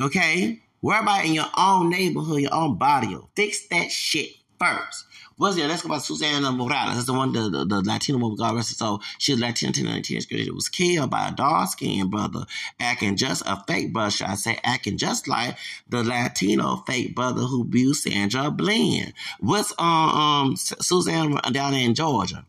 Okay? 0.00 0.60
Worry 0.82 1.00
about 1.00 1.24
in 1.24 1.34
your 1.34 1.50
own 1.56 1.90
neighborhood, 1.90 2.40
your 2.40 2.54
own 2.54 2.76
barrio. 2.76 3.30
Fix 3.34 3.66
that 3.68 3.90
shit 3.90 4.30
first. 4.58 5.06
What's 5.36 5.56
the 5.56 5.66
let's 5.66 5.82
go 5.82 5.88
about 5.88 6.02
Susana 6.02 6.52
Morales. 6.52 6.94
That's 6.94 7.06
the 7.06 7.12
one 7.12 7.32
the, 7.32 7.50
the, 7.50 7.64
the 7.64 7.82
Latino 7.82 8.18
woman 8.18 8.36
got 8.36 8.54
arrested. 8.54 8.76
So 8.76 9.00
she's 9.18 9.38
Latina 9.38 9.72
girl. 9.72 10.02
She 10.02 10.50
was 10.50 10.68
killed 10.68 11.10
by 11.10 11.28
a 11.28 11.32
dark 11.32 11.70
skinned 11.70 12.10
brother 12.10 12.44
acting 12.78 13.16
just 13.16 13.42
a 13.44 13.62
fake 13.66 13.92
brother, 13.92 14.10
should 14.10 14.28
I 14.28 14.36
say, 14.36 14.60
acting 14.62 14.96
just 14.96 15.26
like 15.26 15.56
the 15.88 16.04
Latino 16.04 16.84
fake 16.86 17.16
brother 17.16 17.42
who 17.42 17.62
abused 17.62 18.04
Sandra 18.04 18.50
Bland. 18.50 19.12
What's 19.40 19.72
um, 19.78 19.86
um 19.86 20.56
Susanna 20.56 21.40
down 21.50 21.72
there 21.72 21.84
in 21.84 21.94
Georgia? 21.94 22.46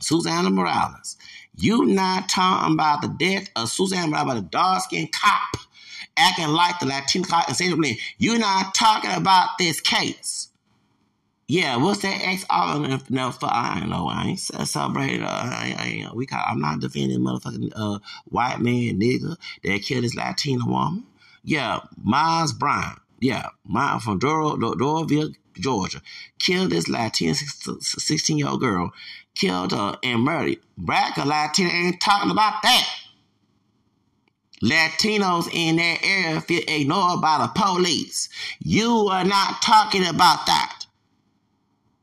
Susana 0.00 0.50
Morales. 0.50 1.16
You 1.60 1.86
not 1.86 2.28
talking 2.28 2.74
about 2.74 3.02
the 3.02 3.08
death 3.08 3.50
of 3.56 3.68
Susan 3.68 4.08
about 4.08 4.36
a 4.36 4.42
dark 4.42 4.82
skinned 4.84 5.12
cop 5.12 5.56
acting 6.16 6.48
like 6.48 6.78
the 6.78 6.86
Latino 6.86 7.24
cop 7.26 7.48
and 7.48 7.56
saying 7.56 7.96
You're 8.18 8.38
not 8.38 8.74
talking 8.74 9.10
about 9.10 9.50
this 9.58 9.80
case. 9.80 10.48
Yeah, 11.48 11.76
what's 11.76 12.02
that 12.02 12.20
ex 12.22 12.44
all 12.50 12.78
no 13.08 13.30
for 13.32 13.48
I 13.50 13.78
don't 13.80 13.88
know. 13.88 14.06
I 14.06 14.24
ain't 14.26 14.38
celebrated. 14.38 15.22
Uh, 15.22 15.28
I, 15.30 16.04
I, 16.06 16.14
we 16.14 16.26
call, 16.26 16.44
I'm 16.46 16.60
not 16.60 16.80
defending 16.80 17.20
motherfucking 17.20 17.72
uh, 17.74 17.98
white 18.26 18.60
man 18.60 19.00
nigga 19.00 19.36
that 19.64 19.82
killed 19.82 20.04
this 20.04 20.14
Latina 20.14 20.64
woman. 20.66 21.06
Yeah, 21.42 21.80
Miles 22.02 22.52
Bryant. 22.52 22.98
Yeah, 23.18 23.48
Miles 23.64 24.04
from 24.04 24.18
Dor- 24.18 24.58
Doraville, 24.58 25.34
Georgia, 25.54 26.02
killed 26.38 26.70
this 26.70 26.86
Latina 26.86 27.34
16 27.34 28.38
year 28.38 28.48
old 28.48 28.60
girl 28.60 28.92
killed 29.38 29.72
her 29.72 29.98
and 30.02 30.22
murdered. 30.22 30.58
Black 30.76 31.16
or 31.16 31.24
Latino 31.24 31.70
ain't 31.70 32.00
talking 32.00 32.30
about 32.30 32.62
that. 32.62 32.88
Latinos 34.62 35.48
in 35.52 35.76
that 35.76 36.00
area 36.02 36.40
feel 36.40 36.62
ignored 36.66 37.20
by 37.20 37.38
the 37.38 37.60
police. 37.60 38.28
You 38.58 39.08
are 39.08 39.24
not 39.24 39.62
talking 39.62 40.04
about 40.04 40.46
that. 40.46 40.86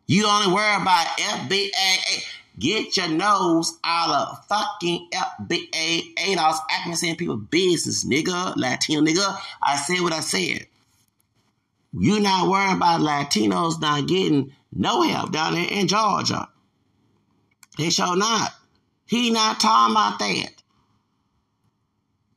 You 0.07 0.25
only 0.25 0.53
worry 0.53 0.81
about 0.81 1.07
FBA. 1.17 2.23
Get 2.57 2.95
your 2.95 3.09
nose 3.09 3.77
out 3.83 4.09
of 4.09 4.45
fucking 4.45 5.09
FBA 5.11 6.15
ADOS 6.15 6.57
acting 6.71 6.95
saying 6.95 7.17
people 7.17 7.35
business, 7.35 8.05
nigga, 8.05 8.55
Latino 8.55 9.01
nigga. 9.01 9.37
I 9.61 9.75
said 9.75 9.99
what 10.01 10.13
I 10.13 10.21
said. 10.21 10.67
You 11.91 12.21
not 12.21 12.49
worrying 12.49 12.77
about 12.77 13.01
Latinos 13.01 13.81
not 13.81 14.07
getting 14.07 14.53
no 14.71 15.01
help 15.01 15.33
down 15.33 15.55
there 15.55 15.67
in 15.69 15.87
Georgia. 15.87 16.47
They 17.77 17.89
sure 17.89 18.15
not. 18.15 18.51
He 19.05 19.29
not 19.29 19.59
talking 19.59 19.93
about 19.93 20.19
that. 20.19 20.51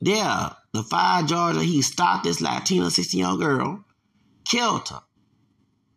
Yeah, 0.01 0.53
the 0.73 0.83
fire 0.83 1.25
Georgia, 1.25 1.63
he 1.63 1.83
stopped 1.83 2.25
this 2.25 2.41
Latina 2.41 2.91
16 2.91 3.19
year 3.19 3.29
old 3.29 3.41
girl, 3.41 3.85
killed 4.45 4.89
her, 4.89 5.01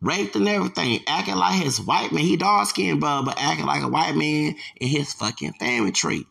raped 0.00 0.34
and 0.34 0.48
everything, 0.48 1.00
acting 1.06 1.36
like 1.36 1.62
his 1.62 1.80
white 1.80 2.10
man. 2.10 2.24
He 2.24 2.36
dark 2.36 2.68
skinned, 2.68 3.00
bro, 3.00 3.22
but 3.24 3.38
acting 3.38 3.66
like 3.66 3.82
a 3.82 3.88
white 3.88 4.16
man 4.16 4.56
in 4.80 4.88
his 4.88 5.12
fucking 5.12 5.52
family 5.54 5.92
tree. 5.92 6.26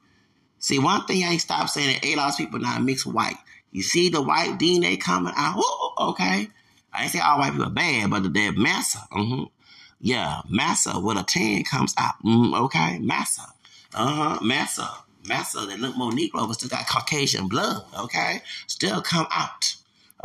See, 0.59 0.79
one 0.79 1.05
thing 1.05 1.23
I 1.23 1.31
ain't 1.31 1.41
stop 1.41 1.69
saying 1.69 1.93
that 1.93 2.03
ADOS 2.03 2.37
people 2.37 2.59
not 2.59 2.83
mixed 2.83 3.05
white. 3.05 3.37
You 3.71 3.83
see 3.83 4.09
the 4.09 4.21
white 4.21 4.59
DNA 4.59 4.99
coming 4.99 5.33
out. 5.35 5.57
Ooh, 5.57 6.09
okay. 6.09 6.49
I 6.93 7.03
ain't 7.03 7.11
say 7.11 7.19
all 7.19 7.39
white 7.39 7.51
people 7.51 7.67
are 7.67 7.69
bad, 7.69 8.09
but 8.09 8.23
the 8.23 8.51
massa. 8.51 8.99
Mm-hmm. 9.13 9.43
Yeah, 10.01 10.41
massa 10.49 10.99
with 10.99 11.17
a 11.17 11.23
10 11.23 11.63
comes 11.63 11.93
out. 11.97 12.15
Mm, 12.25 12.59
okay, 12.65 12.99
massa. 12.99 13.43
Uh 13.93 14.07
huh, 14.07 14.39
massa. 14.41 14.89
Massa 15.27 15.59
that 15.67 15.79
look 15.79 15.95
more 15.95 16.11
Negro 16.11 16.47
but 16.47 16.53
still 16.53 16.69
got 16.69 16.87
Caucasian 16.87 17.47
blood. 17.47 17.83
Okay, 17.99 18.41
still 18.65 19.01
come 19.01 19.27
out. 19.31 19.75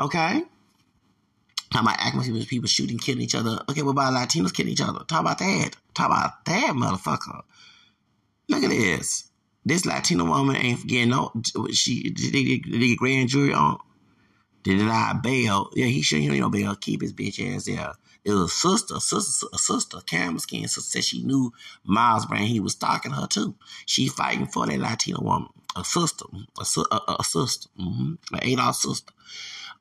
Okay. 0.01 0.43
Talk 1.71 1.83
about 1.83 1.97
acting 1.99 2.47
people 2.47 2.69
shooting, 2.69 2.97
killing 2.97 3.21
each 3.21 3.35
other. 3.35 3.61
Okay, 3.69 3.83
what 3.83 3.91
about 3.91 4.15
Latinos 4.15 4.55
killing 4.55 4.73
each 4.73 4.81
other? 4.81 5.01
Talk 5.05 5.21
about 5.21 5.39
that. 5.39 5.71
Talk 5.95 6.07
about 6.07 6.45
that, 6.47 6.73
motherfucker. 6.75 7.43
Look 8.49 8.63
at 8.63 8.71
this. 8.71 9.31
This 9.65 9.85
Latino 9.85 10.25
woman 10.25 10.57
ain't 10.57 10.87
getting 10.87 11.11
no. 11.11 11.33
She 11.73 12.11
did 12.11 12.33
they, 12.33 12.45
did 12.59 12.81
they 12.81 12.89
get 12.89 12.99
grand 12.99 13.29
jury 13.29 13.53
on? 13.53 13.79
Did 14.63 14.79
deny 14.79 15.13
bail? 15.23 15.71
Yeah, 15.75 15.87
he 15.87 16.03
shouldn't. 16.03 16.33
He 16.33 16.41
no 16.41 16.49
bail. 16.49 16.77
Keep 16.77 17.03
his 17.03 17.13
bitch 17.13 17.55
ass 17.55 17.65
there. 17.67 17.93
It 18.27 18.33
was 18.33 18.41
a 18.41 18.49
sister, 18.49 18.97
a 18.97 19.01
sister, 19.01 19.47
a 19.53 19.59
sister, 19.59 19.99
camera 20.05 20.41
skin 20.41 20.67
sister 20.67 20.81
said 20.81 21.05
she 21.05 21.23
knew 21.23 21.53
Miles 21.85 22.27
Brown. 22.27 22.43
He 22.43 22.59
was 22.59 22.73
stalking 22.73 23.13
her 23.13 23.29
too. 23.29 23.55
She 23.87 24.09
fighting 24.09 24.49
for 24.49 24.67
that 24.67 24.81
Latino 24.81 25.21
woman, 25.21 25.49
a 25.77 25.85
sister, 25.85 26.25
a, 26.59 26.81
a, 26.91 27.17
a 27.21 27.25
sister, 27.25 27.69
mm-hmm. 27.79 28.15
an 28.35 28.41
ADOS 28.41 28.75
sister. 28.75 29.13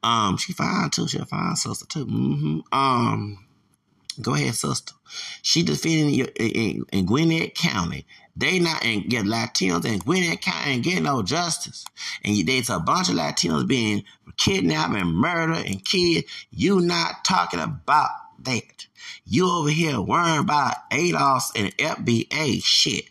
Um, 0.03 0.38
she 0.38 0.53
fine 0.53 0.91
too. 0.91 1.08
She 1.08 1.17
a 1.17 1.25
fine 1.25 1.55
sister 1.55 1.88
too. 1.88 2.05
Mm-hmm. 2.05 2.60
Um, 2.71 3.47
go 4.21 4.36
ahead, 4.36 4.53
sister. 4.53 4.93
She 5.41 5.63
defending 5.63 6.13
in, 6.13 6.27
in, 6.38 6.86
in 6.93 7.05
Gwinnett 7.08 7.55
County. 7.55 8.05
They 8.36 8.60
not 8.60 8.86
and 8.86 9.10
get 9.10 9.25
Latinos 9.25 9.86
in 9.86 9.97
Gwinnett 9.97 10.41
County 10.41 10.75
and 10.75 10.84
get 10.84 11.01
no 11.01 11.23
justice. 11.23 11.84
And 12.23 12.47
there's 12.47 12.69
a 12.69 12.79
bunch 12.79 13.10
of 13.10 13.15
Latinos 13.15 13.67
being 13.67 14.03
kidnapped 14.38 14.93
and 14.93 15.13
murdered 15.13 15.65
and 15.65 15.84
killed. 15.84 16.25
You 16.51 16.81
not 16.81 17.25
talking 17.25 17.60
about 17.60 18.10
that. 18.43 18.87
You 19.25 19.49
over 19.49 19.69
here 19.69 19.99
worrying 19.99 20.39
about 20.39 20.89
ADOS 20.91 21.51
and 21.55 21.75
FBA 21.77 22.63
shit. 22.63 23.05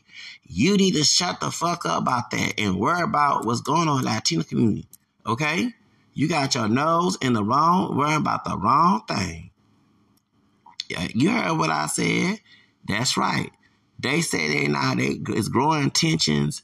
You 0.46 0.76
need 0.76 0.94
to 0.94 1.04
shut 1.04 1.40
the 1.40 1.50
fuck 1.50 1.86
up 1.86 2.02
about 2.02 2.30
that 2.30 2.54
and 2.58 2.78
worry 2.78 3.02
about 3.02 3.44
what's 3.44 3.60
going 3.60 3.88
on 3.88 3.98
in 3.98 4.04
the 4.04 4.10
Latino 4.10 4.42
community. 4.42 4.86
Okay? 5.26 5.72
You 6.12 6.28
got 6.28 6.54
your 6.54 6.68
nose 6.68 7.16
in 7.20 7.32
the 7.32 7.42
wrong, 7.42 7.96
worrying 7.96 8.18
about 8.18 8.44
the 8.44 8.56
wrong 8.56 9.02
thing. 9.08 9.50
You 10.88 11.30
heard 11.30 11.58
what 11.58 11.70
I 11.70 11.86
said. 11.86 12.40
That's 12.86 13.16
right. 13.16 13.50
They 13.98 14.20
say 14.20 14.48
they 14.48 14.68
now 14.68 14.94
they 14.94 15.18
it's 15.28 15.48
growing 15.48 15.90
tensions. 15.90 16.62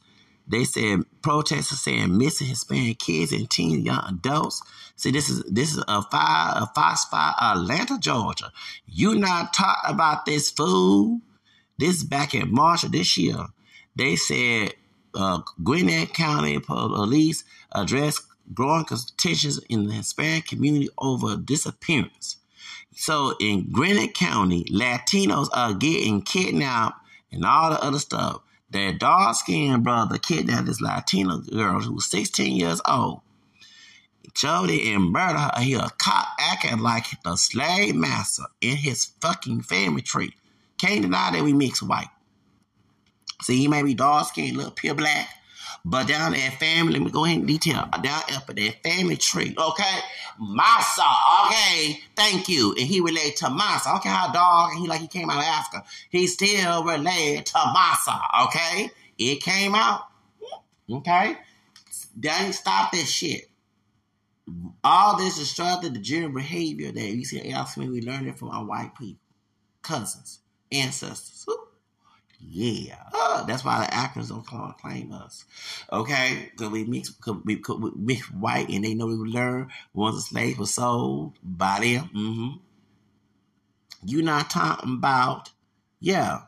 They 0.50 0.64
said 0.64 1.04
protesters 1.22 1.80
saying 1.80 2.18
missing 2.18 2.48
Hispanic 2.48 2.98
kids 2.98 3.32
and 3.32 3.48
teen 3.48 3.84
young 3.84 4.04
adults. 4.08 4.62
See, 4.96 5.12
this 5.12 5.30
is 5.30 5.44
this 5.44 5.72
is 5.72 5.84
a 5.86 6.02
fire, 6.02 6.54
a 6.56 6.66
Fox 6.74 7.04
5, 7.04 7.34
Atlanta, 7.40 7.98
Georgia. 8.00 8.52
You 8.86 9.14
not 9.14 9.54
talk 9.54 9.78
about 9.86 10.26
this 10.26 10.50
fool. 10.50 11.20
This 11.78 12.02
back 12.02 12.34
in 12.34 12.52
March 12.52 12.82
of 12.82 12.92
this 12.92 13.16
year. 13.16 13.46
They 13.94 14.16
said 14.16 14.74
uh, 15.14 15.40
Gwinnett 15.62 16.14
County 16.14 16.58
Police 16.58 17.44
addressed 17.72 18.22
growing 18.52 18.84
tensions 19.16 19.60
in 19.68 19.86
the 19.86 19.94
Hispanic 19.94 20.46
community 20.46 20.88
over 20.98 21.36
disappearance. 21.36 22.38
So 22.96 23.34
in 23.40 23.70
Gwinnett 23.70 24.14
County, 24.14 24.64
Latinos 24.64 25.48
are 25.54 25.74
getting 25.74 26.22
kidnapped 26.22 27.00
and 27.30 27.44
all 27.44 27.70
the 27.70 27.82
other 27.82 28.00
stuff. 28.00 28.42
That 28.70 28.98
dark 28.98 29.36
skinned 29.36 29.82
brother 29.82 30.18
kidnapped 30.18 30.66
this 30.66 30.80
Latina 30.80 31.38
girl 31.38 31.80
who 31.80 31.94
was 31.94 32.06
16 32.06 32.56
years 32.56 32.80
old. 32.88 33.20
Jody 34.34 34.92
and 34.92 35.10
murder 35.10 35.38
her. 35.38 35.60
He 35.60 35.74
a 35.74 35.88
cop 35.98 36.28
acting 36.38 36.78
like 36.78 37.06
the 37.24 37.36
slave 37.36 37.96
master 37.96 38.44
in 38.60 38.76
his 38.76 39.06
fucking 39.20 39.62
family 39.62 40.02
tree. 40.02 40.34
Can't 40.78 41.02
deny 41.02 41.32
that 41.32 41.42
we 41.42 41.52
mix 41.52 41.82
white. 41.82 42.10
See, 43.42 43.58
he 43.58 43.68
may 43.68 43.82
be 43.82 43.94
dark 43.94 44.28
skinned, 44.28 44.56
little 44.56 44.72
pure 44.72 44.94
black, 44.94 45.28
but 45.84 46.06
down 46.06 46.32
there, 46.32 46.50
family, 46.50 46.92
let 46.94 47.02
me 47.02 47.10
go 47.10 47.24
ahead 47.24 47.38
and 47.38 47.46
detail. 47.46 47.88
Down 48.02 48.22
up 48.34 48.46
that 48.46 48.82
family 48.82 49.16
tree, 49.16 49.54
okay? 49.56 49.98
Massa, 50.38 51.02
okay? 51.46 52.00
Thank 52.14 52.48
you. 52.48 52.72
And 52.72 52.86
he 52.86 53.00
related 53.00 53.36
to 53.36 53.50
Massa. 53.50 53.98
Care 54.02 54.12
how 54.12 54.30
dog, 54.32 54.72
he 54.78 54.86
like 54.86 55.00
he 55.00 55.08
came 55.08 55.30
out 55.30 55.38
of 55.38 55.44
Africa. 55.44 55.84
He 56.10 56.26
still 56.26 56.84
related 56.84 57.46
to 57.46 57.58
Massa, 57.72 58.20
okay? 58.44 58.90
It 59.18 59.42
came 59.42 59.74
out, 59.74 60.02
okay? 60.90 61.36
Then 62.16 62.52
stop 62.52 62.92
that 62.92 63.06
shit. 63.06 63.48
All 64.82 65.16
this 65.16 65.38
destructive, 65.38 65.94
degenerate 65.94 66.34
behavior 66.34 66.92
that 66.92 67.00
we 67.12 67.24
see 67.24 67.50
else 67.50 67.76
me, 67.76 67.88
we 67.88 68.02
learned 68.02 68.26
it 68.26 68.38
from 68.38 68.50
our 68.50 68.64
white 68.64 68.94
people, 68.98 69.22
cousins, 69.82 70.40
ancestors. 70.72 71.46
Yeah, 72.42 72.96
uh, 73.12 73.44
that's 73.44 73.64
why 73.64 73.80
the 73.80 73.94
actors 73.94 74.30
don't 74.30 74.46
claim 74.78 75.12
us. 75.12 75.44
Okay, 75.92 76.50
because 76.50 76.70
we 76.70 76.84
mix, 76.84 77.10
cause 77.10 77.36
we, 77.44 77.56
cause 77.56 77.78
we 77.78 77.90
mix 77.94 78.30
white, 78.32 78.68
and 78.70 78.84
they 78.84 78.94
know 78.94 79.06
we 79.06 79.14
learn 79.14 79.68
once 79.92 80.16
a 80.16 80.20
slave 80.20 80.58
was 80.58 80.74
sold 80.74 81.34
by 81.42 81.80
them. 81.80 82.10
Mm-hmm. 82.14 82.48
You 84.06 84.22
not 84.22 84.48
talking 84.48 84.94
about? 84.94 85.50
Yeah, 86.00 86.42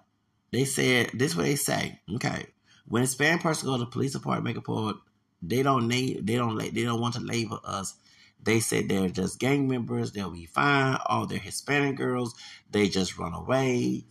they 0.50 0.64
said 0.64 1.10
this. 1.12 1.36
What 1.36 1.44
they 1.44 1.56
say? 1.56 2.00
Okay, 2.14 2.46
when 2.88 3.02
a 3.02 3.06
Hispanic 3.06 3.42
person 3.42 3.68
go 3.68 3.76
to 3.76 3.84
the 3.84 3.90
police 3.90 4.12
department, 4.12 4.44
make 4.44 4.56
a 4.56 4.60
report, 4.60 4.96
they 5.42 5.62
don't 5.62 5.88
name, 5.88 6.24
they 6.24 6.36
don't, 6.36 6.56
they 6.56 6.82
don't 6.84 7.00
want 7.00 7.14
to 7.14 7.20
label 7.20 7.60
us. 7.64 7.94
They 8.42 8.60
said 8.60 8.88
they're 8.88 9.08
just 9.08 9.38
gang 9.38 9.68
members. 9.68 10.12
They'll 10.12 10.30
be 10.30 10.46
fine. 10.46 10.98
All 11.06 11.26
they're 11.26 11.38
Hispanic 11.38 11.96
girls. 11.96 12.34
They 12.70 12.88
just 12.88 13.18
run 13.18 13.34
away 13.34 14.04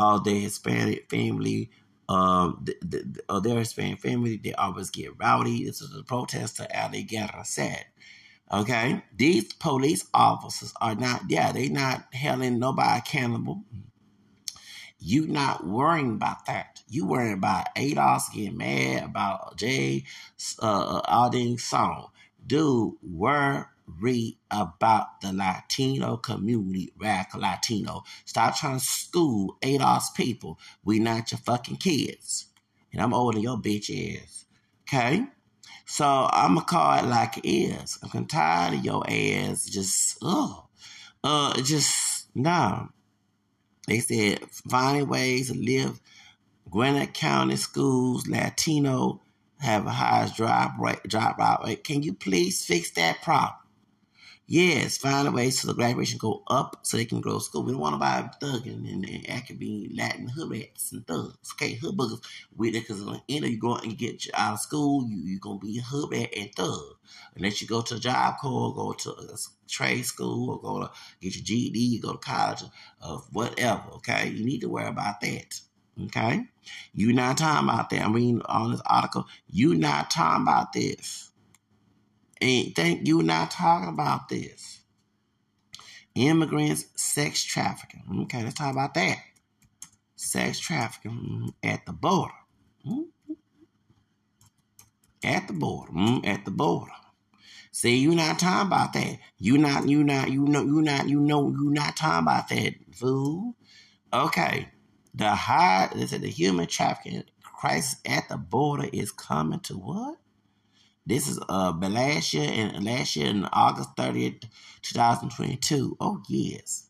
all 0.00 0.18
their 0.18 0.40
Hispanic 0.40 1.10
family, 1.10 1.70
um, 2.08 2.64
the, 2.64 2.74
the, 2.80 3.20
uh, 3.28 3.38
their 3.38 3.58
Hispanic 3.58 4.00
family, 4.00 4.38
they 4.38 4.54
always 4.54 4.90
get 4.90 5.18
rowdy. 5.18 5.64
This 5.66 5.82
is 5.82 5.94
a 5.94 6.02
protest 6.02 6.56
to 6.56 6.82
Ali 6.82 7.02
Guerra 7.02 7.44
said. 7.44 7.84
Okay, 8.52 9.04
these 9.16 9.52
police 9.52 10.06
officers 10.12 10.72
are 10.80 10.94
not, 10.94 11.22
yeah, 11.28 11.52
they 11.52 11.68
not 11.68 12.06
holding 12.14 12.58
nobody 12.58 12.98
accountable. 12.98 13.62
You 14.98 15.26
not 15.26 15.66
worrying 15.66 16.14
about 16.14 16.46
that. 16.46 16.82
You 16.88 17.06
worrying 17.06 17.34
about 17.34 17.74
ADOS 17.76 18.32
getting 18.34 18.56
mad 18.56 19.04
about 19.04 19.56
Jay 19.56 20.04
uh, 20.60 21.00
Aldean's 21.02 21.62
song. 21.62 22.08
Dude, 22.44 22.94
worry 23.02 23.64
read 23.98 24.36
about 24.50 25.20
the 25.20 25.32
Latino 25.32 26.16
community, 26.16 26.92
radical 26.98 27.40
Latino. 27.40 28.04
Stop 28.24 28.56
trying 28.56 28.78
to 28.78 28.84
school 28.84 29.58
ADOS 29.62 30.14
people. 30.14 30.58
We 30.84 30.98
not 30.98 31.32
your 31.32 31.38
fucking 31.38 31.76
kids. 31.76 32.46
And 32.92 33.00
I'm 33.00 33.14
older 33.14 33.36
than 33.36 33.42
your 33.42 33.56
bitch 33.56 33.90
is. 33.90 34.44
Okay? 34.82 35.24
So 35.86 36.28
I'm 36.30 36.54
gonna 36.54 36.66
call 36.66 36.98
it 36.98 37.08
like 37.08 37.38
it 37.38 37.48
is. 37.48 37.98
I'm 38.02 38.26
tired 38.26 38.74
of 38.74 38.84
your 38.84 39.04
ass 39.08 39.66
just, 39.66 40.18
ugh. 40.22 40.64
Uh, 41.22 41.60
just, 41.62 42.28
no. 42.34 42.88
They 43.86 43.98
said 44.00 44.40
finding 44.68 45.08
ways 45.08 45.50
to 45.50 45.58
live 45.58 46.00
Gwinnett 46.70 47.14
County 47.14 47.56
schools, 47.56 48.28
Latino 48.28 49.20
have 49.58 49.86
a 49.86 49.90
highest 49.90 50.36
drop 50.36 50.78
rate, 50.78 51.02
drop 51.06 51.38
rate. 51.64 51.84
Can 51.84 52.02
you 52.02 52.14
please 52.14 52.64
fix 52.64 52.90
that 52.92 53.22
problem? 53.22 53.59
Yes, 54.52 54.98
find 54.98 55.28
a 55.28 55.30
way 55.30 55.48
so 55.50 55.68
the 55.68 55.74
graduation 55.74 56.18
go 56.18 56.42
up 56.48 56.80
so 56.82 56.96
they 56.96 57.04
can 57.04 57.20
grow 57.20 57.38
school. 57.38 57.62
We 57.62 57.70
don't 57.70 57.80
want 57.80 57.94
to 57.94 58.00
buy 58.00 58.28
thugging 58.42 58.92
and, 58.92 59.04
and 59.06 59.58
being 59.60 59.94
Latin 59.94 60.26
hood 60.26 60.50
rats 60.50 60.90
and 60.90 61.06
thugs. 61.06 61.52
Okay, 61.52 61.74
hood 61.74 61.96
boogers 61.96 62.20
with 62.56 62.74
it 62.74 62.80
because 62.80 62.98
you 63.28 63.40
know 63.40 63.46
you 63.46 63.60
go 63.60 63.74
out 63.74 63.84
and 63.84 63.96
get 63.96 64.26
out 64.34 64.54
of 64.54 64.58
school, 64.58 65.06
you 65.08 65.18
you're 65.18 65.38
gonna 65.38 65.60
be 65.60 65.78
a 65.78 65.82
hood 65.82 66.10
rat 66.10 66.30
and 66.36 66.52
thug. 66.56 66.96
Unless 67.36 67.62
you 67.62 67.68
go 67.68 67.80
to 67.80 67.94
a 67.94 68.00
job 68.00 68.38
corps, 68.38 68.74
go 68.74 68.92
to 68.92 69.10
a 69.10 69.36
trade 69.68 70.04
school, 70.04 70.50
or 70.50 70.60
go 70.60 70.80
to 70.80 70.90
get 71.20 71.36
your 71.36 71.44
GED, 71.44 72.00
go 72.00 72.12
to 72.14 72.18
college, 72.18 72.64
or 73.06 73.18
whatever. 73.30 73.84
Okay, 73.98 74.30
you 74.30 74.44
need 74.44 74.62
to 74.62 74.68
worry 74.68 74.88
about 74.88 75.20
that. 75.20 75.60
Okay, 76.06 76.42
you 76.92 77.12
not 77.12 77.38
talking 77.38 77.68
about 77.68 77.88
that. 77.90 78.02
I'm 78.02 78.12
reading 78.14 78.42
on 78.46 78.72
this 78.72 78.82
article. 78.84 79.26
You 79.48 79.76
not 79.76 80.10
talking 80.10 80.42
about 80.42 80.72
this. 80.72 81.29
And 82.40 82.74
think 82.74 83.06
you 83.06 83.22
not 83.22 83.50
talking 83.50 83.88
about 83.88 84.28
this. 84.28 84.80
Immigrants, 86.14 86.86
sex 86.96 87.44
trafficking. 87.44 88.02
Okay, 88.22 88.42
let's 88.42 88.54
talk 88.54 88.72
about 88.72 88.94
that. 88.94 89.18
Sex 90.16 90.58
trafficking 90.58 91.12
mm-hmm, 91.12 91.48
at 91.62 91.86
the 91.86 91.92
border. 91.92 92.34
Mm-hmm. 92.86 93.32
At 95.22 95.46
the 95.46 95.52
border. 95.52 95.92
Mm-hmm, 95.92 96.26
at 96.26 96.44
the 96.44 96.50
border. 96.50 96.92
See, 97.72 97.96
you 97.98 98.14
not 98.14 98.38
talking 98.38 98.66
about 98.66 98.92
that. 98.94 99.18
You 99.38 99.56
not, 99.56 99.88
you 99.88 100.02
not, 100.02 100.30
you 100.30 100.44
know, 100.44 100.62
you 100.62 100.82
not, 100.82 101.08
you 101.08 101.20
know, 101.20 101.48
you 101.48 101.70
not 101.70 101.96
talking 101.96 102.26
about 102.26 102.48
that, 102.48 102.74
fool. 102.92 103.54
Okay. 104.12 104.68
The 105.14 105.30
high, 105.30 105.90
they 105.94 106.06
said 106.06 106.22
the 106.22 106.28
human 106.28 106.66
trafficking 106.66 107.24
crisis 107.42 108.00
at 108.04 108.28
the 108.28 108.36
border 108.36 108.88
is 108.92 109.12
coming 109.12 109.60
to 109.60 109.74
what? 109.74 110.16
This 111.10 111.26
is 111.26 111.40
uh 111.48 111.72
last 111.72 112.32
year 112.34 112.48
and 112.48 112.84
last 112.84 113.16
year 113.16 113.26
in 113.26 113.44
August 113.52 113.96
30th, 113.96 114.44
2022. 114.82 115.96
Oh 115.98 116.22
yes. 116.28 116.88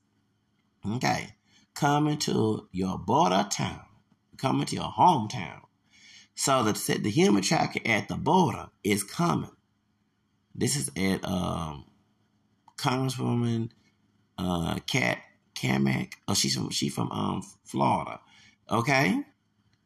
Okay. 0.87 1.29
Coming 1.73 2.19
to 2.19 2.69
your 2.71 2.99
border 2.99 3.47
town. 3.51 3.81
Coming 4.37 4.67
to 4.67 4.77
your 4.77 4.93
hometown. 4.93 5.61
So 6.35 6.63
the 6.63 6.99
the 6.99 7.09
human 7.09 7.43
trafficking 7.43 7.91
at 7.91 8.09
the 8.09 8.17
border 8.17 8.67
is 8.85 9.03
coming. 9.03 9.57
This 10.55 10.77
is 10.77 10.91
at 10.99 11.25
um 11.25 11.87
Congresswoman 12.77 13.71
uh 14.37 14.81
Kat 14.87 15.17
Cammack. 15.55 16.13
Oh, 16.29 16.35
she's 16.35 16.57
from 16.57 16.69
she 16.69 16.91
from 16.91 17.11
um 17.11 17.43
Florida. 17.65 18.21
Okay? 18.71 19.23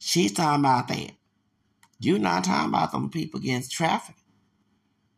She's 0.01 0.33
talking 0.33 0.65
about 0.65 0.89
that. 0.89 1.13
You're 2.01 2.19
not 2.19 2.43
talking 2.43 2.71
about 2.71 2.91
them 2.91 3.11
people 3.11 3.39
against 3.39 3.71
traffic. 3.71 4.17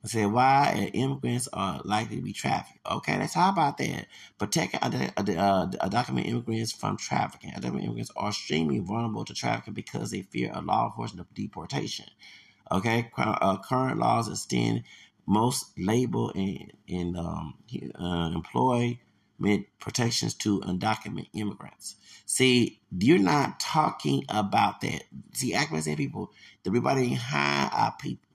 I 0.06 0.08
said, 0.08 0.26
why 0.26 0.90
immigrants 0.94 1.48
are 1.52 1.80
likely 1.84 2.16
to 2.16 2.22
be 2.22 2.32
trafficked. 2.32 2.78
Okay, 2.88 3.18
let's 3.18 3.34
talk 3.34 3.52
about 3.52 3.76
that. 3.78 4.06
Protect 4.38 4.76
uh, 4.76 4.88
undocumented 4.88 6.28
immigrants 6.28 6.70
from 6.70 6.96
trafficking. 6.96 7.50
Undocumented 7.50 7.84
immigrants 7.84 8.12
are 8.14 8.28
extremely 8.28 8.78
vulnerable 8.78 9.24
to 9.24 9.34
trafficking 9.34 9.74
because 9.74 10.12
they 10.12 10.22
fear 10.22 10.52
a 10.54 10.62
law 10.62 10.86
enforcement 10.86 11.34
deportation. 11.34 12.06
Okay, 12.70 13.10
uh, 13.18 13.58
current 13.58 13.98
laws 13.98 14.28
extend 14.28 14.84
most 15.26 15.76
labor 15.76 16.28
and, 16.36 16.72
and 16.88 17.16
um, 17.16 17.54
uh, 17.98 18.30
employment 18.32 19.66
protections 19.80 20.34
to 20.34 20.60
undocumented 20.60 21.30
immigrants. 21.34 21.96
See, 22.26 22.80
you're 22.96 23.18
not 23.18 23.58
talking 23.58 24.24
about 24.28 24.82
that. 24.82 25.02
See, 25.32 25.52
Afghanistan 25.52 25.96
people, 25.96 26.30
everybody 26.64 27.14
high 27.14 27.68
our 27.72 27.96
people 27.98 28.28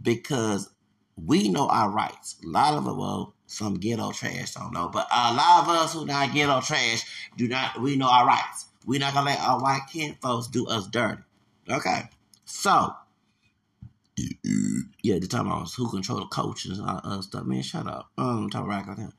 because 0.00 0.70
we 1.16 1.48
know 1.48 1.68
our 1.68 1.90
rights. 1.90 2.36
A 2.44 2.48
lot 2.48 2.74
of 2.74 2.86
it, 2.86 2.96
well, 2.96 3.34
some 3.46 3.74
ghetto 3.74 4.12
trash 4.12 4.54
don't 4.54 4.72
know, 4.72 4.88
but 4.88 5.06
a 5.10 5.34
lot 5.34 5.62
of 5.62 5.68
us 5.68 5.92
who 5.92 6.06
not 6.06 6.32
ghetto 6.32 6.60
trash 6.60 7.04
do 7.36 7.48
not. 7.48 7.80
We 7.80 7.96
know 7.96 8.08
our 8.08 8.26
rights. 8.26 8.66
We're 8.86 9.00
not 9.00 9.14
gonna 9.14 9.30
let 9.30 9.40
our 9.40 9.60
white 9.60 9.86
kin 9.92 10.16
folks 10.22 10.46
do 10.46 10.66
us 10.66 10.86
dirty. 10.86 11.22
Okay, 11.68 12.02
so 12.44 12.94
yeah, 15.02 15.18
the 15.18 15.26
time 15.26 15.50
I 15.50 15.60
was 15.60 15.74
who 15.74 15.90
control 15.90 16.20
the 16.20 16.26
coaches 16.26 16.78
and 16.78 16.88
all 16.88 17.00
other 17.04 17.22
stuff. 17.22 17.44
Man, 17.44 17.62
shut 17.62 17.86
up. 17.86 18.10
Um, 18.18 18.50
talk 18.50 18.66
right 18.66 18.86
with 18.86 18.98
him. 18.98 19.12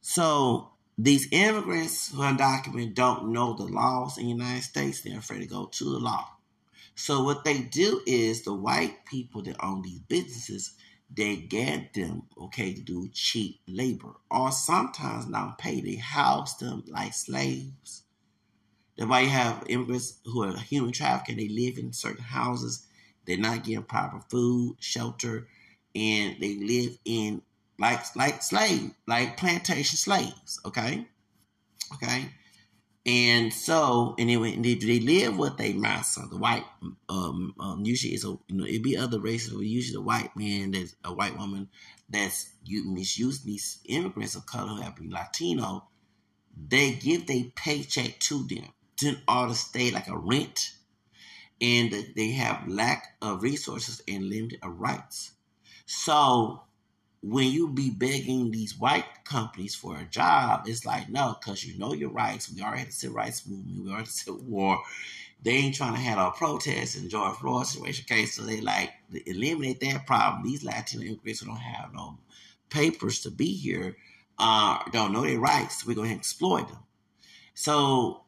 So 0.00 0.70
these 0.98 1.28
immigrants 1.32 2.12
who 2.12 2.22
are 2.22 2.32
undocumented 2.32 2.94
don't 2.94 3.32
know 3.32 3.54
the 3.54 3.64
laws 3.64 4.18
in 4.18 4.24
the 4.24 4.30
United 4.30 4.62
States. 4.62 5.00
They're 5.00 5.18
afraid 5.18 5.40
to 5.40 5.46
go 5.46 5.66
to 5.66 5.84
the 5.84 5.98
law. 5.98 6.28
So 6.94 7.22
what 7.22 7.44
they 7.44 7.58
do 7.58 8.00
is 8.06 8.42
the 8.42 8.54
white 8.54 9.04
people 9.04 9.42
that 9.42 9.62
own 9.62 9.82
these 9.82 10.00
businesses 10.00 10.74
they 11.16 11.36
get 11.36 11.94
them, 11.94 12.22
okay, 12.40 12.74
to 12.74 12.80
do 12.80 13.08
cheap 13.12 13.60
labor 13.68 14.14
or 14.30 14.50
sometimes 14.50 15.28
not 15.28 15.58
pay. 15.58 15.80
They 15.80 15.96
house 15.96 16.56
them 16.56 16.82
like 16.88 17.14
slaves. 17.14 18.02
They 18.96 19.04
might 19.04 19.28
have 19.28 19.64
immigrants 19.68 20.18
who 20.24 20.44
are 20.44 20.56
human 20.56 20.92
trafficking. 20.92 21.36
They 21.36 21.48
live 21.48 21.78
in 21.78 21.92
certain 21.92 22.24
houses. 22.24 22.86
They're 23.26 23.36
not 23.36 23.64
getting 23.64 23.84
proper 23.84 24.20
food, 24.28 24.76
shelter, 24.80 25.48
and 25.94 26.36
they 26.40 26.56
live 26.56 26.98
in 27.04 27.42
like 27.78 28.14
like 28.16 28.42
slave, 28.42 28.92
like 29.06 29.36
plantation 29.36 29.96
slaves. 29.96 30.60
Okay, 30.64 31.06
okay. 31.94 32.28
And 33.06 33.52
so, 33.52 34.14
and 34.18 34.30
then 34.30 34.62
they, 34.62 34.74
they 34.74 35.00
live 35.00 35.36
with 35.36 35.60
a 35.60 35.74
master, 35.74 36.22
the 36.30 36.38
white, 36.38 36.64
um, 37.10 37.54
um, 37.60 37.82
usually 37.84 38.14
it's 38.14 38.24
a, 38.24 38.28
you 38.28 38.56
know, 38.56 38.64
it'd 38.64 38.82
be 38.82 38.96
other 38.96 39.20
races, 39.20 39.52
but 39.52 39.60
usually 39.60 39.96
the 39.96 40.00
white 40.00 40.34
man, 40.36 40.70
that's 40.70 40.96
a 41.04 41.12
white 41.12 41.36
woman 41.36 41.68
that's 42.08 42.50
you 42.64 42.84
misusing 42.84 43.46
these 43.46 43.80
immigrants 43.86 44.34
of 44.34 44.46
color 44.46 44.82
been 44.96 45.10
Latino, 45.10 45.88
they 46.56 46.92
give 46.92 47.26
their 47.26 47.44
paycheck 47.54 48.18
to 48.20 48.46
them 48.46 48.68
to 48.96 49.16
order 49.28 49.52
to 49.52 49.58
stay 49.58 49.90
like 49.90 50.08
a 50.08 50.16
rent, 50.16 50.72
and 51.60 51.92
they 52.16 52.30
have 52.32 52.68
lack 52.68 53.16
of 53.20 53.42
resources 53.42 54.02
and 54.08 54.28
limited 54.28 54.60
rights. 54.64 55.32
So 55.86 56.63
when 57.26 57.50
you 57.50 57.68
be 57.68 57.90
begging 57.90 58.50
these 58.50 58.78
white 58.78 59.06
companies 59.24 59.74
for 59.74 59.96
a 59.96 60.04
job, 60.04 60.64
it's 60.66 60.84
like, 60.84 61.08
no, 61.08 61.36
because 61.40 61.64
you 61.64 61.78
know 61.78 61.94
your 61.94 62.10
rights. 62.10 62.52
We 62.52 62.60
already 62.60 62.80
had 62.80 62.88
the 62.88 62.92
civil 62.92 63.16
rights 63.16 63.46
movement. 63.46 63.82
We 63.82 63.88
already 63.88 64.02
had 64.02 64.06
the 64.06 64.12
civil 64.12 64.42
war. 64.42 64.78
They 65.42 65.52
ain't 65.52 65.74
trying 65.74 65.94
to 65.94 66.00
have 66.00 66.18
a 66.18 66.30
protest 66.32 66.96
in 66.96 67.08
George 67.08 67.36
Floyd 67.36 67.66
situation. 67.66 68.04
Okay, 68.06 68.26
so 68.26 68.42
they 68.42 68.60
like 68.60 68.92
eliminate 69.26 69.80
that 69.80 70.06
problem. 70.06 70.44
These 70.44 70.64
Latino 70.64 71.02
immigrants 71.02 71.40
who 71.40 71.46
don't 71.46 71.56
have 71.56 71.94
no 71.94 72.18
papers 72.68 73.20
to 73.20 73.30
be 73.30 73.54
here 73.54 73.96
uh, 74.38 74.78
don't 74.92 75.12
know 75.12 75.22
their 75.22 75.38
rights. 75.38 75.86
We're 75.86 75.94
going 75.94 76.10
to 76.10 76.16
exploit 76.16 76.68
them. 76.68 76.82
So 77.54 78.24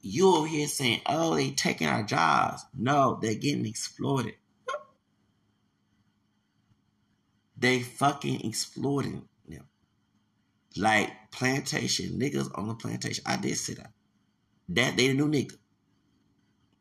you 0.00 0.34
over 0.34 0.48
here 0.48 0.66
saying, 0.66 1.02
oh, 1.06 1.36
they 1.36 1.50
taking 1.50 1.86
our 1.86 2.02
jobs. 2.02 2.64
No, 2.76 3.18
they're 3.22 3.34
getting 3.34 3.66
exploited. 3.66 4.34
They 7.62 7.80
fucking 7.80 8.40
exploiting 8.40 9.22
them. 9.46 9.64
Like 10.76 11.30
plantation 11.30 12.18
niggas 12.18 12.50
on 12.58 12.66
the 12.66 12.74
plantation. 12.74 13.22
I 13.24 13.36
did 13.36 13.56
say 13.56 13.74
that. 13.74 13.92
That 14.70 14.96
they 14.96 15.06
the 15.06 15.14
new 15.14 15.28
nigga. 15.28 15.56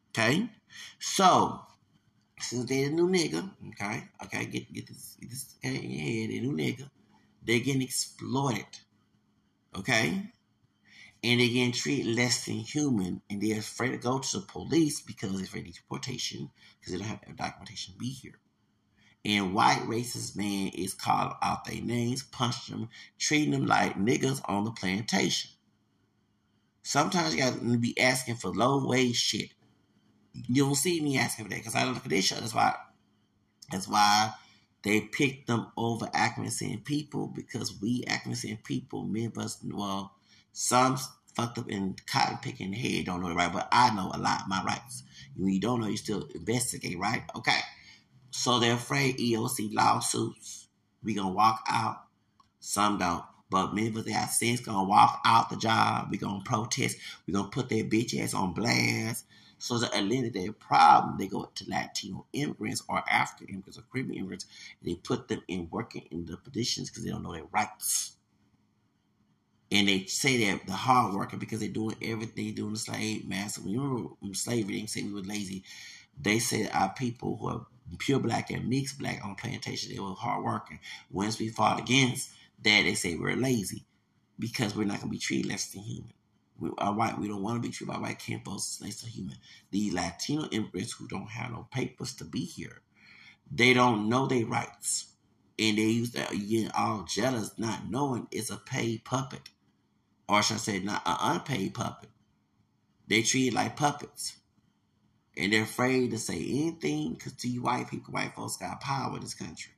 Okay? 0.09 0.49
So, 0.97 1.61
since 2.39 2.65
they 2.65 2.85
the 2.85 2.89
new 2.89 3.07
nigga, 3.07 3.47
okay, 3.69 4.05
okay, 4.23 4.45
get 4.45 4.73
get 4.73 4.87
this, 4.87 5.17
get 5.21 5.29
this 5.29 5.53
okay, 5.63 5.85
yeah, 5.85 6.27
they 6.27 6.39
new 6.39 6.53
nigga. 6.53 6.89
They're 7.45 7.59
getting 7.59 7.83
exploited. 7.83 8.65
Okay? 9.77 10.07
And 11.23 11.39
they're 11.39 11.47
getting 11.47 11.73
treated 11.73 12.15
less 12.15 12.45
than 12.45 12.55
human, 12.55 13.21
and 13.29 13.39
they're 13.39 13.59
afraid 13.59 13.91
to 13.91 13.97
go 13.97 14.17
to 14.17 14.39
the 14.39 14.47
police 14.47 14.99
because 14.99 15.31
they're 15.31 15.43
afraid 15.43 15.67
of 15.67 15.75
deportation, 15.75 16.49
because 16.79 16.93
they 16.93 16.97
don't 16.97 17.07
have 17.07 17.37
documentation 17.37 17.93
to 17.93 17.99
be 17.99 18.09
here 18.09 18.39
and 19.23 19.53
white 19.53 19.83
racist 19.85 20.35
man 20.35 20.69
is 20.69 20.93
called 20.93 21.33
out 21.41 21.65
their 21.65 21.81
names, 21.81 22.23
punching 22.23 22.75
them, 22.75 22.89
treating 23.19 23.51
them 23.51 23.65
like 23.65 23.95
niggas 23.95 24.41
on 24.45 24.65
the 24.65 24.71
plantation. 24.71 25.51
Sometimes 26.83 27.35
you 27.35 27.41
gotta 27.41 27.77
be 27.77 27.99
asking 27.99 28.35
for 28.35 28.49
low 28.49 28.85
wage 28.85 29.15
shit. 29.15 29.51
You 30.33 30.65
don't 30.65 30.75
see 30.75 31.01
me 31.01 31.17
asking 31.17 31.45
for 31.45 31.49
that 31.49 31.57
because 31.57 31.75
I 31.75 31.83
don't 31.83 31.93
look 31.93 32.05
at 32.05 32.09
this 32.09 32.25
show. 32.25 32.35
That's 32.35 32.55
why. 32.55 32.75
That's 33.71 33.87
why 33.87 34.33
they 34.83 35.01
picked 35.01 35.47
them 35.47 35.67
over 35.77 36.09
accuracy 36.13 36.77
people 36.83 37.27
because 37.27 37.79
we 37.81 38.03
accuracy 38.07 38.59
people, 38.63 39.03
many 39.03 39.25
of 39.25 39.37
us, 39.37 39.59
well, 39.63 40.15
some 40.51 40.97
fucked 41.35 41.59
up 41.59 41.69
in 41.69 41.95
cotton 42.07 42.37
picking 42.41 42.73
head 42.73 43.05
don't 43.05 43.21
know 43.21 43.29
the 43.29 43.35
right, 43.35 43.53
but 43.53 43.67
I 43.71 43.93
know 43.95 44.11
a 44.13 44.17
lot 44.17 44.41
of 44.41 44.47
my 44.47 44.63
rights. 44.63 45.03
When 45.37 45.53
you 45.53 45.61
don't 45.61 45.79
know, 45.79 45.87
you 45.87 45.97
still 45.97 46.27
investigate, 46.35 46.97
right? 46.99 47.23
Okay. 47.35 47.59
So 48.31 48.59
they're 48.59 48.75
afraid 48.75 49.17
EOC 49.17 49.73
lawsuits. 49.73 50.67
We 51.03 51.13
gonna 51.13 51.33
walk 51.33 51.63
out. 51.69 52.05
Some 52.59 52.97
don't. 52.97 53.23
But 53.49 53.77
us 53.77 54.05
that 54.05 54.31
sense 54.31 54.61
gonna 54.61 54.87
walk 54.87 55.21
out 55.25 55.49
the 55.49 55.57
job. 55.57 56.07
We 56.09 56.17
gonna 56.17 56.41
protest. 56.43 56.97
We 57.27 57.33
gonna 57.33 57.49
put 57.49 57.67
their 57.67 57.83
bitch 57.83 58.17
ass 58.17 58.33
on 58.33 58.53
blast. 58.53 59.25
So 59.57 59.77
the 59.77 59.95
eliminate 59.95 60.33
their 60.33 60.53
problem, 60.53 61.17
they 61.19 61.27
go 61.27 61.51
to 61.53 61.69
Latino 61.69 62.25
immigrants 62.33 62.81
or 62.89 63.03
African 63.07 63.47
immigrants 63.49 63.77
or 63.77 63.83
Caribbean 63.91 64.19
immigrants. 64.19 64.45
They 64.81 64.95
put 64.95 65.27
them 65.27 65.43
in 65.47 65.67
working 65.69 66.07
in 66.09 66.25
the 66.25 66.37
positions 66.37 66.89
because 66.89 67.03
they 67.03 67.11
don't 67.11 67.21
know 67.21 67.33
their 67.33 67.43
rights. 67.51 68.15
And 69.69 69.87
they 69.87 70.05
say 70.05 70.37
they're 70.37 70.59
the 70.65 70.73
hard 70.73 71.13
worker 71.13 71.37
because 71.37 71.59
they're 71.59 71.69
doing 71.69 71.95
everything, 72.01 72.55
doing 72.55 72.73
the 72.73 72.79
slave 72.79 73.27
master. 73.27 73.61
When 73.61 73.73
you 73.73 73.81
remember 73.83 74.33
slavery, 74.33 74.79
they 74.81 74.87
say 74.87 75.03
we 75.03 75.13
were 75.13 75.21
lazy. 75.21 75.63
They 76.19 76.39
say 76.39 76.67
our 76.69 76.93
people 76.93 77.37
who 77.37 77.47
are 77.49 77.65
pure 77.97 78.19
black 78.19 78.51
and 78.51 78.69
mixed 78.69 78.99
black 78.99 79.23
on 79.23 79.35
plantation, 79.35 79.93
they 79.93 79.99
were 79.99 80.13
hard 80.13 80.43
working. 80.43 80.79
Once 81.09 81.39
we 81.39 81.49
fought 81.49 81.79
against 81.79 82.31
that, 82.63 82.83
they 82.83 82.93
say 82.93 83.15
we're 83.15 83.35
lazy 83.35 83.85
because 84.39 84.75
we're 84.75 84.85
not 84.85 84.97
going 84.97 85.09
to 85.09 85.15
be 85.15 85.17
treated 85.17 85.47
less 85.49 85.67
than 85.71 85.83
human. 85.83 86.13
We 86.59 86.69
are 86.77 86.93
white. 86.93 87.17
We 87.17 87.27
don't 87.27 87.41
want 87.41 87.61
to 87.61 87.67
be 87.67 87.73
treated 87.73 87.93
by 87.93 87.99
white 87.99 88.19
campos 88.19 88.79
less 88.83 89.01
than 89.01 89.09
human. 89.09 89.37
The 89.71 89.91
Latino 89.91 90.47
immigrants 90.51 90.91
who 90.93 91.07
don't 91.07 91.29
have 91.29 91.51
no 91.51 91.67
papers 91.71 92.13
to 92.15 92.23
be 92.23 92.45
here, 92.45 92.81
they 93.51 93.73
don't 93.73 94.09
know 94.09 94.27
their 94.27 94.45
rights. 94.45 95.07
And 95.59 95.77
they 95.77 95.83
use 95.83 96.11
that 96.11 96.31
getting 96.31 96.71
all 96.71 97.03
jealous, 97.03 97.51
not 97.57 97.89
knowing 97.89 98.27
it's 98.31 98.49
a 98.49 98.57
paid 98.57 99.03
puppet. 99.05 99.49
Or 100.27 100.41
should 100.41 100.55
I 100.55 100.59
say, 100.59 100.79
not 100.79 101.01
an 101.05 101.17
unpaid 101.19 101.73
puppet. 101.73 102.09
They 103.07 103.21
treat 103.23 103.49
it 103.49 103.53
like 103.53 103.75
puppets. 103.75 104.37
And 105.37 105.53
they're 105.53 105.63
afraid 105.63 106.11
to 106.11 106.17
say 106.17 106.35
anything 106.35 107.13
because 107.13 107.33
to 107.33 107.47
you 107.47 107.61
white 107.61 107.89
people, 107.89 108.13
white 108.13 108.35
folks 108.35 108.57
got 108.57 108.81
power 108.81 109.15
in 109.15 109.21
this 109.21 109.33
country. 109.33 109.71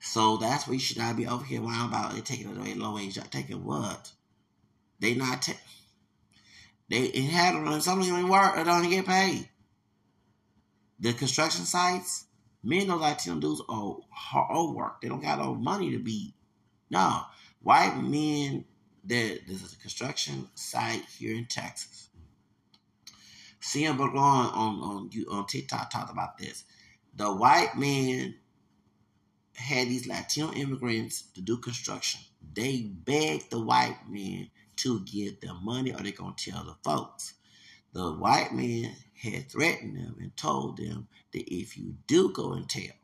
So 0.00 0.36
that's 0.36 0.66
why 0.66 0.74
you 0.74 0.80
should 0.80 0.98
not 0.98 1.16
be 1.16 1.26
over 1.26 1.44
here 1.44 1.62
whining 1.62 1.88
about 1.88 2.14
they 2.14 2.20
taking 2.20 2.56
away 2.56 2.74
low 2.74 2.94
wage 2.96 3.14
job. 3.14 3.30
Taking 3.30 3.64
what? 3.64 4.10
They 4.98 5.14
not 5.14 5.42
ta- 5.42 5.52
they 6.88 7.02
it 7.02 7.30
had 7.30 7.54
them 7.54 7.80
some 7.80 8.00
of 8.00 8.06
them 8.06 8.28
work 8.28 8.56
or 8.56 8.64
don't 8.64 8.90
get 8.90 9.06
paid. 9.06 9.48
The 10.98 11.12
construction 11.12 11.64
sites, 11.64 12.26
men 12.62 12.88
those 12.88 13.00
Latino 13.00 13.40
dudes 13.40 13.62
are 13.68 13.96
hard 14.10 14.74
work. 14.74 15.00
They 15.00 15.08
don't 15.08 15.22
got 15.22 15.38
no 15.38 15.54
money 15.54 15.90
to 15.92 15.98
be. 15.98 16.34
No. 16.90 17.22
White 17.62 17.96
men 17.96 18.64
that 19.04 19.40
this 19.46 19.62
is 19.62 19.72
a 19.72 19.78
construction 19.78 20.48
site 20.54 21.04
here 21.18 21.36
in 21.36 21.46
Texas. 21.46 22.08
CM 23.62 23.96
Burgon 23.96 24.16
on 24.16 24.80
on 24.80 25.10
on 25.30 25.46
TikTok 25.46 25.90
talked 25.90 26.10
about 26.10 26.36
this. 26.36 26.64
The 27.14 27.32
white 27.32 27.76
man 27.76 28.34
had 29.54 29.88
these 29.88 30.06
Latino 30.06 30.52
immigrants 30.52 31.22
to 31.34 31.40
do 31.40 31.58
construction. 31.58 32.20
They 32.54 32.82
begged 32.82 33.50
the 33.50 33.60
white 33.60 33.98
men 34.08 34.50
to 34.76 35.00
give 35.04 35.40
them 35.40 35.60
money 35.62 35.92
or 35.92 35.98
they're 35.98 36.12
to 36.34 36.50
tell 36.50 36.64
the 36.64 36.74
folks. 36.82 37.34
The 37.92 38.12
white 38.12 38.52
man 38.52 38.96
had 39.22 39.50
threatened 39.50 39.96
them 39.96 40.16
and 40.18 40.36
told 40.36 40.78
them 40.78 41.06
that 41.32 41.54
if 41.54 41.76
you 41.76 41.94
do 42.06 42.32
go 42.32 42.54
and 42.54 42.68
tell, 42.68 42.96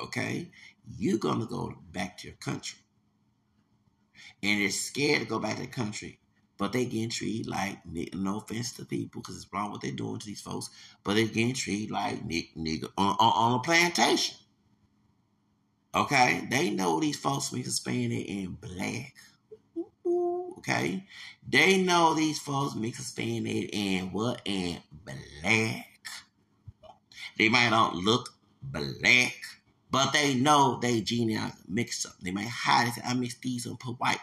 okay, 0.00 0.50
you're 0.96 1.18
to 1.40 1.46
go 1.46 1.74
back 1.90 2.18
to 2.18 2.28
your 2.28 2.36
country. 2.36 2.78
And 4.42 4.60
they're 4.60 4.70
scared 4.70 5.22
to 5.22 5.26
go 5.26 5.38
back 5.38 5.56
to 5.56 5.62
the 5.62 5.68
country. 5.68 6.20
But 6.58 6.72
they 6.72 6.86
getting 6.86 7.10
treated 7.10 7.46
like, 7.46 7.78
no 8.14 8.38
offense 8.38 8.72
to 8.72 8.86
people 8.86 9.20
because 9.20 9.36
it's 9.36 9.52
wrong 9.52 9.72
what 9.72 9.82
they're 9.82 9.90
doing 9.90 10.18
to 10.18 10.26
these 10.26 10.40
folks, 10.40 10.70
but 11.04 11.14
they're 11.14 11.26
getting 11.26 11.54
treated 11.54 11.90
like 11.90 12.26
nigga 12.26 12.88
on, 12.96 13.16
on, 13.18 13.32
on 13.32 13.60
a 13.60 13.62
plantation. 13.62 14.36
Okay, 15.94 16.46
they 16.50 16.70
know 16.70 17.00
these 17.00 17.18
folks 17.18 17.52
mix 17.52 17.66
Hispanic 17.66 18.28
and 18.28 18.60
black. 18.60 19.14
Okay, 20.58 21.04
they 21.48 21.78
know 21.78 22.14
these 22.14 22.38
folks 22.38 22.74
mix 22.74 22.98
Hispanic 22.98 23.74
and 23.74 24.12
what 24.12 24.42
and 24.46 24.80
black. 25.04 25.86
They 27.38 27.48
might 27.48 27.70
not 27.70 27.94
look 27.94 28.30
black, 28.62 29.36
but 29.90 30.12
they 30.12 30.34
know 30.34 30.78
they 30.80 31.00
genealogy 31.00 31.54
mixed 31.68 32.06
up. 32.06 32.12
They 32.20 32.30
might 32.30 32.48
hide 32.48 32.88
it. 32.88 33.02
I 33.04 33.14
mix 33.14 33.34
these 33.36 33.66
and 33.66 33.78
put 33.78 33.98
white. 33.98 34.18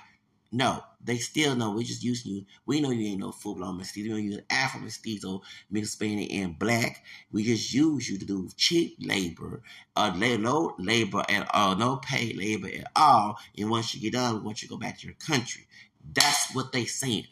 No, 0.56 0.84
they 1.04 1.18
still 1.18 1.56
know. 1.56 1.72
We're 1.72 1.82
just 1.82 2.04
using 2.04 2.32
you. 2.32 2.46
We 2.68 2.80
know 2.80 2.92
you 2.92 3.08
ain't 3.08 3.22
no 3.22 3.32
full 3.32 3.56
blown 3.56 3.78
mestizo. 3.78 4.18
You 4.18 4.34
an 4.34 4.46
Afro 4.52 4.82
mestizo, 4.82 5.42
mixed 5.72 5.94
Spanish 5.94 6.32
and 6.32 6.60
black. 6.60 7.04
We 7.32 7.44
just 7.44 7.74
use 7.74 8.08
you 8.08 8.20
to 8.20 8.26
do 8.26 8.48
cheap 8.56 8.98
labor, 9.00 9.64
uh, 9.96 10.12
no 10.12 10.76
labor 10.78 11.24
at 11.28 11.50
all, 11.56 11.76
no 11.76 11.96
paid 11.96 12.38
labor 12.38 12.68
at 12.68 12.92
all. 12.96 13.40
And 13.58 13.72
once 13.72 13.96
you 13.96 14.02
get 14.02 14.14
done, 14.14 14.36
we 14.36 14.42
want 14.42 14.62
you 14.62 14.68
to 14.68 14.74
go 14.76 14.80
back 14.80 15.00
to 15.00 15.08
your 15.08 15.16
country. 15.16 15.66
That's 16.14 16.54
what 16.54 16.72
they 16.72 16.86
saying. 16.86 17.26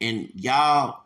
And 0.00 0.30
y'all, 0.34 1.02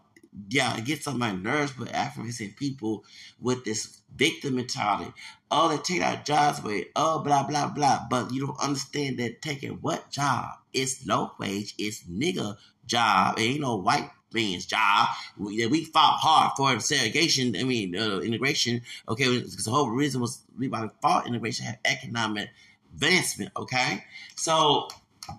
yeah, 0.49 0.77
it 0.77 0.85
gets 0.85 1.07
on 1.07 1.19
my 1.19 1.33
nerves 1.33 1.79
with 1.79 1.95
African 1.95 2.55
people 2.57 3.05
with 3.41 3.65
this 3.65 4.01
victim 4.17 4.57
mentality. 4.57 5.13
Oh, 5.51 5.69
they 5.69 5.79
take 5.79 6.03
our 6.03 6.17
jobs 6.17 6.59
away. 6.59 6.87
Oh, 6.97 7.21
blah, 7.21 7.45
blah, 7.45 7.69
blah. 7.69 8.07
But 8.11 8.33
you 8.33 8.47
don't 8.47 8.61
understand 8.61 9.19
that 9.19 9.43
taking 9.43 9.79
what 9.81 10.11
job? 10.11 10.51
It's 10.73 11.07
low 11.07 11.33
wage. 11.39 11.75
It's 11.79 12.03
nigga 12.05 12.57
job. 12.87 13.39
It 13.39 13.43
ain't 13.43 13.61
no 13.61 13.77
white 13.77 14.11
man's 14.33 14.67
job. 14.67 15.09
We, 15.39 15.65
we 15.67 15.85
fought 15.85 16.19
hard 16.19 16.53
for 16.57 16.81
segregation. 16.81 17.55
I 17.57 17.63
mean, 17.63 17.97
uh, 17.97 18.19
integration. 18.19 18.83
Okay, 19.09 19.39
because 19.39 19.65
the 19.65 19.71
whole 19.71 19.91
reason 19.91 20.21
was 20.21 20.43
we 20.59 20.69
fought 20.69 21.27
integration 21.27 21.67
have 21.67 21.79
economic 21.85 22.51
advancement. 22.93 23.53
Okay, 23.57 24.05
so 24.35 24.89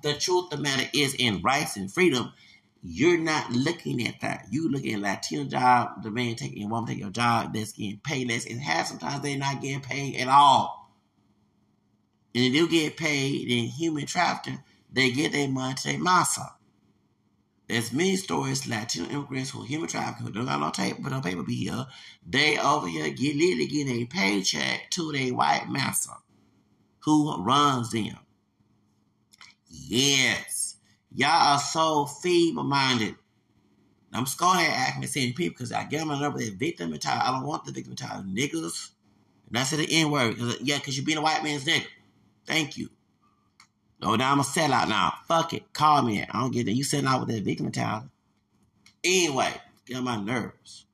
the 0.02 0.14
truth 0.14 0.46
of 0.54 0.58
the 0.58 0.64
matter 0.64 0.90
is, 0.94 1.16
in 1.16 1.42
rights 1.42 1.76
and 1.76 1.92
freedom, 1.92 2.32
you're 2.88 3.18
not 3.18 3.52
looking 3.52 4.08
at 4.08 4.22
that. 4.22 4.46
You 4.52 4.70
look 4.70 4.86
at 4.86 5.00
Latino 5.00 5.46
job, 5.46 6.04
the 6.04 6.12
man 6.12 6.36
taking 6.36 6.64
a 6.64 6.68
woman 6.68 6.88
taking 6.88 7.02
your 7.02 7.10
job 7.10 7.54
that's 7.54 7.72
getting 7.72 8.00
paid 8.04 8.30
less, 8.30 8.46
and 8.46 8.60
half 8.60 8.88
sometimes 8.88 9.22
they're 9.22 9.38
not 9.38 9.62
getting 9.62 9.82
paid 9.82 10.18
at 10.18 10.28
all. 10.28 10.92
And 12.36 12.44
if 12.44 12.70
they 12.70 12.78
get 12.78 12.98
paid 12.98 13.50
in 13.50 13.66
human 13.66 14.06
trafficking, 14.06 14.62
they 14.92 15.10
get 15.12 15.32
their 15.32 15.48
money 15.48 15.74
to 15.74 15.84
their 15.84 16.00
massa. 16.00 16.54
There's 17.68 17.92
many 17.92 18.18
stories 18.18 18.68
Latino 18.68 19.10
immigrants 19.10 19.50
who 19.50 19.64
human 19.64 19.90
trafficking 19.90 20.28
who 20.28 20.34
don't 20.34 20.46
got 20.46 20.60
no 20.60 20.70
tape, 20.70 20.98
but 21.00 21.12
no 21.12 21.22
paper 21.22 21.42
be 21.42 21.56
here. 21.56 21.88
They 22.28 22.60
over 22.60 22.88
here 22.88 23.10
get 23.10 23.36
literally 23.36 23.66
getting 23.66 24.02
a 24.02 24.06
paycheck 24.06 24.92
to 24.92 25.12
their 25.12 25.34
white 25.34 25.68
master 25.70 26.14
who 27.00 27.44
runs 27.44 27.90
them. 27.92 28.18
Yes. 29.68 30.55
Y'all 31.16 31.54
are 31.56 31.60
so 31.60 32.06
feeble 32.06 32.64
minded. 32.64 33.16
I'm 34.14 34.26
just 34.26 34.38
going 34.38 34.66
ask 34.66 35.00
me 35.00 35.08
saying 35.08 35.34
people 35.34 35.56
because 35.56 35.72
I 35.72 35.84
get 35.86 36.06
my 36.06 36.20
nerve 36.20 36.34
with 36.36 36.58
victim 36.58 36.92
mentality. 36.92 37.26
I 37.26 37.32
don't 37.32 37.46
want 37.46 37.66
the 37.66 37.72
victim 37.72 37.92
mentality. 37.92 38.30
Niggas. 38.30 38.92
That's 39.52 39.72
the 39.72 39.88
N 39.90 40.12
word. 40.12 40.36
Uh, 40.40 40.54
yeah, 40.62 40.78
because 40.78 40.98
you're 40.98 41.06
being 41.06 41.18
a 41.18 41.22
white 41.22 41.44
man's 41.44 41.66
nigga. 41.66 41.86
Thank 42.46 42.78
you. 42.78 42.90
Oh, 44.02 44.16
now 44.16 44.32
I'm 44.32 44.40
a 44.40 44.44
sellout 44.44 44.90
now. 44.90 45.14
Fuck 45.28 45.54
it. 45.54 45.72
Call 45.74 46.02
me. 46.02 46.22
I 46.22 46.40
don't 46.40 46.52
get 46.52 46.66
that. 46.66 46.74
You 46.74 46.84
selling 46.84 47.08
out 47.08 47.22
with 47.22 47.30
that 47.30 47.44
victim 47.44 47.66
mentality. 47.66 48.08
Anyway, 49.04 49.54
get 49.86 49.98
on 49.98 50.04
my 50.04 50.18
nerves. 50.18 50.86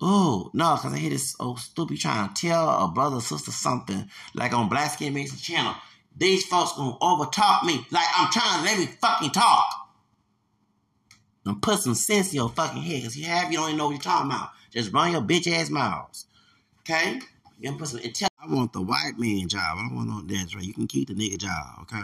Oh, 0.00 0.50
no, 0.52 0.76
because 0.76 0.92
I 0.92 0.98
hear 0.98 1.10
this 1.10 1.34
old 1.40 1.58
stupid 1.58 1.98
trying 1.98 2.32
to 2.32 2.40
tell 2.40 2.84
a 2.84 2.88
brother 2.88 3.20
sister 3.20 3.50
something 3.50 4.08
like 4.34 4.52
on 4.52 4.68
Black 4.68 4.92
Skin 4.92 5.12
Mason 5.14 5.38
channel. 5.38 5.74
These 6.18 6.44
folks 6.46 6.72
gonna 6.72 6.98
overtalk 6.98 7.64
me 7.64 7.86
like 7.90 8.06
I'm 8.16 8.30
trying 8.30 8.58
to 8.58 8.64
let 8.64 8.78
me 8.78 8.86
fucking 8.86 9.30
talk. 9.30 9.74
And 11.46 11.62
put 11.62 11.78
some 11.78 11.94
sense 11.94 12.30
in 12.30 12.36
your 12.36 12.50
fucking 12.50 12.82
head, 12.82 13.02
because 13.02 13.16
you 13.16 13.24
have, 13.24 13.50
you 13.50 13.58
don't 13.58 13.68
even 13.68 13.78
know 13.78 13.86
what 13.86 13.92
you're 13.92 14.00
talking 14.00 14.30
about. 14.30 14.50
Just 14.70 14.92
run 14.92 15.12
your 15.12 15.22
bitch 15.22 15.50
ass 15.50 15.70
mouths. 15.70 16.26
Okay? 16.80 17.20
You 17.58 17.72
put 17.72 17.88
some 17.88 18.00
intelligence. 18.00 18.28
I 18.40 18.52
want 18.52 18.72
the 18.72 18.82
white 18.82 19.18
man 19.18 19.48
job. 19.48 19.78
I 19.78 19.88
don't 19.88 19.96
want 19.96 20.08
no 20.08 20.20
that's 20.22 20.54
right. 20.54 20.64
You 20.64 20.74
can 20.74 20.86
keep 20.86 21.08
the 21.08 21.14
nigga 21.14 21.38
job, 21.38 21.80
okay? 21.82 22.02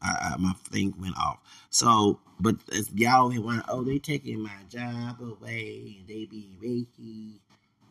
I, 0.00 0.34
I, 0.34 0.36
my 0.38 0.52
thing 0.70 0.94
went 1.00 1.16
off. 1.16 1.38
So, 1.70 2.20
but 2.38 2.56
y'all 2.94 3.30
here 3.30 3.40
want, 3.40 3.64
oh, 3.68 3.82
they 3.82 3.98
taking 3.98 4.40
my 4.40 4.50
job 4.68 5.20
away 5.20 5.96
and 5.98 6.08
they 6.08 6.24
be 6.26 6.50
Reiki. 6.62 7.38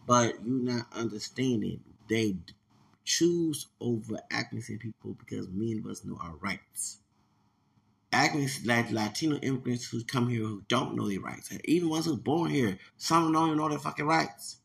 But 0.05 0.43
you 0.45 0.59
not 0.59 0.87
understanding. 0.93 1.79
They 2.09 2.35
choose 3.03 3.67
over 3.79 4.19
acclimating 4.31 4.79
people 4.79 5.15
because 5.19 5.47
many 5.49 5.77
of 5.79 5.85
us 5.87 6.05
know 6.05 6.17
our 6.21 6.35
rights. 6.37 6.99
Acclimates 8.11 8.65
like 8.65 8.91
Latino 8.91 9.37
immigrants 9.37 9.85
who 9.85 10.03
come 10.03 10.29
here 10.29 10.41
who 10.41 10.63
don't 10.67 10.95
know 10.95 11.07
their 11.07 11.19
rights. 11.21 11.51
Even 11.65 11.89
ones 11.89 12.05
who 12.05 12.17
born 12.17 12.51
here, 12.51 12.77
some 12.97 13.31
don't 13.31 13.47
even 13.47 13.57
know 13.57 13.69
their 13.69 13.79
fucking 13.79 14.05
rights. 14.05 14.57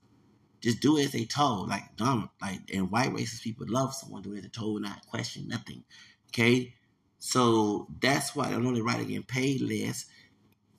Just 0.60 0.80
do 0.80 0.98
as 0.98 1.12
they 1.12 1.24
told, 1.24 1.68
like 1.68 1.96
dumb, 1.96 2.30
like 2.40 2.60
and 2.72 2.90
white 2.90 3.12
racist 3.12 3.42
people 3.42 3.66
love 3.68 3.94
someone 3.94 4.22
doing 4.22 4.38
as 4.38 4.42
they 4.42 4.48
told, 4.48 4.82
not 4.82 5.06
question 5.06 5.46
nothing. 5.46 5.84
Okay, 6.28 6.74
so 7.18 7.86
that's 8.00 8.34
why 8.34 8.46
they 8.46 8.52
don't 8.52 8.64
know 8.64 8.74
their 8.74 8.82
right 8.82 8.98
getting 8.98 9.22
paid 9.22 9.60
less. 9.60 10.06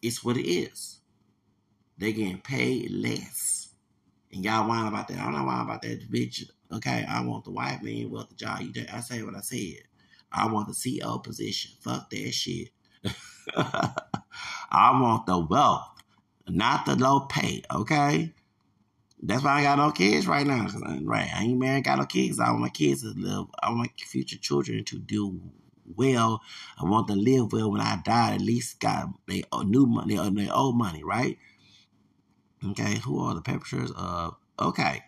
It's 0.01 0.23
what 0.23 0.37
it 0.37 0.49
is. 0.49 0.99
They 1.97 2.11
getting 2.11 2.41
paid 2.41 2.91
less, 2.91 3.69
and 4.31 4.43
y'all 4.43 4.67
whine 4.67 4.87
about 4.87 5.07
that. 5.07 5.19
I 5.19 5.23
don't 5.23 5.33
know 5.33 5.45
why 5.45 5.61
about 5.61 5.83
that, 5.83 6.11
bitch. 6.11 6.43
Okay, 6.71 7.05
I 7.07 7.21
want 7.25 7.45
the 7.45 7.51
white 7.51 7.81
man 7.81 8.09
with 8.09 8.29
the 8.29 8.35
job. 8.35 8.61
You 8.61 8.85
I 8.91 8.99
say 8.99 9.23
what 9.23 9.35
I 9.35 9.41
said. 9.41 9.83
I 10.31 10.51
want 10.51 10.67
the 10.67 10.73
CEO 10.73 11.23
position. 11.23 11.71
Fuck 11.81 12.09
that 12.09 12.31
shit. 12.33 12.69
I 13.55 14.99
want 15.01 15.25
the 15.25 15.39
wealth. 15.39 15.87
not 16.49 16.85
the 16.85 16.95
low 16.95 17.21
pay. 17.21 17.63
Okay, 17.71 18.33
that's 19.21 19.43
why 19.43 19.59
I 19.59 19.63
got 19.63 19.77
no 19.77 19.91
kids 19.91 20.27
right 20.27 20.45
now. 20.45 20.63
Cause 20.63 20.81
I, 20.85 20.99
right, 21.03 21.29
I 21.33 21.43
ain't 21.43 21.59
married, 21.59 21.85
got 21.85 21.99
no 21.99 22.05
kids. 22.05 22.39
I 22.39 22.49
want 22.49 22.61
my 22.61 22.69
kids 22.69 23.01
to 23.01 23.13
live. 23.15 23.47
I 23.61 23.69
want 23.69 23.79
my 23.79 23.89
future 24.05 24.37
children 24.37 24.83
to 24.85 24.99
do 24.99 25.39
well. 25.95 26.41
I 26.79 26.83
want 26.83 27.07
to 27.07 27.15
live 27.15 27.53
well 27.53 27.71
when 27.71 27.81
I 27.81 27.99
die. 28.03 28.35
At 28.35 28.41
least 28.41 28.79
got 28.79 29.07
they 29.27 29.43
uh, 29.51 29.63
new 29.63 29.85
money, 29.85 30.17
they 30.17 30.49
old 30.49 30.77
money, 30.77 31.03
right? 31.03 31.37
Okay, 32.71 32.95
who 32.99 33.19
are 33.19 33.33
the 33.35 33.41
perpetrators 33.41 33.91
of? 33.95 34.35
Okay, 34.59 35.03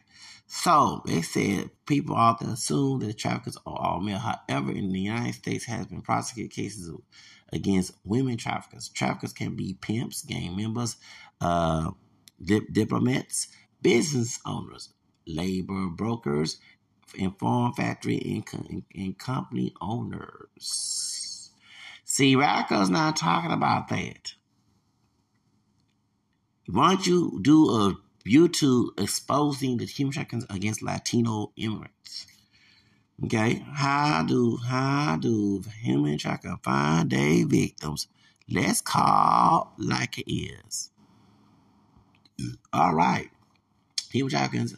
so 0.52 1.04
they 1.06 1.22
said 1.22 1.70
people 1.86 2.16
often 2.16 2.50
assume 2.50 3.02
that 3.02 3.20
traffickers 3.20 3.56
are 3.68 3.78
all 3.80 4.02
male. 4.02 4.18
However, 4.18 4.72
in 4.72 4.91
the 4.91 5.00
United 5.00 5.36
States, 5.36 5.66
has 5.66 5.86
been 5.86 6.02
prosecuted 6.02 6.52
cases 6.52 6.91
against 7.54 7.93
women 8.04 8.36
traffickers. 8.36 8.89
Traffickers 8.89 9.32
can 9.32 9.56
be 9.56 9.76
pimps, 9.80 10.24
gang 10.24 10.56
members, 10.58 10.97
uh, 11.39 11.91
dip- 12.43 12.74
diplomats, 12.74 13.50
business 13.84 14.39
owners, 14.43 14.89
labor 15.28 15.86
brokers, 15.89 16.58
and 17.14 17.26
inform 17.26 17.74
factory 17.74 18.43
and, 18.52 18.84
and 18.95 19.20
company 19.20 19.72
owners. 19.80 21.52
See, 22.06 22.36
Radical's 22.36 22.89
not 22.89 23.16
talking 23.18 23.52
about 23.52 23.89
that. 23.89 24.34
Why 26.68 26.95
don't 26.95 27.06
you 27.06 27.39
do 27.43 27.70
a 27.70 27.95
YouTube 28.26 28.99
exposing 28.99 29.78
the 29.78 29.86
human 29.86 30.13
trafficking 30.13 30.45
against 30.49 30.82
Latino 30.82 31.51
immigrants? 31.55 32.28
Okay, 33.24 33.65
how 33.74 34.24
do 34.24 34.57
how 34.57 35.17
do 35.17 35.61
human 35.82 36.17
trafficking 36.17 36.59
find 36.63 37.09
their 37.09 37.45
victims? 37.45 38.07
Let's 38.49 38.82
call 38.82 39.74
like 39.78 40.17
it 40.17 40.32
is. 40.32 40.91
All 42.72 42.93
right, 42.95 43.30
human 44.11 44.30
traffickers 44.32 44.76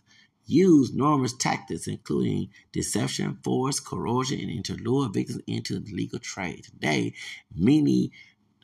use 0.47 0.93
numerous 0.93 1.33
tactics, 1.33 1.87
including 1.87 2.49
deception, 2.71 3.37
force, 3.43 3.79
coercion, 3.79 4.49
and 4.49 4.65
to 4.65 4.75
lure 4.75 5.09
victims 5.09 5.41
into 5.45 5.79
the 5.79 5.93
legal 5.93 6.19
trade. 6.19 6.63
Today, 6.63 7.13
many 7.55 8.11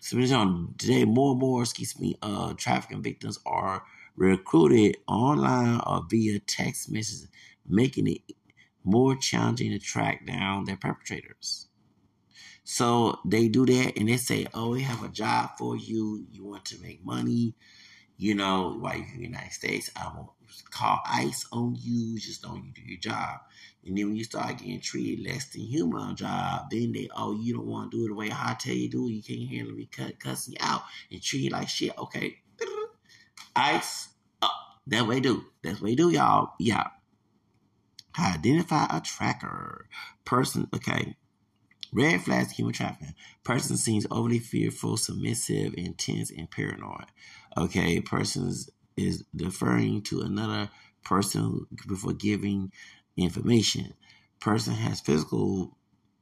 today 0.01 1.05
more 1.05 1.32
and 1.32 1.39
more 1.39 1.63
excuse 1.63 1.99
me 1.99 2.15
uh 2.21 2.53
trafficking 2.53 3.01
victims 3.01 3.39
are 3.45 3.84
recruited 4.18 4.97
online 5.07 5.80
or 5.86 6.05
via 6.09 6.39
text 6.39 6.91
messages, 6.91 7.30
making 7.65 8.07
it 8.07 8.22
more 8.84 9.15
challenging 9.15 9.72
to 9.72 9.80
track 9.80 10.26
down 10.26 10.65
their 10.65 10.78
perpetrators. 10.78 11.68
So 12.63 13.20
they 13.24 13.47
do 13.47 13.65
that 13.65 13.97
and 13.97 14.09
they 14.09 14.18
say, 14.18 14.47
Oh, 14.53 14.72
we 14.72 14.82
have 14.82 15.03
a 15.03 15.09
job 15.09 15.51
for 15.57 15.78
you, 15.78 16.26
you 16.32 16.43
want 16.43 16.65
to 16.65 16.82
make 16.82 17.05
money, 17.05 17.55
you 18.18 18.34
know, 18.36 18.78
while 18.80 18.97
you're 18.97 19.05
in 19.05 19.18
the 19.18 19.24
United 19.24 19.53
States, 19.53 19.91
I 19.95 20.11
won't 20.13 20.30
call 20.72 20.99
ICE 21.05 21.45
on 21.51 21.76
you, 21.78 22.18
just 22.20 22.41
don't 22.41 22.65
you 22.65 22.72
do 22.74 22.82
your 22.82 22.99
job. 22.99 23.39
And 23.86 23.97
then 23.97 24.07
when 24.07 24.15
you 24.15 24.24
start 24.24 24.57
getting 24.57 24.82
treated 24.82 25.26
less 25.26 25.45
than 25.45 25.61
human 25.61 26.01
on 26.01 26.15
job, 26.15 26.70
then 26.72 26.91
they, 26.91 27.07
oh, 27.15 27.34
you 27.39 27.53
don't 27.53 27.68
want 27.68 27.91
to 27.91 27.97
do 27.97 28.05
it 28.05 28.07
the 28.09 28.15
way 28.15 28.32
I 28.32 28.55
tell 28.59 28.74
you 28.74 28.89
do, 28.89 29.09
you 29.09 29.22
can't 29.22 29.49
handle 29.49 29.76
me 29.76 29.88
cut, 29.89 30.20
cussing 30.20 30.53
you 30.53 30.59
out 30.61 30.82
and 31.11 31.22
treat 31.22 31.43
you 31.43 31.49
like 31.51 31.70
shit. 31.70 31.97
Okay. 31.97 32.39
ICE, 33.58 34.10
oh, 34.41 34.45
up. 34.47 34.51
That 34.88 35.08
way 35.08 35.20
do. 35.20 35.45
That's 35.64 35.82
way 35.82 35.95
do, 35.95 36.10
y'all. 36.10 36.53
Yeah. 36.60 36.88
Identify 38.20 38.88
a 38.89 39.01
tracker. 39.01 39.89
Person, 40.26 40.68
okay. 40.74 41.16
Red 41.93 42.22
flags 42.22 42.51
human 42.51 42.74
trafficking. 42.74 43.16
Person 43.43 43.78
seems 43.78 44.05
overly 44.12 44.39
fearful, 44.39 44.97
submissive, 44.97 45.74
intense, 45.78 46.32
and 46.32 46.49
paranoid. 46.51 47.05
Okay, 47.58 48.01
person 48.01 48.53
is 48.97 49.24
deferring 49.36 50.01
to 50.03 50.22
another 50.22 50.70
person 51.03 51.66
before 51.88 52.14
giving 52.14 52.72
information. 53.16 53.93
Person 54.39 54.74
has 54.74 54.99
physical. 54.99 55.76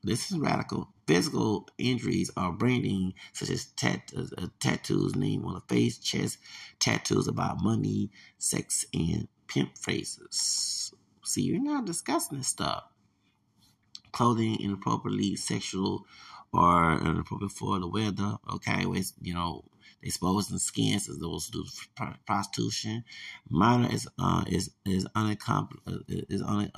This 0.06 0.30
is 0.32 0.38
radical. 0.38 0.90
Physical 1.08 1.68
injuries 1.80 2.30
are 2.38 2.52
branding, 2.52 3.16
such 3.34 3.50
as 3.50 3.66
tat, 3.66 4.12
uh, 4.16 4.48
tattoos, 4.60 5.16
name 5.16 5.44
on 5.46 5.56
the 5.56 5.62
face, 5.62 5.98
chest, 5.98 6.38
tattoos 6.80 7.28
about 7.28 7.64
money, 7.64 8.12
sex, 8.38 8.86
and 8.94 9.28
pimp 9.48 9.76
phrases. 9.76 10.94
See, 11.24 11.42
you're 11.42 11.60
not 11.60 11.86
discussing 11.86 12.38
this 12.38 12.50
stuff. 12.50 12.84
Clothing 14.12 14.60
inappropriately 14.60 15.36
sexual 15.38 16.06
or 16.54 17.00
inappropriate 17.02 17.54
for 17.54 17.80
the 17.80 17.88
weather. 17.88 18.38
Okay, 18.54 18.86
with 18.86 19.12
you 19.24 19.34
know 19.34 19.66
exposing 20.04 20.60
skins 20.60 21.10
as 21.10 21.18
those 21.18 21.50
do 21.50 21.66
prostitution. 22.28 23.04
Minor 23.50 23.92
is 23.92 24.08
uh, 24.20 24.44
is 24.48 24.70
is 24.86 25.08
unaccomplished 25.16 25.82
is 26.08 26.44
un 26.44 26.70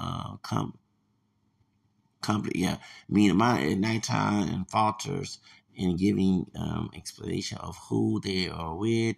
com- 2.21 2.43
complete 2.43 2.57
yeah. 2.57 2.77
Meaning 3.09 3.37
minor 3.37 3.69
at 3.69 3.77
nighttime 3.77 4.49
and 4.49 4.69
falters 4.69 5.39
in 5.75 5.95
giving 5.97 6.49
um, 6.57 6.89
explanation 6.95 7.57
of 7.59 7.77
who 7.89 8.19
they 8.23 8.49
are 8.49 8.75
with 8.75 9.17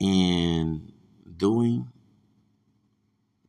and 0.00 0.92
doing. 1.36 1.88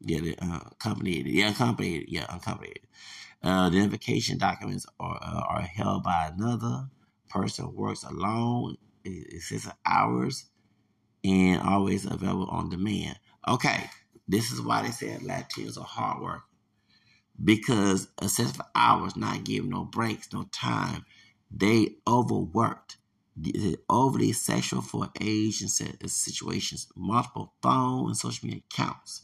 Yeah, 0.02 0.22
the 0.22 0.36
uh, 0.42 0.60
accompanied. 0.72 1.28
Yeah, 1.28 1.52
accompanied. 1.52 2.06
Yeah, 2.10 2.26
accompanied. 2.36 2.82
Uh, 3.44 3.70
the 3.70 3.78
identification 3.78 4.38
documents 4.38 4.86
are 5.00 5.20
uh, 5.22 5.42
are 5.48 5.62
held 5.62 6.04
by 6.04 6.32
another 6.36 6.90
person 7.30 7.74
works 7.74 8.04
alone 8.04 8.78
says 9.40 9.68
hours 9.86 10.46
and 11.24 11.62
always 11.62 12.06
available 12.06 12.48
on 12.50 12.70
demand. 12.70 13.18
Okay, 13.48 13.90
this 14.28 14.52
is 14.52 14.62
why 14.62 14.84
they 14.84 14.92
said 14.92 15.22
Latinos 15.22 15.78
are 15.78 15.84
hard 15.84 16.22
work 16.22 16.42
because 17.44 18.08
for 18.18 18.66
hours, 18.76 19.16
not 19.16 19.44
giving 19.44 19.70
no 19.70 19.86
breaks, 19.86 20.32
no 20.34 20.44
time. 20.52 21.06
They 21.50 21.96
overworked, 22.08 22.98
overly 23.90 24.32
sexual 24.34 24.82
for 24.82 25.10
age 25.20 25.62
and 25.62 25.72
situations, 26.10 26.88
multiple 26.96 27.54
phone 27.62 28.08
and 28.08 28.18
social 28.18 28.48
media 28.48 28.62
accounts, 28.72 29.22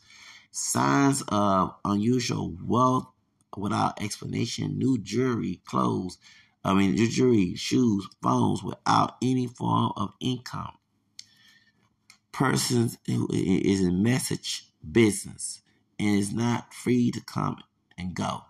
signs 0.52 1.24
of 1.30 1.76
unusual 1.86 2.56
wealth 2.64 3.08
without 3.56 4.02
explanation, 4.02 4.78
new 4.78 4.98
jewelry, 4.98 5.62
clothes, 5.66 6.18
I 6.64 6.74
mean, 6.74 6.98
jewelry, 6.98 7.56
shoes, 7.56 8.08
phones 8.22 8.62
without 8.62 9.16
any 9.22 9.48
form 9.48 9.94
of 9.96 10.14
income. 10.20 10.74
Persons 12.32 12.98
who 13.06 13.28
is 13.32 13.82
in 13.82 14.04
message 14.04 14.66
business 14.92 15.62
and 15.98 16.20
is 16.20 16.34
not 16.34 16.74
free 16.74 17.10
to 17.12 17.22
come 17.22 17.58
and 17.98 18.14
go. 18.14 18.42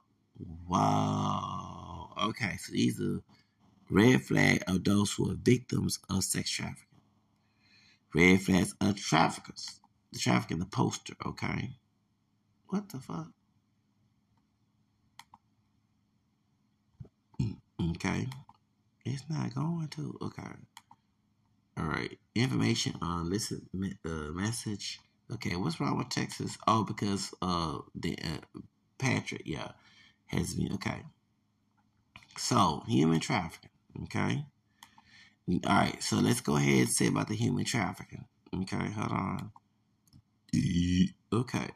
Wow. 0.67 2.09
Okay, 2.25 2.57
so 2.57 2.73
these 2.73 2.99
are 3.01 3.21
red 3.89 4.23
flag 4.23 4.63
of 4.67 4.83
those 4.83 5.13
who 5.13 5.31
are 5.31 5.35
victims 5.35 5.99
of 6.09 6.23
sex 6.23 6.49
trafficking. 6.49 6.83
Red 8.13 8.41
flags 8.41 8.75
of 8.81 8.97
traffickers. 8.97 9.79
The 10.11 10.19
trafficking, 10.19 10.59
the 10.59 10.65
poster, 10.65 11.13
okay? 11.25 11.71
What 12.69 12.89
the 12.89 12.99
fuck? 12.99 13.27
Okay. 17.79 18.27
It's 19.05 19.23
not 19.29 19.53
going 19.53 19.87
to. 19.89 20.17
Okay. 20.21 20.41
All 21.77 21.85
right. 21.85 22.17
Information 22.35 22.95
on 23.01 23.29
listen 23.29 23.67
uh, 24.05 24.09
message. 24.33 24.99
Okay. 25.31 25.55
What's 25.55 25.79
wrong 25.79 25.97
with 25.97 26.09
Texas? 26.09 26.57
Oh, 26.67 26.83
because 26.83 27.33
uh 27.41 27.77
the 27.95 28.17
uh, 28.23 28.59
Patrick, 28.97 29.43
yeah, 29.45 29.71
has 30.27 30.55
been 30.55 30.73
okay. 30.73 31.03
So 32.37 32.83
human 32.87 33.19
trafficking. 33.19 33.71
Okay. 34.03 34.45
All 35.49 35.59
right. 35.65 36.01
So 36.03 36.17
let's 36.17 36.41
go 36.41 36.57
ahead 36.57 36.79
and 36.79 36.89
say 36.89 37.07
about 37.07 37.27
the 37.27 37.35
human 37.35 37.65
trafficking. 37.65 38.25
Okay. 38.53 38.91
Hold 38.91 39.11
on. 39.11 39.51
Okay. 41.33 41.69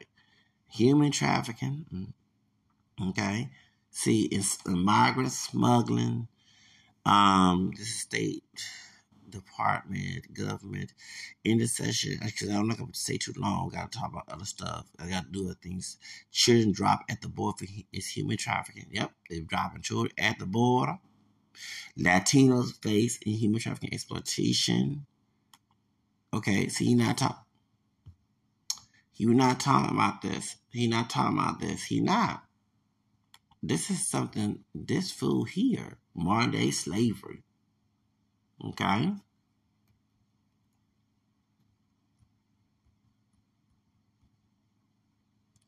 Human 0.70 1.10
trafficking. 1.10 1.86
Mm, 1.92 3.08
okay. 3.10 3.50
See, 3.90 4.22
it's 4.24 4.58
migrant 4.66 5.32
smuggling, 5.32 6.28
um, 7.04 7.72
the 7.76 7.84
state 7.84 8.44
department, 9.32 10.32
government, 10.32 10.92
intercession. 11.44 12.18
Because 12.24 12.48
I'm 12.48 12.68
not 12.68 12.78
going 12.78 12.92
to 12.92 12.98
stay 12.98 13.16
too 13.16 13.34
long. 13.36 13.70
Got 13.70 13.90
to 13.90 13.98
talk 13.98 14.12
about 14.12 14.28
other 14.30 14.44
stuff. 14.44 14.86
I 14.98 15.08
got 15.08 15.24
to 15.24 15.30
do 15.30 15.46
other 15.46 15.58
things. 15.60 15.98
Children 16.30 16.72
drop 16.72 17.04
at 17.08 17.20
the 17.20 17.28
border. 17.28 17.66
It's 17.92 18.06
human 18.06 18.36
trafficking. 18.36 18.86
Yep, 18.90 19.10
they're 19.28 19.40
dropping 19.40 19.82
children 19.82 20.12
at 20.18 20.38
the 20.38 20.46
border. 20.46 20.98
Latinos 21.98 22.82
face 22.82 23.18
in 23.26 23.32
human 23.32 23.60
trafficking 23.60 23.92
exploitation. 23.92 25.06
Okay, 26.32 26.68
so 26.68 26.84
he 26.84 26.94
not 26.94 27.18
talk. 27.18 27.44
He 29.12 29.26
not 29.26 29.60
talking 29.60 29.94
about 29.94 30.22
this. 30.22 30.56
He 30.70 30.86
not 30.86 31.10
talking 31.10 31.38
about 31.38 31.60
this. 31.60 31.84
He 31.84 32.00
not. 32.00 32.44
This 33.62 33.90
is 33.90 34.08
something, 34.08 34.64
this 34.74 35.12
fool 35.12 35.44
here, 35.44 35.98
modern 36.14 36.50
day 36.50 36.70
slavery. 36.70 37.44
Okay? 38.64 39.12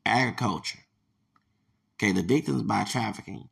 Agriculture. 0.05 0.79
Okay, 1.95 2.11
the 2.11 2.21
victims 2.21 2.63
by 2.63 2.83
trafficking. 2.83 3.49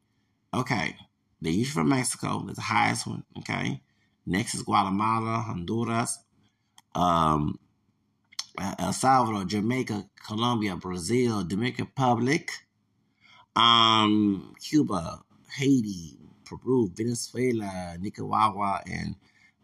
Okay, 0.54 0.96
they're 1.41 1.66
from 1.66 1.89
Mexico. 1.89 2.44
That's 2.46 2.58
the 2.58 2.64
highest 2.64 3.08
one. 3.08 3.24
Okay. 3.39 3.82
Next 4.26 4.56
is 4.56 4.64
Guatemala, 4.64 5.44
Honduras, 5.46 6.20
um, 6.96 7.60
El 8.80 8.94
Salvador, 8.94 9.44
Jamaica, 9.44 10.06
Colombia, 10.26 10.78
Brazil, 10.78 11.44
Dominican 11.44 11.86
Republic, 11.86 12.50
um, 13.56 14.56
Cuba, 14.62 15.24
Haiti, 15.58 16.18
Peru, 16.46 16.89
Venezuela, 16.96 17.98
Nicaragua, 18.00 18.82
and 18.89 19.16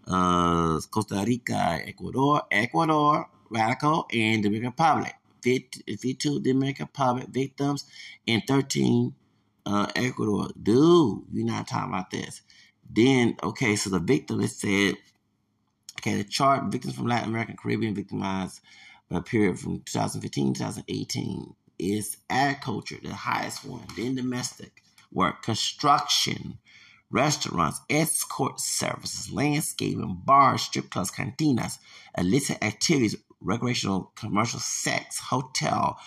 uh, 0.09 0.79
Costa 0.91 1.23
Rica, 1.25 1.79
Ecuador, 1.85 2.43
Ecuador, 2.51 3.29
Radical, 3.49 4.07
and 4.11 4.43
Dominican 4.43 4.69
Republic. 4.71 5.15
52 5.41 6.41
Dominican 6.41 6.85
Republic 6.87 7.27
victims 7.29 7.85
and 8.27 8.43
13 8.45 9.13
uh, 9.65 9.87
Ecuador. 9.95 10.49
Dude, 10.61 11.23
you're 11.31 11.45
not 11.45 11.67
talking 11.67 11.93
about 11.93 12.11
this. 12.11 12.41
Then, 12.89 13.37
okay, 13.43 13.75
so 13.75 13.89
the 13.89 13.99
victim, 13.99 14.41
it 14.41 14.49
said, 14.49 14.95
okay, 15.99 16.15
the 16.15 16.23
chart 16.23 16.65
victims 16.65 16.95
from 16.95 17.07
Latin 17.07 17.29
American 17.29 17.55
Caribbean 17.55 17.95
victimized 17.95 18.61
a 19.11 19.21
period 19.21 19.59
from 19.59 19.81
2015 19.81 20.53
2018 20.53 21.55
is 21.79 22.17
agriculture, 22.29 22.97
the 23.01 23.13
highest 23.13 23.65
one. 23.65 23.83
Then 23.95 24.15
domestic 24.15 24.83
work, 25.11 25.41
construction, 25.41 26.57
restaurants, 27.11 27.81
escort 27.89 28.59
services, 28.59 29.31
landscaping, 29.31 30.21
bars, 30.23 30.63
strip 30.63 30.89
clubs, 30.89 31.11
cantinas, 31.11 31.79
illicit 32.17 32.63
activities, 32.63 33.15
recreational, 33.41 34.11
commercial 34.15 34.59
sex, 34.59 35.19
hotel, 35.19 35.97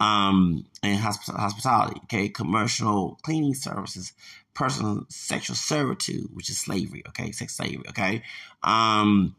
um, 0.00 0.64
and 0.82 0.98
hospitality. 0.98 2.00
Okay, 2.04 2.28
commercial 2.28 3.18
cleaning 3.22 3.54
services, 3.54 4.12
personal 4.54 5.04
sexual 5.08 5.56
servitude, 5.56 6.28
which 6.32 6.50
is 6.50 6.58
slavery. 6.58 7.02
Okay, 7.08 7.32
sex 7.32 7.56
slavery. 7.56 7.84
Okay, 7.88 8.22
um, 8.62 9.36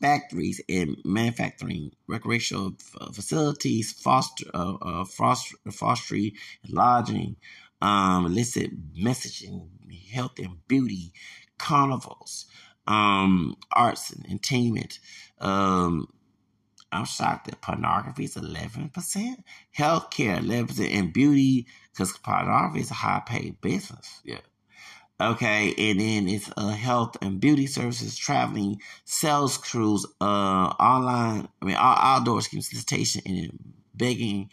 factories 0.00 0.60
and 0.68 0.96
manufacturing, 1.04 1.92
recreational 2.06 2.74
facilities, 3.12 3.92
foster, 3.92 4.44
uh, 4.54 4.74
uh, 4.74 5.04
foster, 5.04 5.56
fostering, 5.70 6.32
lodging, 6.68 7.36
um, 7.80 8.26
illicit 8.26 8.70
messaging, 8.94 9.68
health 10.12 10.38
and 10.38 10.66
beauty, 10.68 11.12
carnivals, 11.58 12.46
um, 12.86 13.56
arts 13.72 14.10
and 14.10 14.26
entertainment. 14.26 14.98
Um, 15.40 16.08
I'm 16.92 17.04
shocked 17.04 17.46
that 17.46 17.60
pornography 17.60 18.24
is 18.24 18.36
11%, 18.36 18.90
healthcare 19.76 20.38
11%, 20.38 20.94
and 20.94 21.12
beauty, 21.12 21.66
because 21.92 22.16
pornography 22.18 22.80
is 22.80 22.90
a 22.90 22.94
high 22.94 23.22
paid 23.26 23.60
business. 23.60 24.20
Yeah. 24.24 24.38
Okay, 25.18 25.74
and 25.78 25.98
then 25.98 26.28
it's 26.28 26.50
uh, 26.58 26.68
health 26.68 27.16
and 27.22 27.40
beauty 27.40 27.66
services, 27.66 28.16
traveling, 28.16 28.80
sales 29.04 29.56
crews, 29.56 30.04
uh, 30.20 30.24
online, 30.24 31.48
I 31.62 31.64
mean, 31.64 31.76
outdoor 31.78 32.42
solicitation, 32.42 33.22
and 33.24 33.58
begging, 33.94 34.50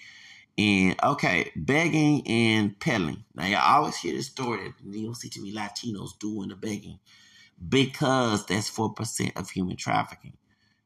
and 0.57 0.95
okay, 1.01 1.51
begging 1.55 2.27
and 2.27 2.77
peddling. 2.79 3.23
Now, 3.33 3.47
you 3.47 3.57
always 3.57 3.95
hear 3.97 4.15
the 4.15 4.21
story 4.21 4.71
that 4.83 4.97
you 4.97 5.05
don't 5.05 5.15
see 5.15 5.29
too 5.29 5.41
many 5.41 5.55
Latinos 5.55 6.19
doing 6.19 6.49
the 6.49 6.55
begging 6.55 6.99
because 7.67 8.45
that's 8.45 8.69
4% 8.69 9.35
of 9.35 9.49
human 9.49 9.77
trafficking. 9.77 10.37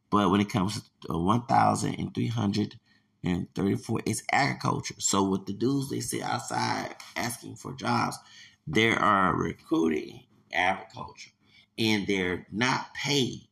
But 0.09 0.31
when 0.31 0.39
it 0.39 0.49
comes 0.49 0.89
to 1.01 1.13
uh, 1.13 1.17
1,334, 1.17 4.01
it's 4.05 4.23
agriculture. 4.31 4.95
So, 4.99 5.23
with 5.23 5.45
the 5.45 5.51
dudes 5.53 5.89
they 5.89 5.99
sit 5.99 6.21
outside 6.21 6.95
asking 7.17 7.57
for 7.57 7.73
jobs, 7.73 8.17
they 8.65 8.91
are 8.91 9.35
recruiting 9.35 10.21
agriculture 10.53 11.31
and 11.77 12.07
they're 12.07 12.47
not 12.51 12.93
paid 12.93 13.49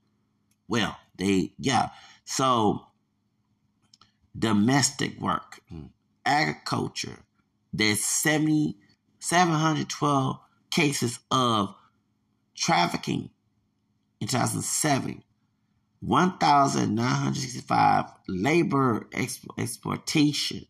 well. 0.70 0.96
They, 1.18 1.52
yeah. 1.60 1.90
So, 2.24 2.88
domestic 4.38 5.20
work, 5.20 5.60
agriculture, 6.26 7.20
there's 7.74 8.04
70, 8.04 8.78
712 9.20 10.40
cases 10.72 11.20
of 11.32 11.76
trafficking 12.56 13.30
in 14.22 14.28
2007. 14.28 15.24
1,965 16.02 18.06
labor 18.28 19.08
exp- 19.12 19.48
exploitation. 19.58 20.66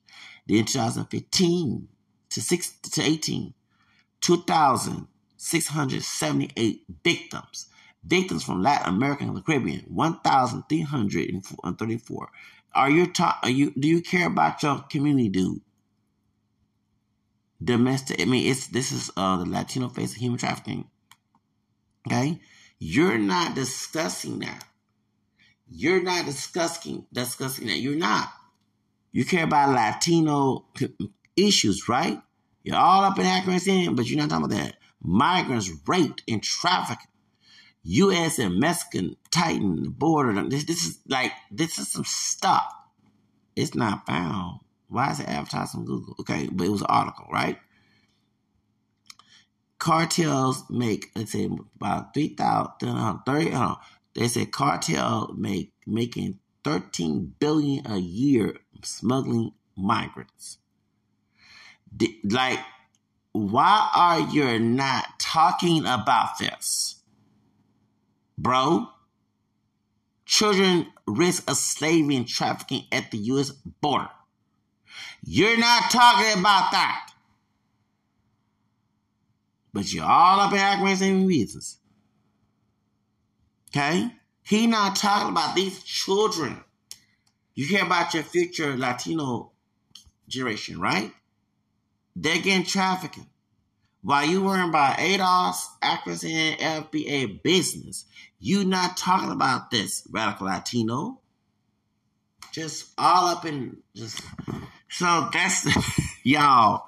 Then 0.47 0.66
2015 0.66 1.88
to 2.30 2.41
6 2.41 2.72
to 2.91 3.01
18, 3.01 3.53
2,678 4.22 6.84
victims. 7.03 7.66
Victims 8.06 8.43
from 8.43 8.62
Latin 8.64 8.95
America 8.95 9.24
and 9.26 9.36
the 9.36 9.41
Caribbean, 9.41 9.82
1,334. 9.89 12.30
Are 12.76 12.89
you 12.89 13.07
ta- 13.07 13.39
are 13.43 13.49
you 13.49 13.71
do 13.80 13.88
you 13.88 14.01
care 14.01 14.28
about 14.28 14.61
your 14.63 14.80
community, 14.89 15.30
dude? 15.30 15.61
Domestic. 17.63 18.21
I 18.21 18.26
mean, 18.26 18.51
it's 18.51 18.67
this 18.67 18.91
is 18.91 19.11
uh 19.17 19.38
the 19.38 19.45
Latino 19.45 19.89
face 19.89 20.11
of 20.11 20.17
human 20.17 20.39
trafficking. 20.39 20.89
Okay, 22.07 22.39
you're 22.80 23.17
not 23.17 23.55
discussing 23.55 24.39
that. 24.39 24.65
You're 25.69 26.03
not 26.03 26.26
discussing 26.26 27.05
discussing 27.13 27.67
that. 27.67 27.80
You're 27.80 27.95
not. 27.95 28.30
You 29.11 29.26
care 29.26 29.45
about 29.45 29.73
Latino 29.73 30.65
issues, 31.38 31.88
right? 31.89 32.21
You're 32.63 32.78
all 32.78 33.03
up 33.05 33.19
in 33.19 33.26
Afghanistan, 33.26 33.95
but 33.95 34.07
you're 34.07 34.19
not 34.19 34.30
talking 34.30 34.45
about 34.45 34.57
that. 34.57 34.76
Migrants 35.01 35.71
raped 35.88 36.23
and 36.28 36.43
trafficked. 36.43 37.07
U.S. 37.86 38.39
and 38.39 38.59
Mexican 38.59 39.15
tighten 39.31 39.83
the 39.83 39.89
border. 39.89 40.49
This, 40.49 40.65
this 40.65 40.86
is 40.86 40.99
like 41.07 41.31
this 41.51 41.77
is 41.79 41.88
some 41.88 42.03
stuff. 42.03 42.65
It's 43.55 43.75
not 43.75 44.05
found. 44.05 44.59
Why 44.88 45.11
is 45.11 45.19
it 45.19 45.29
advertised 45.29 45.75
on 45.75 45.86
Google? 45.86 46.15
Okay, 46.19 46.49
but 46.51 46.67
it 46.67 46.71
was 46.71 46.81
an 46.81 46.88
article, 46.89 47.27
right? 47.31 47.57
Cartels 49.79 50.63
make 50.69 51.11
let's 51.15 51.31
say 51.31 51.49
about 51.75 52.13
three 52.13 52.29
thousand 52.29 53.19
thirty. 53.25 53.51
Uh, 53.51 53.75
they 54.13 54.27
said 54.27 54.51
cartel 54.51 55.33
make 55.38 55.73
making 55.86 56.39
thirteen 56.63 57.33
billion 57.39 57.86
a 57.88 57.97
year 57.97 58.57
smuggling 58.83 59.51
migrants 59.75 60.57
like, 62.23 62.59
why 63.31 63.89
are 63.95 64.19
you 64.19 64.59
not 64.59 65.19
talking 65.19 65.86
about 65.86 66.38
this? 66.39 66.95
Bro, 68.38 68.89
children 70.25 70.88
risk 71.07 71.49
of 71.49 71.57
slavery 71.57 72.15
and 72.15 72.27
trafficking 72.27 72.83
at 72.91 73.11
the 73.11 73.17
U.S. 73.17 73.51
border. 73.51 74.09
You're 75.23 75.57
not 75.57 75.91
talking 75.91 76.39
about 76.39 76.71
that. 76.71 77.11
But 79.73 79.91
you're 79.93 80.05
all 80.05 80.39
up 80.39 80.53
in 80.53 80.57
aggravating 80.57 81.27
reasons. 81.27 81.79
Okay? 83.69 84.09
He 84.43 84.67
not 84.67 84.95
talking 84.95 85.29
about 85.29 85.55
these 85.55 85.83
children. 85.83 86.63
You 87.55 87.65
hear 87.67 87.83
about 87.83 88.13
your 88.13 88.23
future 88.23 88.77
Latino 88.77 89.51
generation, 90.27 90.79
right? 90.79 91.11
They're 92.15 92.41
getting 92.41 92.65
trafficking. 92.65 93.27
While 94.06 94.26
you 94.28 94.43
worrying 94.43 94.70
about 94.70 94.99
ADOS, 94.99 95.66
accuracy, 95.82 96.32
and 96.32 96.86
FBA 96.91 97.41
business, 97.41 98.06
you 98.39 98.64
not 98.64 98.97
talking 98.97 99.32
about 99.32 99.72
this, 99.72 100.08
radical 100.12 100.45
Latino. 100.45 101.22
Just 102.51 102.91
all 102.99 103.30
up 103.30 103.45
in 103.45 103.78
just 103.95 104.22
so 104.89 105.28
that's 105.34 105.68
y'all. 106.24 106.86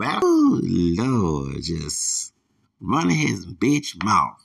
Oh 0.00 0.60
Lord, 0.62 1.60
just 1.64 2.32
running 2.80 3.16
his 3.16 3.44
bitch 3.44 4.00
mouth. 4.04 4.40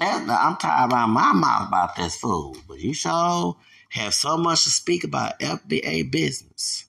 I'm 0.00 0.56
tired 0.56 0.86
about 0.86 1.08
my 1.08 1.34
mouth 1.34 1.68
about 1.68 1.96
this 1.96 2.16
fool, 2.16 2.56
but 2.66 2.80
you 2.80 2.94
sure 2.94 3.58
have 3.90 4.14
so 4.14 4.38
much 4.38 4.64
to 4.64 4.70
speak 4.70 5.04
about 5.04 5.38
FBA 5.38 6.10
business. 6.10 6.83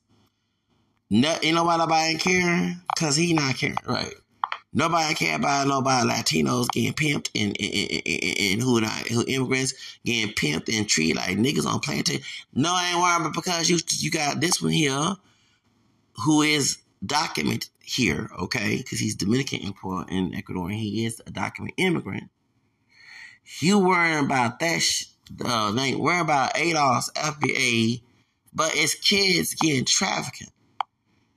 No, 1.10 1.38
ain't 1.42 1.56
nobody 1.56 2.18
caring 2.18 2.82
because 2.94 3.16
he 3.16 3.34
not 3.34 3.56
caring, 3.58 3.78
right? 3.88 4.14
Nobody 4.74 5.14
care 5.16 5.38
about 5.38 5.68
nobody 5.68 6.10
Latinos 6.10 6.70
getting 6.70 6.94
pimped 6.94 7.30
and, 7.36 7.56
and, 7.60 8.02
and, 8.06 8.40
and 8.40 8.62
who 8.62 8.82
not 8.82 9.08
who 9.08 9.24
immigrants 9.28 9.74
getting 10.04 10.34
pimped 10.34 10.76
and 10.76 10.88
treated 10.90 11.16
like 11.18 11.38
niggas 11.38 11.66
on 11.66 11.80
plantation. 11.80 12.24
No, 12.54 12.74
I 12.74 12.92
ain't 12.92 13.02
worried, 13.02 13.24
but 13.24 13.42
because 13.42 13.70
you 13.70 13.80
you 13.90 14.12
got 14.12 14.42
this 14.42 14.62
one 14.62 14.74
here, 14.74 15.16
who 16.26 16.42
is 16.42 16.80
documented 17.06 17.70
here, 17.82 18.30
okay? 18.40 18.78
Because 18.78 19.00
he's 19.00 19.16
Dominican 19.16 19.62
import 19.62 20.10
in 20.10 20.34
Ecuador, 20.36 20.68
and 20.70 20.76
he 20.78 21.06
is 21.06 21.22
a 21.26 21.32
documented 21.32 21.76
immigrant. 21.78 22.30
You 23.60 23.80
worrying 23.80 24.26
about 24.26 24.60
that? 24.60 24.82
Sh- 24.82 25.06
uh, 25.44 25.76
ain't 25.80 26.00
worrying 26.00 26.22
about 26.22 26.56
ADOS, 26.56 27.12
FBA 27.14 28.02
But 28.54 28.72
it's 28.76 28.96
kids 28.96 29.54
getting 29.56 29.86
trafficked. 29.86 30.52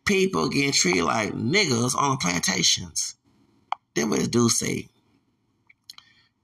People 0.08 0.48
getting 0.48 0.72
treated 0.72 1.04
like 1.04 1.34
niggas 1.34 1.94
on 1.94 2.16
plantations. 2.16 3.14
Then 3.94 4.08
what 4.08 4.20
does 4.20 4.28
do 4.28 4.48
say? 4.48 4.88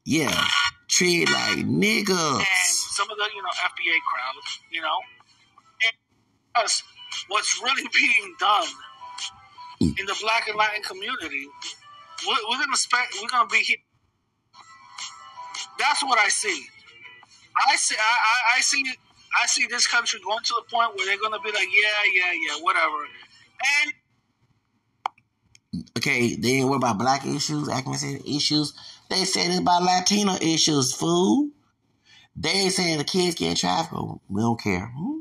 Yeah, 0.04 0.38
treated 0.86 1.32
like 1.32 1.64
niggas. 1.64 2.36
And 2.40 2.46
some 2.68 3.10
of 3.10 3.16
the, 3.16 3.24
you 3.34 3.42
know, 3.42 3.48
FBA 3.48 3.96
crowd, 4.04 4.42
you 4.70 4.82
know, 4.82 4.98
us, 6.56 6.82
what's 7.28 7.58
really 7.62 7.88
being 7.94 8.34
done 8.38 8.68
in 9.80 10.04
the 10.04 10.16
black 10.20 10.46
and 10.46 10.58
Latin 10.58 10.82
community, 10.82 11.46
we're, 12.26 12.36
we're 12.50 12.58
gonna 12.58 12.76
spend, 12.76 13.06
we're 13.22 13.28
gonna 13.28 13.48
be 13.48 13.60
here. 13.60 13.78
That's 15.78 16.02
what 16.02 16.18
I 16.18 16.28
see. 16.28 16.66
I 17.66 17.76
see, 17.76 17.96
I, 17.98 18.02
I, 18.02 18.58
I 18.58 18.60
see, 18.60 18.84
I 19.42 19.46
see 19.46 19.66
this 19.68 19.86
country 19.86 20.20
going 20.22 20.44
to 20.44 20.54
the 20.58 20.70
point 20.70 20.94
where 20.96 21.06
they're 21.06 21.16
gonna 21.16 21.40
be 21.42 21.50
like, 21.50 21.68
yeah, 21.72 22.12
yeah, 22.12 22.32
yeah, 22.32 22.62
whatever. 22.62 23.08
Okay, 25.96 26.36
they 26.36 26.48
ain't 26.50 26.68
worry 26.68 26.76
about 26.76 26.98
black 26.98 27.26
issues, 27.26 27.68
accuracy 27.68 28.20
issues. 28.26 28.74
They 29.10 29.24
said 29.24 29.50
it's 29.50 29.60
about 29.60 29.82
Latino 29.82 30.34
issues, 30.34 30.92
fool. 30.92 31.48
They 32.36 32.50
ain't 32.50 32.72
saying 32.72 32.98
the 32.98 33.04
kids 33.04 33.36
getting 33.36 33.56
trafficked. 33.56 34.00
We 34.28 34.40
don't 34.42 34.60
care. 34.60 34.86
Hmm? 34.86 35.20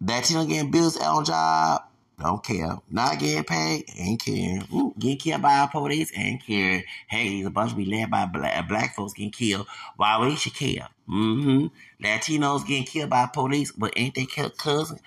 Latino 0.00 0.44
getting 0.44 0.70
bills 0.70 0.96
on 0.96 1.24
job, 1.24 1.82
don't 2.18 2.44
care. 2.44 2.76
Not 2.90 3.18
getting 3.18 3.44
paid, 3.44 3.84
ain't 3.96 4.24
care. 4.24 4.60
Hmm? 4.60 4.88
Getting 4.98 5.18
killed 5.18 5.42
by 5.42 5.68
police, 5.70 6.10
ain't 6.16 6.44
care. 6.44 6.82
Hey, 7.08 7.36
there's 7.36 7.46
a 7.46 7.50
bunch 7.50 7.72
of 7.72 7.76
be 7.76 7.84
led 7.84 8.10
by 8.10 8.26
black, 8.26 8.68
black 8.68 8.94
folks 8.94 9.12
getting 9.12 9.30
killed. 9.30 9.66
Why 9.96 10.18
we 10.18 10.36
should 10.36 10.54
care? 10.54 10.88
Mm-hmm. 11.08 11.66
Latinos 12.04 12.66
getting 12.66 12.84
killed 12.84 13.10
by 13.10 13.26
police, 13.26 13.72
but 13.72 13.92
ain't 13.96 14.14
they 14.14 14.26
killed 14.26 14.56
cousin? 14.58 14.98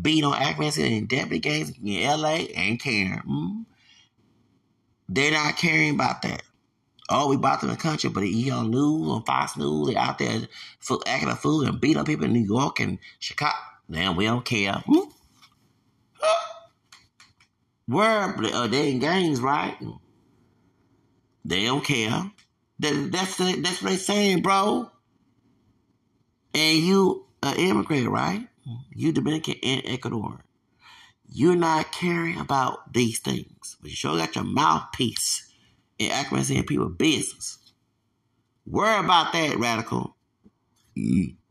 Beat 0.00 0.24
on 0.24 0.34
accuracy 0.34 0.98
and 0.98 1.08
deputy 1.08 1.38
games 1.38 1.72
in 1.82 2.02
LA, 2.02 2.46
ain't 2.54 2.82
care. 2.82 3.22
Hmm? 3.26 3.62
They're 5.08 5.32
not 5.32 5.56
caring 5.56 5.94
about 5.94 6.22
that. 6.22 6.42
Oh, 7.10 7.28
we 7.28 7.36
bought 7.36 7.60
them 7.60 7.70
in 7.70 7.76
the 7.76 7.82
country, 7.82 8.08
but 8.08 8.22
he 8.22 8.50
on 8.50 8.70
news, 8.70 9.08
on 9.08 9.22
Fox 9.24 9.56
News, 9.56 9.88
they 9.88 9.96
out 9.96 10.18
there 10.18 10.48
for 10.80 10.98
acting 11.06 11.28
a 11.28 11.36
fool 11.36 11.62
and 11.62 11.80
beat 11.80 11.96
up 11.96 12.06
people 12.06 12.24
in 12.24 12.32
New 12.32 12.44
York 12.44 12.80
and 12.80 12.98
Chicago. 13.18 13.54
Now 13.88 14.12
we 14.12 14.24
don't 14.24 14.44
care. 14.44 14.82
Hmm? 14.86 15.10
Where 17.86 18.34
uh, 18.38 18.66
they 18.66 18.92
in 18.92 18.98
gangs, 18.98 19.40
right? 19.40 19.76
They 21.44 21.66
don't 21.66 21.84
care. 21.84 22.30
That, 22.78 23.10
that's 23.12 23.36
that's 23.36 23.82
what 23.82 23.90
they 23.90 23.96
saying, 23.96 24.40
bro. 24.40 24.90
And 26.54 26.78
you 26.78 27.26
an 27.42 27.56
immigrant, 27.56 28.08
right? 28.08 28.48
You 28.94 29.12
Dominican 29.12 29.56
and 29.62 29.82
Ecuador. 29.84 30.44
You're 31.30 31.56
not 31.56 31.92
caring 31.92 32.38
about 32.38 32.92
these 32.92 33.18
things, 33.18 33.76
but 33.80 33.90
you 33.90 33.96
sure 33.96 34.16
got 34.16 34.34
your 34.34 34.44
mouthpiece 34.44 35.52
in 35.98 36.10
accuracy 36.10 36.56
in 36.56 36.64
people 36.64 36.88
business. 36.88 37.58
Worry 38.66 39.04
about 39.04 39.32
that, 39.32 39.58
radical. 39.58 40.16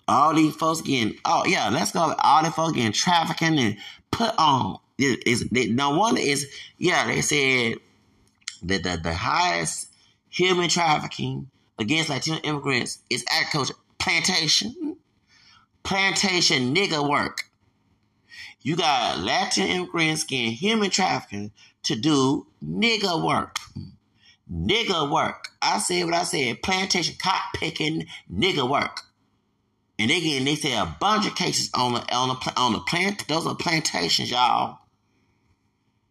All 0.07 0.34
these 0.34 0.55
folks 0.55 0.82
getting, 0.82 1.18
oh 1.26 1.45
yeah, 1.45 1.70
let's 1.70 1.91
go. 1.91 2.16
All 2.20 2.43
these 2.43 2.53
folks 2.53 2.74
getting 2.74 2.91
trafficking 2.91 3.59
and 3.59 3.78
put 4.11 4.34
on. 4.38 4.80
It, 4.97 5.28
is 5.28 5.51
no 5.51 5.97
wonder 5.97 6.22
is 6.22 6.47
yeah. 6.78 7.07
They 7.07 7.22
said 7.22 7.78
that 8.64 8.84
the, 8.84 8.99
the 9.01 9.14
highest 9.14 9.89
human 10.30 10.70
trafficking 10.70 11.49
against 11.80 12.09
Latino 12.09 12.38
immigrants 12.38 12.99
is 13.09 13.26
agriculture, 13.30 13.74
plantation, 13.99 14.92
plantation 15.84 16.73
nigga 16.73 17.07
work. 17.07 17.43
You 18.61 18.75
got 18.75 19.19
Latin 19.19 19.67
immigrants 19.67 20.23
getting 20.23 20.51
human 20.51 20.89
trafficking 20.89 21.51
to 21.84 21.95
do 21.95 22.47
nigga 22.65 23.23
work. 23.23 23.57
Nigga 24.51 25.09
work. 25.11 25.49
I 25.61 25.79
said 25.79 26.05
what 26.05 26.13
I 26.13 26.23
said. 26.23 26.61
Plantation 26.61 27.15
cop 27.21 27.41
picking 27.55 28.07
nigga 28.34 28.69
work. 28.69 29.01
And 29.99 30.09
they 30.09 30.21
getting 30.21 30.45
they 30.45 30.55
say 30.55 30.73
a 30.73 30.95
bunch 30.99 31.27
of 31.27 31.36
cases 31.36 31.69
on 31.73 31.93
the 31.93 32.15
on 32.15 32.29
the 32.29 32.53
on 32.57 32.73
the 32.73 32.79
plant. 32.79 33.27
Those 33.27 33.45
are 33.45 33.55
plantations, 33.55 34.31
y'all. 34.31 34.79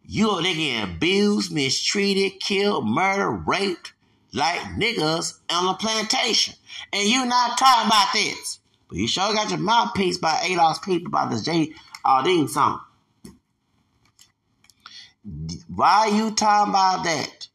You 0.05 0.29
are 0.31 0.41
they 0.41 0.53
getting 0.53 0.95
abused, 0.95 1.51
mistreated, 1.51 2.39
killed, 2.39 2.87
murdered, 2.87 3.47
raped 3.47 3.93
like 4.33 4.59
niggas 4.59 5.39
on 5.49 5.65
the 5.65 5.73
plantation, 5.75 6.55
and 6.91 7.07
you 7.07 7.25
not 7.25 7.57
talking 7.57 7.87
about 7.87 8.13
this. 8.13 8.59
But 8.93 8.99
you 8.99 9.07
sure 9.07 9.33
got 9.33 9.49
your 9.49 9.57
mouthpiece 9.57 10.19
by 10.19 10.35
ADOS 10.43 10.83
people 10.83 11.07
about 11.07 11.31
this 11.31 11.41
J. 11.41 11.73
Aldean 12.05 12.47
song. 12.47 12.79
Why 15.67 16.11
you 16.13 16.29
talking 16.35 16.69
about 16.69 17.03
that? 17.03 17.47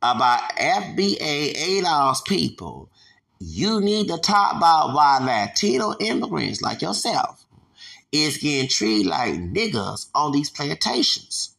About 0.00 0.40
FBA 0.56 1.56
ADOS 1.56 2.24
people. 2.24 2.88
You 3.40 3.80
need 3.80 4.06
to 4.10 4.18
talk 4.18 4.54
about 4.54 4.94
why 4.94 5.18
Latino 5.20 5.96
immigrants 5.98 6.62
like 6.62 6.82
yourself 6.82 7.44
is 8.12 8.36
getting 8.36 8.68
treated 8.68 9.10
like 9.10 9.34
niggas 9.34 10.06
on 10.14 10.30
these 10.30 10.50
plantations. 10.50 11.56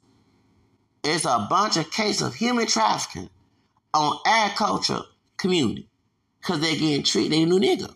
It's 1.03 1.25
a 1.25 1.47
bunch 1.49 1.75
of 1.75 1.91
cases 1.91 2.21
of 2.21 2.36
human 2.36 2.67
trafficking 2.67 3.30
on 3.93 4.19
agriculture 4.25 5.01
community 5.36 5.89
because 6.39 6.61
they're 6.61 6.77
getting 6.77 7.03
treated 7.03 7.34
they 7.34 7.43
new 7.43 7.59
nigga. 7.59 7.93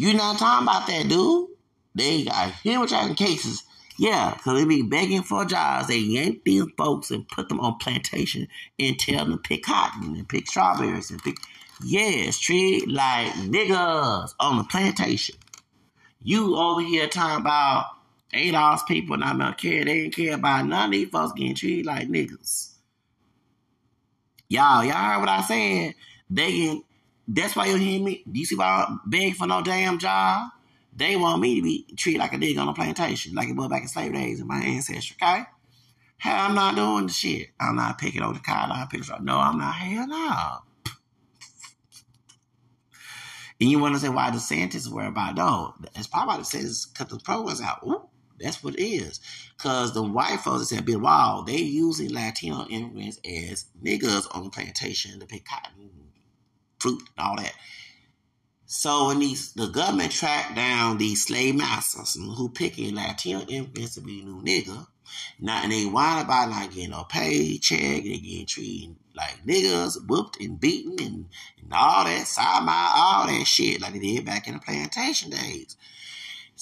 You 0.00 0.14
not 0.14 0.38
talking 0.38 0.66
about 0.66 0.86
that, 0.86 1.10
dude. 1.10 1.48
They 1.94 2.24
got 2.24 2.54
trafficking 2.62 3.14
cases. 3.16 3.64
Yeah, 3.98 4.32
because 4.32 4.58
they 4.58 4.64
be 4.64 4.80
begging 4.80 5.22
for 5.22 5.44
jobs. 5.44 5.88
They 5.88 5.98
yank 5.98 6.42
these 6.42 6.64
folks 6.78 7.10
and 7.10 7.28
put 7.28 7.50
them 7.50 7.60
on 7.60 7.76
plantation 7.76 8.48
and 8.78 8.98
tell 8.98 9.26
them 9.26 9.32
to 9.32 9.36
pick 9.36 9.64
cotton 9.64 10.14
and 10.16 10.26
pick 10.26 10.48
strawberries 10.48 11.10
and 11.10 11.22
pick. 11.22 11.36
Yes, 11.84 12.38
treat 12.38 12.88
like 12.90 13.30
niggas 13.32 14.32
on 14.40 14.56
the 14.56 14.64
plantation. 14.64 15.36
You 16.22 16.56
over 16.56 16.80
here 16.80 17.06
talking 17.06 17.42
about 17.42 17.84
ADOS 18.32 18.86
people 18.86 19.18
not 19.18 19.36
gonna 19.36 19.54
care. 19.54 19.84
They 19.84 20.00
didn't 20.00 20.16
care 20.16 20.34
about 20.36 20.64
none 20.64 20.86
of 20.86 20.92
these 20.92 21.10
folks 21.10 21.34
getting 21.34 21.54
treated 21.54 21.84
like 21.84 22.08
niggas. 22.08 22.70
Y'all, 24.48 24.82
y'all 24.82 24.94
heard 24.94 25.20
what 25.20 25.28
I 25.28 25.42
said? 25.42 25.94
They 26.30 26.52
get, 26.52 26.78
that's 27.32 27.54
why 27.54 27.66
you 27.66 27.76
hear 27.76 28.02
me. 28.02 28.24
Do 28.30 28.38
you 28.40 28.46
see 28.46 28.56
why 28.56 28.66
I 28.66 28.96
beg 29.06 29.36
for 29.36 29.46
no 29.46 29.62
damn 29.62 29.98
job? 29.98 30.50
They 30.94 31.16
want 31.16 31.40
me 31.40 31.56
to 31.56 31.62
be 31.62 31.86
treated 31.96 32.18
like 32.18 32.32
a 32.32 32.36
nigga 32.36 32.58
on 32.58 32.68
a 32.68 32.74
plantation, 32.74 33.34
like 33.34 33.48
it 33.48 33.56
was 33.56 33.68
back 33.68 33.82
in 33.82 33.88
slave 33.88 34.12
days 34.12 34.40
in 34.40 34.48
my 34.48 34.58
ancestry, 34.58 35.16
okay? 35.22 35.44
Hell, 36.18 36.36
I'm 36.36 36.54
not 36.54 36.74
doing 36.74 37.06
the 37.06 37.12
shit. 37.12 37.50
I'm 37.58 37.76
not 37.76 37.98
picking 37.98 38.22
over 38.22 38.34
the 38.34 38.40
cotton. 38.40 38.72
I'm 38.72 38.88
picking 38.88 39.24
No, 39.24 39.38
I'm 39.38 39.58
not. 39.58 39.74
Hell 39.74 40.06
no. 40.06 40.58
And 43.60 43.70
you 43.70 43.78
want 43.78 43.94
to 43.94 44.00
say 44.00 44.08
why 44.08 44.30
the 44.30 44.40
scientists 44.40 44.88
were 44.88 45.06
about? 45.06 45.36
No, 45.36 45.74
it's 45.94 46.06
probably 46.06 46.38
the 46.38 46.44
scientists 46.44 46.86
cut 46.86 47.08
the 47.08 47.18
programs 47.18 47.60
out. 47.60 47.78
Ooh, 47.86 48.08
that's 48.38 48.64
what 48.64 48.74
it 48.74 48.82
is. 48.82 49.20
Because 49.56 49.94
the 49.94 50.02
white 50.02 50.40
folks 50.40 50.60
that 50.60 50.74
said, 50.74 50.84
been 50.84 51.02
wild, 51.02 51.46
they 51.46 51.56
using 51.56 52.12
Latino 52.12 52.66
immigrants 52.68 53.18
as 53.24 53.66
niggas 53.82 54.34
on 54.34 54.44
the 54.44 54.50
plantation 54.50 55.20
to 55.20 55.26
pick 55.26 55.44
cotton, 55.44 55.90
fruit, 56.80 57.02
and 57.16 57.26
all 57.26 57.36
that. 57.36 57.52
So 58.66 59.08
when 59.08 59.18
these 59.18 59.52
the 59.52 59.66
government 59.66 60.12
tracked 60.12 60.54
down 60.54 60.98
these 60.98 61.26
slave 61.26 61.56
masters 61.56 62.14
who 62.14 62.48
picking 62.48 62.94
Latino 62.94 63.40
immigrants 63.40 63.96
to 63.96 64.00
be 64.00 64.24
new 64.24 64.40
nigga, 64.42 64.86
now 65.40 65.62
and 65.62 65.72
they 65.72 65.86
whine 65.86 66.24
about 66.24 66.50
not 66.50 66.70
getting 66.72 66.90
no 66.90 67.04
paycheck, 67.04 67.78
they 67.78 68.18
getting 68.18 68.46
treated 68.46 68.96
like 69.14 69.44
niggas, 69.44 70.06
whooped 70.06 70.40
and 70.40 70.60
beaten 70.60 71.04
and, 71.04 71.26
and 71.60 71.72
all 71.72 72.04
that, 72.04 72.26
side 72.26 72.62
all 72.68 73.26
that 73.26 73.44
shit 73.44 73.80
like 73.80 73.92
they 73.94 73.98
did 73.98 74.24
back 74.24 74.46
in 74.46 74.54
the 74.54 74.60
plantation 74.60 75.30
days. 75.30 75.76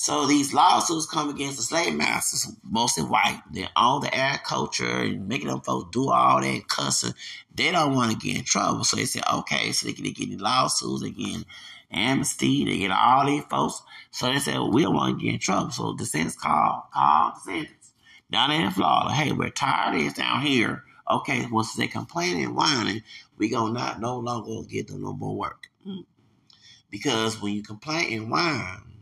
So 0.01 0.29
these 0.29 0.55
lawsuits 0.55 1.07
come 1.07 1.29
against 1.29 1.57
the 1.57 1.65
slave 1.65 1.93
masters, 1.93 2.55
mostly 2.63 3.03
white. 3.03 3.43
They 3.51 3.67
own 3.75 4.03
the 4.03 4.15
agriculture 4.15 5.03
and 5.03 5.27
making 5.27 5.49
them 5.49 5.61
folks 5.61 5.91
do 5.91 6.11
all 6.11 6.41
that 6.41 6.69
cussing. 6.69 7.15
They 7.53 7.73
don't 7.73 7.97
want 7.97 8.13
to 8.13 8.17
get 8.17 8.37
in 8.37 8.45
trouble. 8.45 8.85
So 8.85 8.97
they 8.97 9.07
say, 9.07 9.21
okay, 9.29 9.73
so 9.73 9.89
they 9.89 9.93
can 9.93 10.05
get 10.05 10.21
any 10.21 10.37
lawsuits, 10.37 11.03
they 11.03 11.11
get 11.11 11.45
amnesty, 11.91 12.65
they 12.65 12.79
get 12.79 12.93
all 12.93 13.27
these 13.27 13.43
folks. 13.51 13.83
So 14.13 14.33
they 14.33 14.39
said, 14.39 14.55
well, 14.55 14.71
we 14.71 14.83
don't 14.83 14.95
want 14.95 15.19
to 15.19 15.25
get 15.25 15.35
in 15.35 15.41
trouble. 15.41 15.73
So 15.73 15.95
the 15.95 16.07
sentence 16.07 16.37
called, 16.37 16.85
called 16.95 17.33
the 17.35 17.41
sentence 17.41 17.93
down 18.31 18.53
in 18.53 18.71
Florida. 18.71 19.13
Hey, 19.13 19.33
we're 19.33 19.51
tired 19.51 19.97
of 19.97 20.01
this 20.01 20.13
down 20.13 20.43
here. 20.43 20.85
Okay, 21.11 21.45
once 21.51 21.75
they 21.75 21.89
complaining 21.89 22.45
and 22.45 22.55
whining, 22.55 23.03
we 23.37 23.49
gonna 23.49 23.73
not 23.73 24.01
no 24.01 24.19
longer 24.19 24.65
get 24.69 24.87
them 24.87 25.03
no 25.03 25.13
more 25.13 25.37
work. 25.37 25.67
Hmm. 25.83 26.03
Because 26.89 27.43
when 27.43 27.55
you 27.55 27.65
complain 27.65 28.13
and 28.13 28.31
whine, 28.31 28.98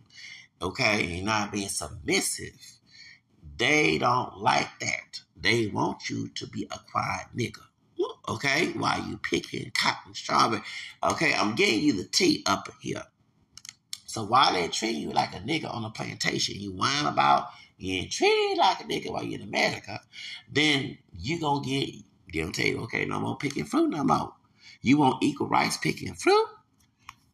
okay, 0.60 1.16
and 1.16 1.26
not 1.26 1.52
being 1.52 1.68
submissive, 1.68 2.78
they 3.56 3.98
don't 3.98 4.38
like 4.38 4.68
that. 4.80 5.20
They 5.36 5.68
want 5.68 6.08
you 6.10 6.28
to 6.28 6.46
be 6.46 6.66
a 6.70 6.78
quiet 6.90 7.26
nigga. 7.36 7.62
Okay, 8.28 8.72
while 8.72 9.00
you 9.06 9.18
picking 9.18 9.70
cotton 9.70 10.12
strawberry. 10.12 10.62
Okay, 11.02 11.32
I'm 11.32 11.54
getting 11.54 11.80
you 11.80 11.92
the 11.92 12.08
tea 12.08 12.42
up 12.46 12.68
here. 12.80 13.04
So 14.04 14.24
why 14.24 14.52
they 14.52 14.66
treat 14.68 14.96
you 14.96 15.10
like 15.10 15.34
a 15.34 15.38
nigga 15.38 15.72
on 15.72 15.84
a 15.84 15.90
plantation, 15.90 16.58
you 16.58 16.72
whine 16.72 17.06
about 17.06 17.48
getting 17.78 18.08
treated 18.10 18.58
like 18.58 18.80
a 18.80 18.84
nigga 18.84 19.12
while 19.12 19.22
you're 19.22 19.40
in 19.40 19.46
America, 19.46 20.00
then 20.50 20.98
you 21.16 21.40
gonna 21.40 21.64
get 21.64 21.94
they'll 22.32 22.50
tell 22.50 22.66
you, 22.66 22.80
okay, 22.82 23.04
no 23.04 23.20
more 23.20 23.36
picking 23.36 23.64
fruit 23.64 23.90
no 23.90 24.02
more. 24.04 24.32
You 24.82 24.98
want 24.98 25.22
equal 25.22 25.48
rights 25.48 25.76
picking 25.76 26.14
fruit 26.14 26.46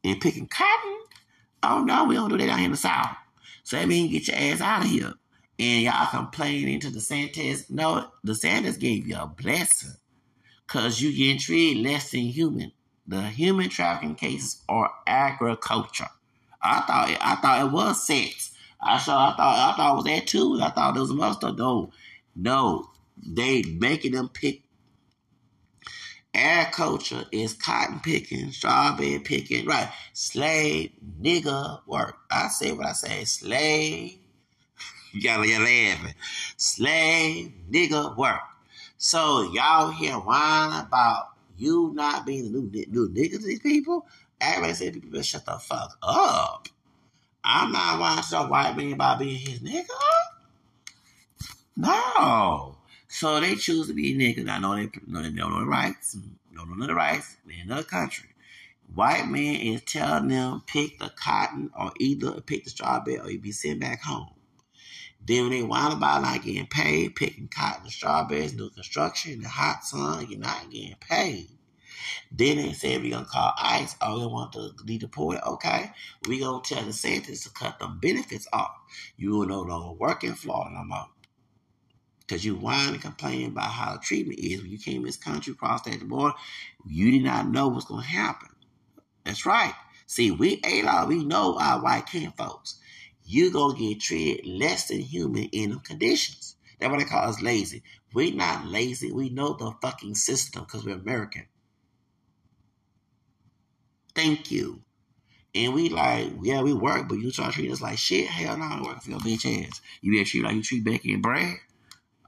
and 0.05 0.21
picking 0.21 0.47
cotton? 0.47 0.99
Oh 1.63 1.83
no, 1.85 2.05
we 2.05 2.15
don't 2.15 2.31
do 2.31 2.39
that 2.39 2.47
down 2.47 2.59
here 2.59 2.67
in 2.67 2.73
the 2.73 2.77
South. 2.77 3.17
So 3.65 3.77
that 3.77 3.89
means 3.89 4.11
get 4.11 4.29
your 4.29 4.37
ass 4.37 4.61
out 4.61 4.85
of 4.85 4.91
here. 4.91 5.13
And 5.59 5.83
y'all 5.83 6.09
complaining 6.11 6.81
to 6.81 6.91
the 6.91 6.99
DeSantis. 6.99 7.71
No, 7.71 8.09
the 8.25 8.33
DeSantis 8.33 8.79
gave 8.79 9.07
you 9.07 9.17
a 9.17 9.27
blessing. 9.27 9.93
Cause 10.67 11.01
you 11.01 11.15
getting 11.15 11.39
treated 11.39 11.85
less 11.85 12.11
than 12.11 12.23
human. 12.23 12.73
The 13.07 13.23
human 13.23 13.69
trafficking 13.69 14.15
cases 14.15 14.63
are 14.69 14.91
agriculture. 15.07 16.09
I 16.63 16.81
thought 16.81 17.17
I 17.21 17.35
thought 17.37 17.67
it 17.67 17.73
was 17.73 18.07
sex. 18.07 18.53
I 18.81 18.99
saw 18.99 19.33
I 19.33 19.37
thought 19.37 19.75
I 19.75 19.77
thought 19.77 19.93
it 19.93 19.97
was 19.97 20.05
that 20.05 20.27
too. 20.27 20.59
I 20.63 20.71
thought 20.71 20.95
there 20.95 21.03
was 21.03 21.11
some 21.11 21.21
other. 21.21 21.53
No. 21.53 21.93
No. 22.35 22.91
They 23.25 23.63
making 23.63 24.13
them 24.13 24.29
pick 24.29 24.63
Agriculture 26.35 27.25
is 27.31 27.53
cotton 27.53 28.01
picking, 28.01 28.53
strawberry 28.53 29.19
picking, 29.19 29.67
right? 29.67 29.91
Slave 30.15 30.93
nigga 31.21 31.87
work. 31.87 32.17
I 32.31 32.49
say 32.49 32.73
what 32.73 32.87
I 32.87 32.93
say. 32.93 33.25
Slave. 33.25 34.19
Gotta 35.23 35.47
get 35.47 35.61
laughing. 35.61 36.15
Slave 36.57 37.53
nigga 37.71 38.17
work. 38.17 38.41
So 38.97 39.53
y'all 39.53 39.91
here 39.91 40.15
whine 40.15 40.87
about 40.87 41.33
you 41.59 41.93
not 41.95 42.25
being 42.25 42.45
the 42.45 42.51
new 42.51 42.71
new 42.89 43.09
nigga 43.11 43.33
to 43.33 43.39
these 43.39 43.61
people. 43.61 44.07
Everybody 44.41 44.75
said 44.75 44.95
people 44.95 45.21
shut 45.23 45.45
the 45.45 45.59
fuck 45.59 45.99
up. 46.03 46.69
I'm 47.45 47.73
not 47.73 48.01
whining 48.01 48.25
to 48.25 48.49
white 48.49 48.77
man 48.77 48.93
about 48.95 49.19
being 49.19 49.39
his 49.39 49.61
nigga. 49.61 49.89
No. 51.77 52.79
So 53.13 53.39
they 53.41 53.57
choose 53.57 53.89
to 53.89 53.93
be 53.93 54.17
niggas. 54.17 54.49
I 54.49 54.59
know 54.59 54.75
they, 54.75 54.89
know 55.07 55.21
they 55.21 55.29
don't 55.29 55.53
know 55.53 55.61
the 55.61 55.67
rights. 55.67 56.17
Don't 56.55 56.79
know 56.79 56.87
the 56.87 56.95
rights. 56.95 57.37
They're 57.45 57.57
in 57.57 57.71
another 57.71 57.83
country. 57.83 58.31
White 58.95 59.29
man 59.29 59.57
is 59.57 59.83
telling 59.83 60.29
them 60.29 60.63
pick 60.67 60.99
the 60.99 61.13
cotton 61.15 61.71
or 61.79 61.93
either 62.01 62.41
pick 62.41 62.65
the 62.65 62.71
strawberry 62.71 63.19
or 63.19 63.31
you 63.31 63.39
be 63.39 63.53
sent 63.53 63.81
back 63.81 64.03
home. 64.03 64.31
Then 65.23 65.43
when 65.43 65.51
they 65.51 65.63
whine 65.63 65.93
about 65.93 66.23
not 66.23 66.43
getting 66.43 66.67
paid, 66.67 67.15
picking 67.15 67.49
cotton 67.49 67.83
and 67.83 67.93
strawberries, 67.93 68.55
new 68.55 68.71
construction, 68.71 69.43
the 69.43 69.49
hot 69.49 69.85
sun, 69.85 70.27
you're 70.31 70.41
not 70.41 70.71
getting 70.71 70.97
paid. 70.99 71.51
Then 72.31 72.57
they 72.57 72.73
said 72.73 73.03
we're 73.03 73.11
gonna 73.11 73.27
call 73.27 73.53
ICE. 73.59 73.95
Oh, 74.01 74.21
they 74.21 74.27
want 74.27 74.55
to 74.55 74.73
be 74.87 74.97
deported. 74.97 75.47
Okay, 75.47 75.93
we 76.27 76.41
gonna 76.41 76.63
tell 76.65 76.83
DeSantis 76.83 77.43
to 77.43 77.51
cut 77.51 77.79
them 77.79 77.99
benefits 78.01 78.49
off. 78.55 78.75
You 79.19 79.33
will 79.33 79.47
no 79.47 79.61
longer 79.61 79.93
work 79.93 80.25
in 80.25 80.35
Florida 80.35 80.75
no 80.75 80.85
more. 80.85 81.09
Because 82.33 82.47
you 82.47 82.55
whine 82.55 82.95
and 82.95 83.03
complain 83.03 83.49
about 83.49 83.73
how 83.73 83.99
treatment 83.99 84.39
is 84.39 84.63
when 84.63 84.71
you 84.71 84.79
came 84.79 85.03
to 85.03 85.07
this 85.07 85.19
country, 85.19 85.53
crossed 85.53 85.85
that 85.85 86.09
border, 86.09 86.35
you 86.87 87.11
did 87.11 87.25
not 87.25 87.51
know 87.51 87.69
what's 87.69 87.85
going 87.85 88.01
to 88.01 88.09
happen. 88.09 88.49
That's 89.23 89.45
right. 89.45 89.75
See, 90.07 90.31
we 90.31 90.59
ALA, 90.65 91.05
we 91.05 91.27
know 91.27 91.59
our 91.61 91.83
white 91.83 92.07
kin 92.07 92.33
folks. 92.33 92.81
you 93.27 93.53
going 93.53 93.77
to 93.77 93.87
get 93.87 94.01
treated 94.01 94.47
less 94.47 94.89
than 94.89 95.01
human 95.01 95.45
in 95.53 95.73
them 95.73 95.81
conditions. 95.81 96.57
That's 96.81 96.91
what 96.91 97.01
they 97.01 97.05
call 97.05 97.29
us 97.29 97.43
lazy. 97.43 97.83
We're 98.15 98.35
not 98.35 98.65
lazy. 98.65 99.13
We 99.13 99.29
know 99.29 99.53
the 99.53 99.75
fucking 99.83 100.15
system 100.15 100.63
because 100.63 100.87
we're 100.87 100.95
American. 100.95 101.45
Thank 104.15 104.51
you. 104.51 104.81
And 105.55 105.75
we 105.75 105.91
like, 105.91 106.33
yeah, 106.41 106.63
we 106.63 106.73
work, 106.73 107.11
but 107.11 107.19
you 107.19 107.31
try 107.31 107.49
to 107.49 107.53
treat 107.53 107.71
us 107.71 107.83
like 107.83 107.99
shit. 107.99 108.27
Hell 108.29 108.57
no, 108.57 108.65
I'm 108.65 108.83
working 108.85 109.01
for 109.01 109.11
your 109.11 109.21
bitch 109.21 109.67
ass. 109.69 109.83
You 110.01 110.13
be 110.13 110.25
treat 110.25 110.45
like 110.45 110.55
you 110.55 110.63
treat 110.63 110.83
Becky 110.83 111.13
and 111.13 111.23
Brad. 111.23 111.59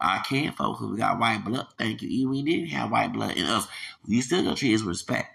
I 0.01 0.19
can't 0.29 0.57
focus. 0.57 0.87
We 0.91 0.99
got 0.99 1.19
white 1.19 1.45
blood. 1.45 1.67
Thank 1.79 2.03
you. 2.03 2.09
Even 2.09 2.31
we 2.31 2.43
didn't 2.43 2.69
have 2.71 2.91
white 2.91 3.13
blood 3.13 3.37
in 3.37 3.45
us, 3.45 3.67
we 4.07 4.21
still 4.21 4.43
gonna 4.43 4.57
treat 4.57 4.75
us 4.75 4.83
respect. 4.83 5.29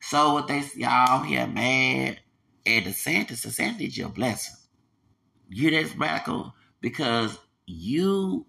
So 0.00 0.34
what 0.34 0.46
they 0.48 0.62
y'all 0.76 1.22
here 1.22 1.46
mad 1.46 2.20
at 2.66 2.84
DeSantis, 2.84 3.46
DeSantis 3.46 3.96
your 3.96 4.10
blessing. 4.10 4.54
You 5.48 5.70
that's 5.70 5.96
radical 5.96 6.54
because 6.80 7.38
you 7.66 8.46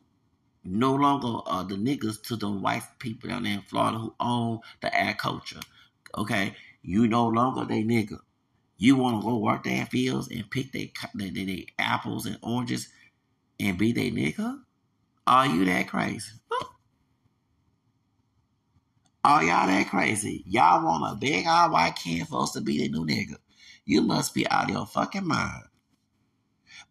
no 0.64 0.93
longer 0.93 1.39
are 1.47 1.64
the 1.64 1.76
niggas 1.76 2.22
to 2.24 2.36
the 2.36 2.49
white 2.49 2.84
people 2.99 3.30
down 3.30 3.43
there 3.43 3.53
in 3.53 3.62
Florida 3.62 3.97
who 3.97 4.14
own 4.20 4.60
the 4.82 4.93
agriculture. 4.95 5.62
Okay, 6.18 6.55
you 6.82 7.07
no 7.07 7.28
longer 7.28 7.66
they 7.66 7.84
nigga. 7.84 8.20
You 8.78 8.95
want 8.95 9.22
to 9.22 9.28
go 9.28 9.38
work 9.38 9.64
their 9.64 9.86
fields 9.86 10.30
and 10.30 10.49
pick 10.49 10.72
their, 10.72 10.88
their 11.14 11.57
apples 11.80 12.26
and 12.26 12.38
oranges 12.41 12.89
and 13.60 13.78
be 13.78 13.91
they 13.91 14.12
nigga? 14.12 14.62
Are 15.28 15.45
you 15.45 15.66
that 15.66 15.88
crazy? 15.88 16.32
Are 19.24 19.43
y'all 19.43 19.68
that 19.68 19.89
crazy? 19.89 20.43
Y'all 20.47 20.84
want 20.84 21.14
a 21.14 21.16
big 21.16 21.45
old 21.45 21.72
white 21.72 21.95
kid 21.95 22.26
supposed 22.26 22.53
to 22.53 22.62
be 22.62 22.80
the 22.80 22.89
new 22.89 23.05
nigga. 23.05 23.36
You 23.86 24.01
must 24.01 24.34
be 24.34 24.47
out 24.47 24.66
of 24.66 24.70
your 24.70 24.86
fucking 24.86 25.28
mind. 25.28 25.66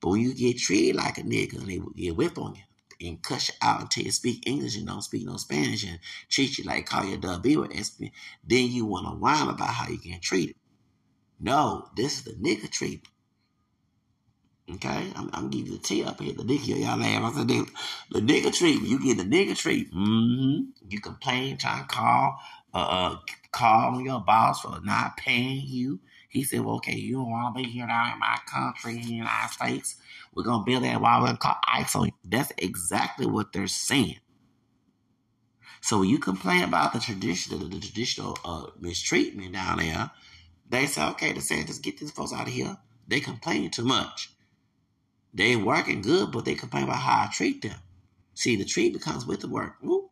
But 0.00 0.10
when 0.10 0.20
you 0.20 0.34
get 0.34 0.58
treated 0.58 0.96
like 0.96 1.18
a 1.18 1.22
nigga 1.22 1.58
and 1.58 1.68
they 1.68 1.78
will 1.78 1.90
get 1.90 2.16
whip 2.16 2.38
on 2.38 2.54
you 2.54 3.08
and 3.08 3.22
cuss 3.22 3.48
you 3.48 3.54
out 3.62 3.80
until 3.80 4.04
you 4.04 4.10
speak 4.12 4.46
English 4.46 4.76
and 4.76 4.86
don't 4.86 5.02
speak 5.02 5.24
no 5.24 5.36
Spanish 5.36 5.84
and 5.84 5.98
treat 6.28 6.58
you 6.58 6.64
like 6.64 6.86
call 6.86 7.04
your 7.04 7.18
W 7.18 7.64
or 7.64 7.68
SP, 7.74 8.12
then 8.44 8.70
you 8.70 8.84
want 8.84 9.06
to 9.06 9.12
whine 9.12 9.48
about 9.48 9.70
how 9.70 9.88
you 9.88 9.98
get 9.98 10.22
treated. 10.22 10.56
No, 11.40 11.88
this 11.96 12.18
is 12.18 12.24
the 12.24 12.32
nigga 12.32 12.70
treatment. 12.70 13.08
Okay, 14.70 15.12
I'm, 15.16 15.30
I'm 15.32 15.50
giving 15.50 15.72
you 15.72 15.78
the 15.78 15.82
tea 15.82 16.04
up 16.04 16.20
here. 16.20 16.34
The 16.34 16.42
nigga, 16.42 16.68
y'all 16.68 16.98
laugh. 16.98 17.22
I 17.22 17.38
said, 17.38 17.48
the, 17.48 18.20
nigga 18.20 18.54
treatment. 18.54 18.88
You 18.88 19.00
get 19.02 19.16
the 19.16 19.24
nigga 19.24 19.56
treatment. 19.56 19.94
Mm-hmm. 19.94 20.60
You 20.90 21.00
complain, 21.00 21.56
try 21.56 21.80
to 21.80 21.86
call, 21.86 22.38
uh, 22.74 22.78
uh, 22.78 23.16
call 23.50 24.00
your 24.02 24.20
boss 24.20 24.60
for 24.60 24.78
not 24.84 25.16
paying 25.16 25.62
you. 25.66 26.00
He 26.28 26.44
said, 26.44 26.60
well, 26.60 26.76
okay, 26.76 26.94
you 26.94 27.14
don't 27.14 27.30
want 27.30 27.56
to 27.56 27.62
be 27.62 27.68
here 27.68 27.86
now 27.86 28.12
in 28.12 28.18
my 28.18 28.38
country, 28.46 28.96
in 28.96 29.06
the 29.06 29.14
United 29.14 29.52
States. 29.52 29.96
We're 30.34 30.44
going 30.44 30.60
to 30.60 30.70
build 30.70 30.84
that 30.84 31.00
while 31.00 31.22
we're 31.22 31.36
call 31.36 31.56
ICE 31.66 31.96
on 31.96 32.06
you. 32.06 32.12
That's 32.24 32.52
exactly 32.58 33.26
what 33.26 33.52
they're 33.54 33.66
saying. 33.66 34.18
So 35.80 36.00
when 36.00 36.10
you 36.10 36.18
complain 36.18 36.64
about 36.64 36.92
the 36.92 36.98
traditional, 36.98 37.60
the 37.60 37.80
traditional 37.80 38.38
uh, 38.44 38.66
mistreatment 38.78 39.54
down 39.54 39.78
there, 39.78 40.10
they 40.68 40.86
say, 40.86 41.06
okay, 41.10 41.32
DeSantis, 41.32 41.80
get 41.80 41.98
these 41.98 42.10
folks 42.10 42.34
out 42.34 42.48
of 42.48 42.52
here. 42.52 42.76
They 43.06 43.20
complain 43.20 43.70
too 43.70 43.84
much. 43.84 44.30
They 45.38 45.54
working 45.54 46.02
good, 46.02 46.32
but 46.32 46.44
they 46.44 46.56
complain 46.56 46.82
about 46.82 46.96
how 46.96 47.24
I 47.24 47.28
treat 47.32 47.62
them. 47.62 47.76
See, 48.34 48.56
the 48.56 48.64
treatment 48.64 49.04
comes 49.04 49.24
with 49.24 49.40
the 49.40 49.48
work. 49.48 49.76
Woo. 49.80 50.10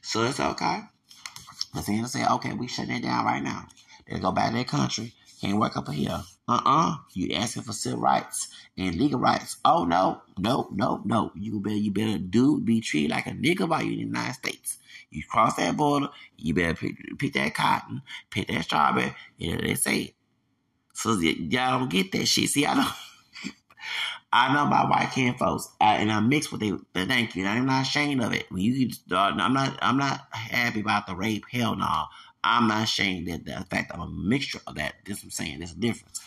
So 0.00 0.24
it's 0.24 0.40
okay. 0.40 0.80
But 1.74 1.84
then 1.84 2.00
they 2.00 2.08
say, 2.08 2.26
okay, 2.26 2.54
we 2.54 2.66
shutting 2.66 2.96
it 2.96 3.02
down 3.02 3.26
right 3.26 3.42
now. 3.42 3.68
They 4.08 4.18
go 4.18 4.32
back 4.32 4.48
to 4.48 4.54
their 4.54 4.64
country. 4.64 5.12
Can't 5.42 5.58
work 5.58 5.76
up 5.76 5.90
here. 5.90 6.22
Uh-uh. 6.48 6.96
You 7.12 7.34
asking 7.34 7.64
for 7.64 7.74
civil 7.74 8.00
rights 8.00 8.48
and 8.78 8.96
legal 8.96 9.20
rights. 9.20 9.58
Oh 9.66 9.84
no, 9.84 10.22
no, 10.38 10.70
no, 10.72 11.02
no. 11.04 11.30
You 11.36 11.60
better 11.60 11.76
you 11.76 11.92
better 11.92 12.18
do 12.18 12.58
be 12.58 12.80
treated 12.80 13.10
like 13.10 13.26
a 13.26 13.32
nigga 13.32 13.68
by 13.68 13.82
you 13.82 13.92
in 13.92 13.98
the 13.98 14.04
United 14.04 14.32
States. 14.32 14.78
You 15.10 15.22
cross 15.28 15.56
that 15.56 15.76
border, 15.76 16.08
you 16.38 16.54
better 16.54 16.74
pick, 16.74 16.96
pick 17.18 17.34
that 17.34 17.54
cotton, 17.54 18.02
pick 18.30 18.48
that 18.48 18.64
strawberry, 18.64 19.14
know 19.38 19.58
they 19.58 19.74
say 19.74 19.98
it. 19.98 20.14
So 20.94 21.12
y'all 21.20 21.78
don't 21.78 21.90
get 21.90 22.10
that 22.12 22.26
shit. 22.26 22.48
See, 22.48 22.66
I 22.66 22.74
don't 22.74 22.88
I 24.32 24.52
know 24.52 24.66
about 24.66 24.90
white 24.90 25.10
can 25.12 25.34
folks, 25.34 25.68
and 25.80 26.12
I 26.12 26.20
mix 26.20 26.52
with 26.52 26.60
them. 26.60 26.84
Thank 26.94 27.34
you. 27.34 27.46
I'm 27.46 27.66
not 27.66 27.82
ashamed 27.82 28.22
of 28.22 28.34
it. 28.34 28.50
When 28.50 28.60
you, 28.60 28.90
uh, 29.10 29.16
I'm 29.16 29.54
not, 29.54 29.78
I'm 29.80 29.96
not 29.96 30.26
happy 30.32 30.80
about 30.80 31.06
the 31.06 31.16
rape. 31.16 31.44
Hell 31.50 31.76
no. 31.76 32.04
I'm 32.44 32.68
not 32.68 32.84
ashamed 32.84 33.28
that 33.28 33.44
the 33.44 33.64
fact 33.70 33.90
I'm 33.92 34.00
a 34.00 34.08
mixture 34.08 34.60
of 34.66 34.76
that. 34.76 34.94
This 35.04 35.22
I'm 35.22 35.30
saying. 35.30 35.58
There's 35.58 35.72
a 35.72 35.76
difference. 35.76 36.20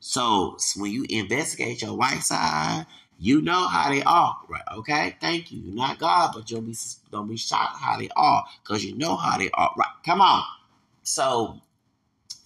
So, 0.00 0.56
so 0.58 0.80
when 0.82 0.92
you 0.92 1.06
investigate 1.08 1.82
your 1.82 1.96
white 1.96 2.22
side, 2.22 2.86
you 3.18 3.40
know 3.40 3.68
how 3.68 3.90
they 3.90 4.02
are, 4.02 4.36
right? 4.48 4.64
Okay, 4.78 5.16
thank 5.20 5.52
you. 5.52 5.60
You're 5.60 5.76
not 5.76 5.98
God, 5.98 6.32
but 6.34 6.50
you'll 6.50 6.62
be 6.62 6.74
don't 7.12 7.28
be 7.28 7.36
shocked 7.36 7.78
how 7.78 7.98
they 7.98 8.08
are 8.16 8.44
because 8.62 8.84
you 8.84 8.96
know 8.96 9.14
how 9.14 9.38
they 9.38 9.50
are, 9.54 9.70
right? 9.76 9.94
Come 10.04 10.20
on. 10.20 10.42
So 11.04 11.60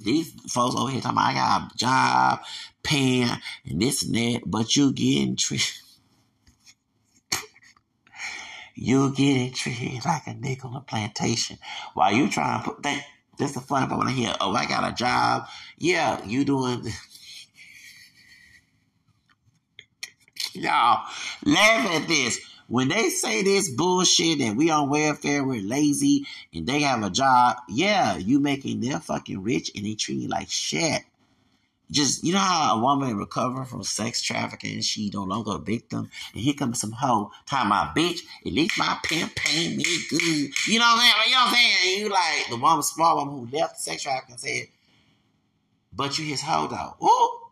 these 0.00 0.32
folks 0.50 0.76
over 0.76 0.90
here 0.90 1.00
talking 1.00 1.16
about 1.16 1.30
I 1.30 1.34
got 1.34 1.72
a 1.72 1.76
job, 1.76 2.40
paying, 2.82 3.30
and 3.68 3.80
this 3.80 4.02
and 4.04 4.14
that, 4.14 4.42
but 4.46 4.76
you 4.76 4.92
getting 4.92 5.36
treated. 5.36 5.66
you 8.74 9.14
getting 9.14 9.52
treated 9.52 10.04
like 10.04 10.26
a 10.26 10.30
nigga 10.30 10.66
on 10.66 10.76
a 10.76 10.80
plantation 10.80 11.58
while 11.94 12.12
you 12.12 12.28
trying 12.28 12.62
to 12.62 12.70
put 12.70 12.82
that. 12.82 13.04
That's 13.38 13.52
the 13.52 13.60
funny 13.60 13.86
part 13.86 13.98
when 13.98 14.08
I 14.08 14.12
hear, 14.12 14.34
oh, 14.40 14.52
I 14.52 14.66
got 14.66 14.90
a 14.90 14.94
job. 14.94 15.46
Yeah, 15.78 16.24
you 16.24 16.44
doing. 16.44 16.86
Y'all, 20.52 21.04
laugh 21.44 22.02
at 22.02 22.08
this. 22.08 22.38
When 22.68 22.88
they 22.88 23.10
say 23.10 23.42
this 23.42 23.70
bullshit 23.70 24.40
and 24.40 24.56
we 24.56 24.70
on 24.70 24.90
welfare, 24.90 25.44
we're 25.44 25.62
lazy, 25.62 26.26
and 26.52 26.66
they 26.66 26.80
have 26.80 27.02
a 27.02 27.10
job, 27.10 27.58
yeah, 27.68 28.16
you 28.16 28.40
making 28.40 28.80
them 28.80 29.00
fucking 29.00 29.42
rich 29.42 29.70
and 29.76 29.86
they 29.86 29.94
treat 29.94 30.18
you 30.22 30.28
like 30.28 30.50
shit. 30.50 31.02
just 31.90 32.24
you 32.24 32.32
know 32.32 32.40
how 32.40 32.76
a 32.76 32.80
woman 32.80 33.16
recover 33.16 33.64
from 33.64 33.82
sex 33.82 34.20
trafficking, 34.20 34.80
she 34.80 35.10
no 35.14 35.22
longer 35.24 35.52
a 35.52 35.58
victim, 35.58 36.10
and 36.34 36.42
here 36.42 36.54
comes 36.54 36.80
some 36.80 36.92
hoe 36.92 37.30
time 37.46 37.68
my 37.68 37.90
bitch. 37.96 38.20
At 38.44 38.52
least 38.52 38.78
my 38.78 38.98
pimp 39.04 39.34
paying 39.36 39.76
me 39.76 39.84
good. 40.10 40.50
You 40.66 40.78
know 40.80 40.86
what 40.86 40.96
I'm 40.96 41.00
saying? 41.00 41.14
You 41.26 41.32
know 41.32 41.38
what 41.38 41.48
I'm 41.48 41.54
saying? 41.54 42.00
You 42.00 42.08
like 42.08 42.46
the 42.50 42.56
woman, 42.56 42.82
small 42.82 43.16
woman 43.16 43.48
who 43.48 43.56
left 43.56 43.78
sex 43.78 44.02
trafficking 44.02 44.38
said, 44.38 44.64
but 45.92 46.18
you 46.18 46.24
his 46.24 46.42
hoe 46.42 46.66
though. 46.66 47.06
Ooh. 47.06 47.45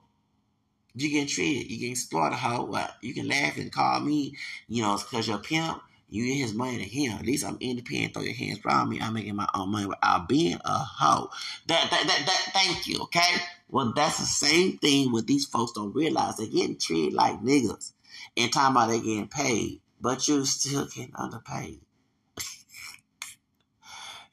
You 0.95 1.11
getting 1.11 1.29
treated, 1.29 1.71
you 1.71 1.79
getting 1.79 1.93
exploited, 1.93 2.39
hoe. 2.39 2.65
Well, 2.67 2.91
You 3.03 3.15
can 3.15 3.29
laugh 3.29 3.57
and 3.59 3.73
call 3.73 4.01
me, 4.01 4.37
you 4.69 4.83
know, 4.83 4.97
because 4.97 5.29
you're 5.29 5.39
a 5.39 5.41
pimp. 5.41 5.83
You 6.09 6.27
get 6.27 6.35
his 6.35 6.55
money 6.55 6.79
to 6.79 6.85
him. 6.85 7.19
At 7.19 7.27
least 7.27 7.45
I'm 7.45 7.57
independent. 7.61 8.15
Throw 8.15 8.23
your 8.23 8.35
hands 8.35 8.61
around 8.65 8.91
me. 8.91 9.01
I'm 9.01 9.15
making 9.15 9.35
my 9.37 9.49
own 9.55 9.71
money 9.71 9.87
without 9.87 10.29
being 10.29 10.59
a 10.65 10.79
hoe. 10.79 11.31
That, 11.67 11.91
that, 11.91 12.05
that, 12.07 12.23
that, 12.27 12.51
thank 12.53 12.87
you, 12.87 13.03
okay? 13.03 13.37
Well, 13.69 13.93
that's 13.97 14.19
the 14.19 14.27
same 14.27 14.79
thing 14.79 15.11
what 15.11 15.27
these 15.27 15.47
folks 15.47 15.73
don't 15.73 15.95
realize. 15.95 16.37
They're 16.37 16.47
getting 16.47 16.79
treated 16.79 17.15
like 17.15 17.41
niggas. 17.41 17.93
And 18.37 18.53
talking 18.53 18.77
about 18.77 18.91
they 18.91 18.99
getting 19.01 19.29
paid. 19.29 19.81
But 20.01 20.29
you're 20.29 20.45
still 20.47 20.87
getting 20.87 21.15
underpaid. 21.17 21.81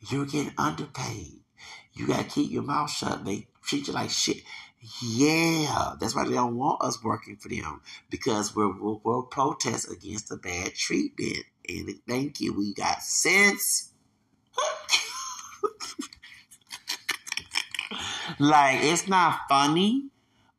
you're 0.09 0.25
getting 0.25 0.53
underpaid. 0.57 1.39
You 1.93 2.07
gotta 2.07 2.23
keep 2.23 2.51
your 2.51 2.63
mouth 2.63 2.89
shut. 2.89 3.25
They 3.25 3.47
treat 3.63 3.87
you 3.87 3.93
like 3.93 4.09
shit. 4.09 4.37
Yeah, 5.03 5.93
that's 5.99 6.15
why 6.15 6.25
they 6.25 6.33
don't 6.33 6.57
want 6.57 6.81
us 6.81 7.03
working 7.03 7.37
for 7.37 7.49
them 7.49 7.81
because 8.09 8.55
we're 8.55 8.75
we're, 8.79 8.97
we're 9.03 9.21
protest 9.21 9.91
against 9.91 10.29
the 10.29 10.37
bad 10.37 10.73
treatment. 10.73 11.45
And 11.69 11.99
thank 12.07 12.41
you, 12.41 12.53
we 12.53 12.73
got 12.73 13.03
sense. 13.03 13.91
like 18.39 18.79
it's 18.81 19.07
not 19.07 19.41
funny, 19.47 20.07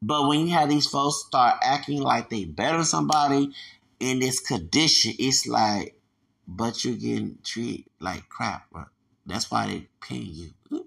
but 0.00 0.28
when 0.28 0.46
you 0.46 0.54
have 0.54 0.68
these 0.68 0.86
folks 0.86 1.24
start 1.26 1.58
acting 1.60 2.00
like 2.00 2.30
they 2.30 2.44
better 2.44 2.84
somebody 2.84 3.52
in 3.98 4.20
this 4.20 4.38
condition, 4.38 5.14
it's 5.18 5.48
like, 5.48 5.98
but 6.46 6.84
you're 6.84 6.94
getting 6.94 7.38
treated 7.42 7.86
like 7.98 8.28
crap. 8.28 8.70
Bro. 8.70 8.84
That's 9.26 9.50
why 9.50 9.66
they 9.66 9.88
paying 10.00 10.30
you. 10.32 10.86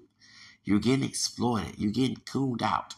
You're 0.64 0.80
getting 0.80 1.04
exploited. 1.04 1.78
You're 1.78 1.92
getting 1.92 2.22
cooned 2.26 2.64
out 2.64 2.96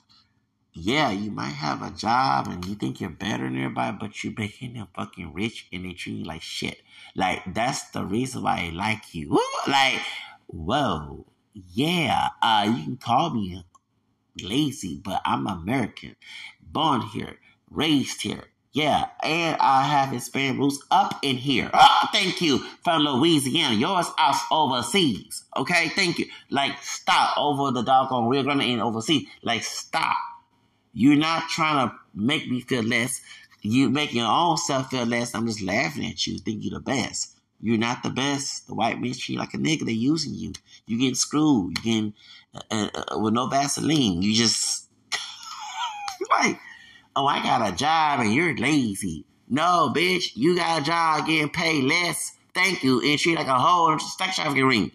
yeah, 0.78 1.11
you 1.11 1.32
might 1.32 1.49
have 1.49 1.82
a 1.82 1.89
job 1.91 2.47
and 2.47 2.63
you 2.65 2.75
think 2.75 3.01
you're 3.01 3.09
better 3.09 3.43
than 3.43 3.57
everybody, 3.57 3.97
but 3.99 4.23
you're 4.23 4.34
making 4.38 4.73
them 4.73 4.88
fucking 4.95 5.34
rich 5.34 5.67
and 5.73 5.86
they 5.86 5.93
treat 5.93 6.17
you 6.17 6.23
like 6.23 6.41
shit. 6.41 6.82
Like 7.15 7.41
that's 7.53 7.89
the 7.89 8.05
reason 8.05 8.43
why 8.43 8.67
I 8.67 8.75
like 8.75 9.13
you. 9.15 9.39
Like, 9.67 9.99
whoa, 10.45 11.25
yeah. 11.53 12.30
Uh, 12.41 12.73
you 12.78 12.84
can 12.84 12.97
call 12.97 13.32
me 13.32 13.63
lazy, 14.41 15.01
but 15.03 15.21
I'm 15.25 15.47
American, 15.47 16.15
born 16.61 17.01
here, 17.01 17.39
raised 17.69 18.21
here. 18.21 18.45
Yeah, 18.71 19.07
and 19.23 19.57
I 19.59 19.84
have 19.84 20.09
Hispanic 20.09 20.59
roots 20.59 20.86
up 20.91 21.17
in 21.23 21.38
here. 21.38 21.71
Oh, 21.73 22.07
thank 22.13 22.41
you 22.41 22.59
from 22.84 23.01
Louisiana. 23.01 23.73
Yours 23.73 24.05
out 24.19 24.36
overseas. 24.51 25.45
Okay, 25.55 25.89
thank 25.89 26.19
you. 26.19 26.28
Like, 26.51 26.73
stop 26.84 27.36
over 27.38 27.71
the 27.71 27.82
doggone 27.82 28.28
Rio 28.28 28.43
Grande 28.43 28.61
and 28.61 28.82
overseas. 28.82 29.25
Like, 29.41 29.63
stop. 29.63 30.15
You're 31.00 31.16
not 31.16 31.48
trying 31.48 31.88
to 31.88 31.95
make 32.16 32.50
me 32.50 32.62
feel 32.62 32.82
less. 32.82 33.22
You 33.62 33.88
make 33.91 34.16
your 34.16 34.26
own 34.26 34.58
self 34.58 34.89
feel 34.89 35.06
less. 35.06 35.36
I'm 35.36 35.45
just 35.45 35.62
laughing 35.62 36.04
at 36.08 36.26
you, 36.26 36.39
think 36.39 36.64
you're 36.64 36.80
the 36.80 36.84
best. 36.84 37.38
You're 37.62 37.78
not 37.78 38.02
the 38.02 38.10
best. 38.10 38.66
The 38.66 38.74
white 38.74 39.00
men 39.00 39.14
treat 39.14 39.38
like 39.38 39.54
a 39.54 39.58
nigga. 39.58 39.82
They're 39.82 39.91
using 39.91 40.34
you. 40.34 40.54
You 40.88 40.98
getting 40.98 41.14
screwed. 41.14 41.78
You're 41.78 41.84
getting 41.84 42.14
uh, 42.56 42.62
uh, 42.72 43.04
uh 43.14 43.20
with 43.20 43.36
no 43.36 43.45
Vaseline. 43.45 44.24
You 44.24 44.34
just 44.34 44.88
like, 46.32 46.60
oh, 47.16 47.28
I 47.28 47.43
got 47.43 47.72
a 47.72 47.76
job 47.76 48.22
and 48.22 48.34
you're 48.34 48.58
lazy. 48.58 49.24
No, 49.48 49.93
bitch, 49.95 50.32
you 50.34 50.56
got 50.56 50.82
a 50.82 50.84
job 50.84 51.28
getting 51.28 51.50
paid 51.50 51.84
less. 51.84 52.36
Thank 52.56 52.84
you. 52.84 53.04
And 53.04 53.20
treat 53.20 53.38
like 53.38 53.45
a 53.45 53.60
whole 53.60 54.00
sex 54.00 54.38
trafficking 54.38 54.66
ring. 54.66 54.91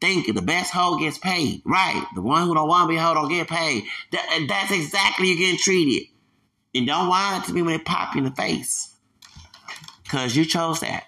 Thank 0.00 0.26
you. 0.26 0.32
The 0.32 0.42
best 0.42 0.72
hoe 0.72 0.98
gets 0.98 1.18
paid. 1.18 1.62
Right. 1.64 2.04
The 2.14 2.22
one 2.22 2.46
who 2.46 2.54
don't 2.54 2.68
want 2.68 2.84
to 2.84 2.88
be 2.88 2.96
hoe 2.96 3.14
don't 3.14 3.28
get 3.28 3.48
paid. 3.48 3.84
That, 4.12 4.46
that's 4.48 4.72
exactly 4.72 5.28
you 5.28 5.36
getting 5.36 5.58
treated. 5.58 6.08
And 6.74 6.86
don't 6.86 7.08
whine 7.08 7.42
to 7.42 7.52
me 7.52 7.62
when 7.62 7.78
they 7.78 7.82
pop 7.82 8.14
you 8.14 8.18
in 8.18 8.24
the 8.24 8.34
face. 8.34 8.94
Because 10.02 10.36
you 10.36 10.44
chose 10.44 10.80
that. 10.80 11.04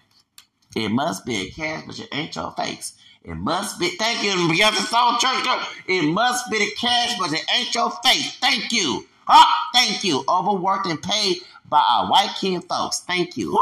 It 0.74 0.88
must 0.90 1.26
be 1.26 1.36
a 1.36 1.50
cash, 1.50 1.84
but 1.86 1.98
it 1.98 2.08
ain't 2.12 2.34
your 2.34 2.52
face. 2.52 2.94
It 3.22 3.34
must 3.34 3.78
be, 3.78 3.90
thank 3.98 4.24
you, 4.24 4.30
Beyonce 4.30 4.86
Soul 4.86 5.18
Church. 5.18 5.68
It 5.86 6.02
must 6.02 6.50
be 6.50 6.58
the 6.58 6.70
cash, 6.78 7.18
but 7.18 7.32
it 7.32 7.44
ain't 7.54 7.74
your 7.74 7.90
face. 8.04 8.36
Thank 8.38 8.72
you. 8.72 9.06
Oh, 9.28 9.54
thank 9.74 10.02
you. 10.02 10.24
Overworked 10.28 10.86
and 10.86 11.02
paid 11.02 11.38
by 11.68 11.82
our 11.86 12.10
white 12.10 12.34
kid 12.40 12.64
folks. 12.64 13.00
Thank 13.00 13.36
you. 13.36 13.60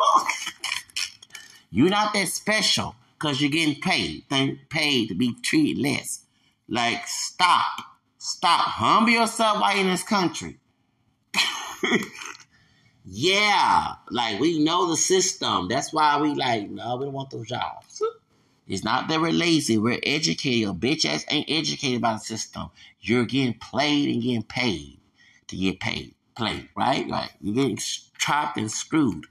You're 1.71 1.91
not 1.91 2.15
that 2.15 2.29
special 2.29 2.95
because 3.19 3.41
you're 3.41 3.51
getting 3.51 3.81
paid, 3.81 4.25
paid 4.69 5.09
to 5.09 5.15
be 5.15 5.35
treated 5.43 5.83
less. 5.83 6.25
Like, 6.69 7.07
stop. 7.07 7.81
Stop. 8.19 8.61
Humble 8.67 9.13
yourself 9.13 9.61
while 9.61 9.79
in 9.79 9.87
this 9.87 10.03
country. 10.03 10.59
yeah. 13.05 13.95
Like, 14.11 14.41
we 14.41 14.63
know 14.63 14.89
the 14.89 14.97
system. 14.97 15.69
That's 15.69 15.93
why 15.93 16.21
we 16.21 16.35
like, 16.35 16.69
no, 16.69 16.97
we 16.97 17.07
don't 17.07 17.15
want 17.15 17.31
those 17.31 17.49
jobs. 17.49 18.03
It's 18.69 18.85
not 18.85 19.09
that 19.09 19.21
we're 19.21 19.31
lazy. 19.33 19.79
We're 19.79 20.01
educated. 20.03 20.59
Your 20.59 20.75
bitch 20.75 21.07
ass 21.07 21.25
ain't 21.31 21.49
educated 21.49 22.03
by 22.03 22.15
the 22.15 22.19
system. 22.19 22.71
You're 23.01 23.25
getting 23.25 23.55
played 23.55 24.13
and 24.13 24.23
getting 24.23 24.43
paid 24.43 24.99
to 25.47 25.57
get 25.57 25.81
paid. 25.81 26.15
Played, 26.37 26.69
right? 26.77 27.07
Like, 27.09 27.31
you're 27.41 27.55
getting 27.55 27.79
trapped 28.19 28.59
and 28.59 28.71
screwed 28.71 29.27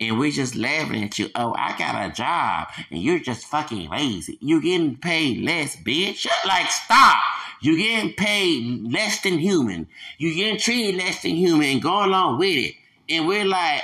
and 0.00 0.18
we're 0.18 0.30
just 0.30 0.54
laughing 0.54 1.04
at 1.04 1.18
you. 1.18 1.28
Oh, 1.34 1.54
I 1.56 1.76
got 1.78 2.08
a 2.08 2.12
job 2.12 2.68
and 2.90 3.02
you're 3.02 3.18
just 3.18 3.46
fucking 3.46 3.88
lazy. 3.88 4.38
You're 4.40 4.60
getting 4.60 4.96
paid 4.96 5.42
less, 5.42 5.76
bitch. 5.76 6.26
Like, 6.46 6.70
stop. 6.70 7.16
You're 7.60 7.78
getting 7.78 8.12
paid 8.12 8.92
less 8.92 9.22
than 9.22 9.38
human. 9.38 9.88
You're 10.18 10.34
getting 10.34 10.58
treated 10.58 10.96
less 10.96 11.22
than 11.22 11.32
human 11.32 11.68
and 11.68 11.82
go 11.82 12.04
along 12.04 12.38
with 12.38 12.56
it. 12.56 12.74
And 13.08 13.26
we're 13.26 13.46
like, 13.46 13.82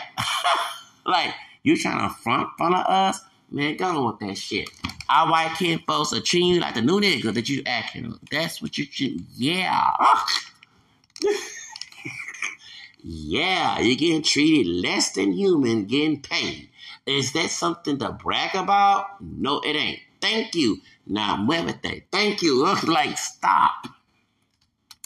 like, 1.06 1.34
you 1.62 1.76
trying 1.76 2.06
to 2.08 2.14
front 2.16 2.48
front 2.58 2.74
of 2.74 2.86
us? 2.86 3.20
Man, 3.50 3.76
go 3.76 4.06
with 4.06 4.18
that 4.20 4.36
shit. 4.36 4.68
Our 5.08 5.30
white 5.30 5.54
kid 5.58 5.82
folks 5.86 6.12
are 6.12 6.20
treating 6.20 6.48
you 6.48 6.60
like 6.60 6.74
the 6.74 6.82
new 6.82 7.00
nigga 7.00 7.32
that 7.34 7.48
you 7.48 7.62
acting. 7.66 8.18
That's 8.30 8.60
what 8.60 8.76
you, 8.78 8.86
yeah. 9.36 9.90
Yeah, 13.02 13.80
you're 13.80 13.96
getting 13.96 14.22
treated 14.22 14.66
less 14.72 15.12
than 15.12 15.32
human, 15.32 15.86
getting 15.86 16.22
paid. 16.22 16.70
Is 17.04 17.32
that 17.32 17.50
something 17.50 17.98
to 17.98 18.12
brag 18.12 18.54
about? 18.54 19.20
No, 19.20 19.60
it 19.60 19.74
ain't. 19.74 19.98
Thank 20.20 20.54
you. 20.54 20.78
Now, 21.04 21.36
muévete. 21.36 22.04
Thank 22.12 22.42
you. 22.42 22.64
like, 22.86 23.18
stop. 23.18 23.88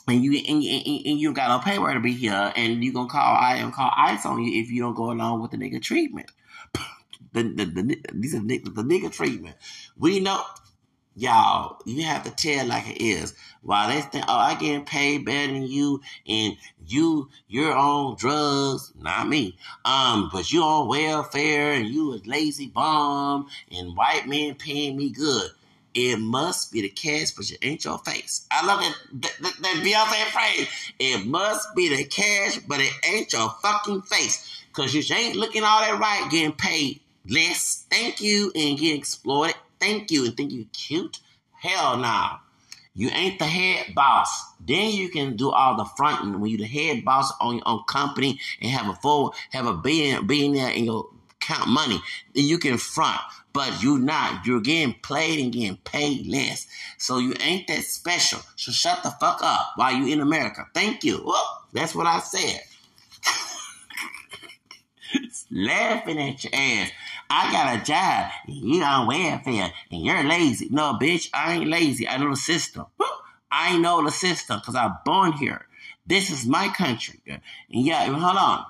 And 0.08 0.22
you 0.22 0.38
and, 0.38 0.62
and, 0.62 1.06
and 1.06 1.18
you 1.18 1.32
got 1.32 1.48
no 1.48 1.58
paper 1.58 1.92
to 1.92 1.98
be 1.98 2.12
here, 2.12 2.52
and 2.54 2.84
you 2.84 2.92
gonna 2.92 3.08
call 3.08 3.36
I 3.36 3.56
and 3.56 3.72
call 3.72 3.90
ICE 3.96 4.24
on 4.24 4.40
you 4.42 4.62
if 4.62 4.70
you 4.70 4.82
don't 4.82 4.94
go 4.94 5.10
along 5.10 5.42
with 5.42 5.50
the 5.50 5.56
nigga 5.56 5.82
treatment. 5.82 6.30
the, 7.32 7.42
the, 7.42 7.64
the, 7.64 8.00
these 8.14 8.34
are 8.34 8.40
the, 8.40 8.58
the 8.58 8.84
nigga 8.84 9.10
treatment. 9.10 9.56
We 9.96 10.20
know 10.20 10.44
y'all, 11.16 11.78
you 11.86 12.04
have 12.04 12.22
to 12.22 12.30
tell 12.30 12.66
like 12.66 12.88
it 12.88 13.02
is. 13.02 13.34
While 13.66 13.88
they 13.88 14.00
think, 14.00 14.24
oh, 14.28 14.34
I 14.34 14.54
getting 14.54 14.84
paid 14.84 15.24
better 15.24 15.52
than 15.52 15.66
you, 15.66 16.00
and 16.26 16.56
you 16.86 17.28
you're 17.48 17.76
on 17.76 18.16
drugs, 18.16 18.92
not 18.98 19.28
me. 19.28 19.58
Um, 19.84 20.30
but 20.32 20.52
you 20.52 20.62
on 20.62 20.88
welfare, 20.88 21.72
and 21.72 21.88
you 21.88 22.14
a 22.14 22.20
lazy 22.24 22.68
bum, 22.68 23.48
and 23.70 23.96
white 23.96 24.26
men 24.26 24.54
paying 24.54 24.96
me 24.96 25.10
good. 25.10 25.50
It 25.94 26.18
must 26.18 26.72
be 26.72 26.82
the 26.82 26.88
cash, 26.90 27.30
but 27.32 27.50
it 27.50 27.58
ain't 27.62 27.84
your 27.84 27.98
face. 27.98 28.46
I 28.50 28.66
love 28.66 28.80
that, 28.80 28.94
that, 29.22 29.32
that, 29.42 29.54
that 29.62 29.82
Beyonce 29.82 30.24
phrase. 30.30 30.68
It 30.98 31.26
must 31.26 31.74
be 31.74 31.88
the 31.88 32.04
cash, 32.04 32.58
but 32.58 32.80
it 32.80 32.92
ain't 33.04 33.32
your 33.32 33.50
fucking 33.62 34.02
face. 34.02 34.62
Cause 34.72 34.94
you 34.94 35.02
ain't 35.14 35.36
looking 35.36 35.64
all 35.64 35.80
that 35.80 35.98
right, 35.98 36.30
getting 36.30 36.52
paid 36.52 37.00
less. 37.26 37.86
Thank 37.90 38.20
you, 38.20 38.52
and 38.54 38.78
getting 38.78 38.98
exploited 38.98 39.56
thank 39.80 40.10
you 40.10 40.24
and 40.26 40.36
think 40.36 40.52
you 40.52 40.66
cute? 40.72 41.20
Hell 41.60 41.96
nah. 41.96 42.38
You 42.96 43.10
ain't 43.10 43.38
the 43.38 43.44
head 43.44 43.94
boss. 43.94 44.28
Then 44.58 44.90
you 44.90 45.10
can 45.10 45.36
do 45.36 45.50
all 45.50 45.76
the 45.76 45.84
fronting 45.84 46.40
when 46.40 46.50
you 46.50 46.56
the 46.56 46.64
head 46.64 47.04
boss 47.04 47.30
on 47.40 47.56
your 47.56 47.68
own 47.68 47.84
company 47.84 48.40
and 48.60 48.70
have 48.70 48.88
a 48.88 48.94
full 48.94 49.34
have 49.50 49.66
a 49.66 49.76
being 49.76 50.26
being 50.26 50.54
there 50.54 50.70
in 50.70 50.86
your 50.86 51.10
count 51.38 51.68
money. 51.68 52.00
Then 52.34 52.44
you 52.44 52.58
can 52.58 52.78
front. 52.78 53.20
But 53.52 53.82
you 53.82 53.98
not. 53.98 54.44
You're 54.44 54.60
getting 54.60 54.94
played 55.02 55.38
and 55.38 55.52
getting 55.52 55.76
paid 55.78 56.26
less. 56.26 56.66
So 56.98 57.18
you 57.18 57.34
ain't 57.40 57.68
that 57.68 57.84
special. 57.84 58.40
So 58.56 58.72
shut 58.72 59.02
the 59.02 59.10
fuck 59.12 59.40
up 59.42 59.72
while 59.76 59.94
you 59.94 60.12
in 60.12 60.20
America. 60.20 60.66
Thank 60.74 61.04
you. 61.04 61.22
Well, 61.24 61.64
that's 61.72 61.94
what 61.94 62.06
I 62.06 62.20
said. 62.20 62.60
Laughing 65.50 66.18
at 66.18 66.44
your 66.44 66.54
ass. 66.54 66.90
I 67.28 67.52
got 67.52 67.80
a 67.80 67.84
job 67.84 68.30
and 68.46 68.56
you 68.56 68.82
on 68.82 69.06
welfare 69.06 69.72
and 69.90 70.04
you're 70.04 70.22
lazy. 70.24 70.68
No, 70.70 70.96
bitch, 71.00 71.28
I 71.34 71.54
ain't 71.54 71.68
lazy. 71.68 72.08
I 72.08 72.18
know 72.18 72.30
the 72.30 72.36
system. 72.36 72.86
I 73.50 73.78
know 73.78 74.04
the 74.04 74.10
system 74.12 74.60
because 74.60 74.74
I'm 74.74 74.94
born 75.04 75.32
here. 75.32 75.66
This 76.06 76.30
is 76.30 76.46
my 76.46 76.68
country. 76.68 77.20
And 77.26 77.40
yeah, 77.68 78.06
hold 78.06 78.36
on. 78.36 78.64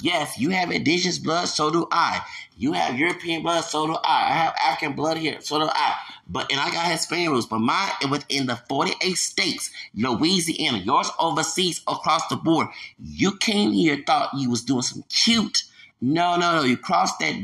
Yes, 0.00 0.36
you 0.36 0.50
have 0.50 0.72
indigenous 0.72 1.20
blood, 1.20 1.46
so 1.46 1.70
do 1.70 1.86
I. 1.92 2.22
You 2.56 2.72
have 2.72 2.98
European 2.98 3.42
blood, 3.42 3.60
so 3.60 3.86
do 3.86 3.92
I. 3.92 4.30
I 4.30 4.32
have 4.32 4.54
African 4.60 4.94
blood 4.94 5.16
here, 5.16 5.40
so 5.40 5.60
do 5.60 5.68
I. 5.72 5.94
But 6.26 6.50
and 6.50 6.60
I 6.60 6.72
got 6.72 6.90
Hispanic 6.90 7.28
roots, 7.28 7.46
but 7.46 7.60
mine 7.60 7.92
within 8.10 8.46
the 8.46 8.56
48 8.68 9.14
states, 9.14 9.70
Louisiana, 9.94 10.78
yours 10.78 11.08
overseas 11.20 11.82
across 11.86 12.26
the 12.26 12.36
board. 12.36 12.66
You 12.98 13.36
came 13.36 13.70
here, 13.70 14.02
thought 14.04 14.30
you 14.36 14.50
was 14.50 14.62
doing 14.62 14.82
some 14.82 15.04
cute. 15.08 15.64
No, 16.00 16.36
no, 16.36 16.56
no. 16.56 16.62
You 16.64 16.76
crossed 16.76 17.20
that 17.20 17.34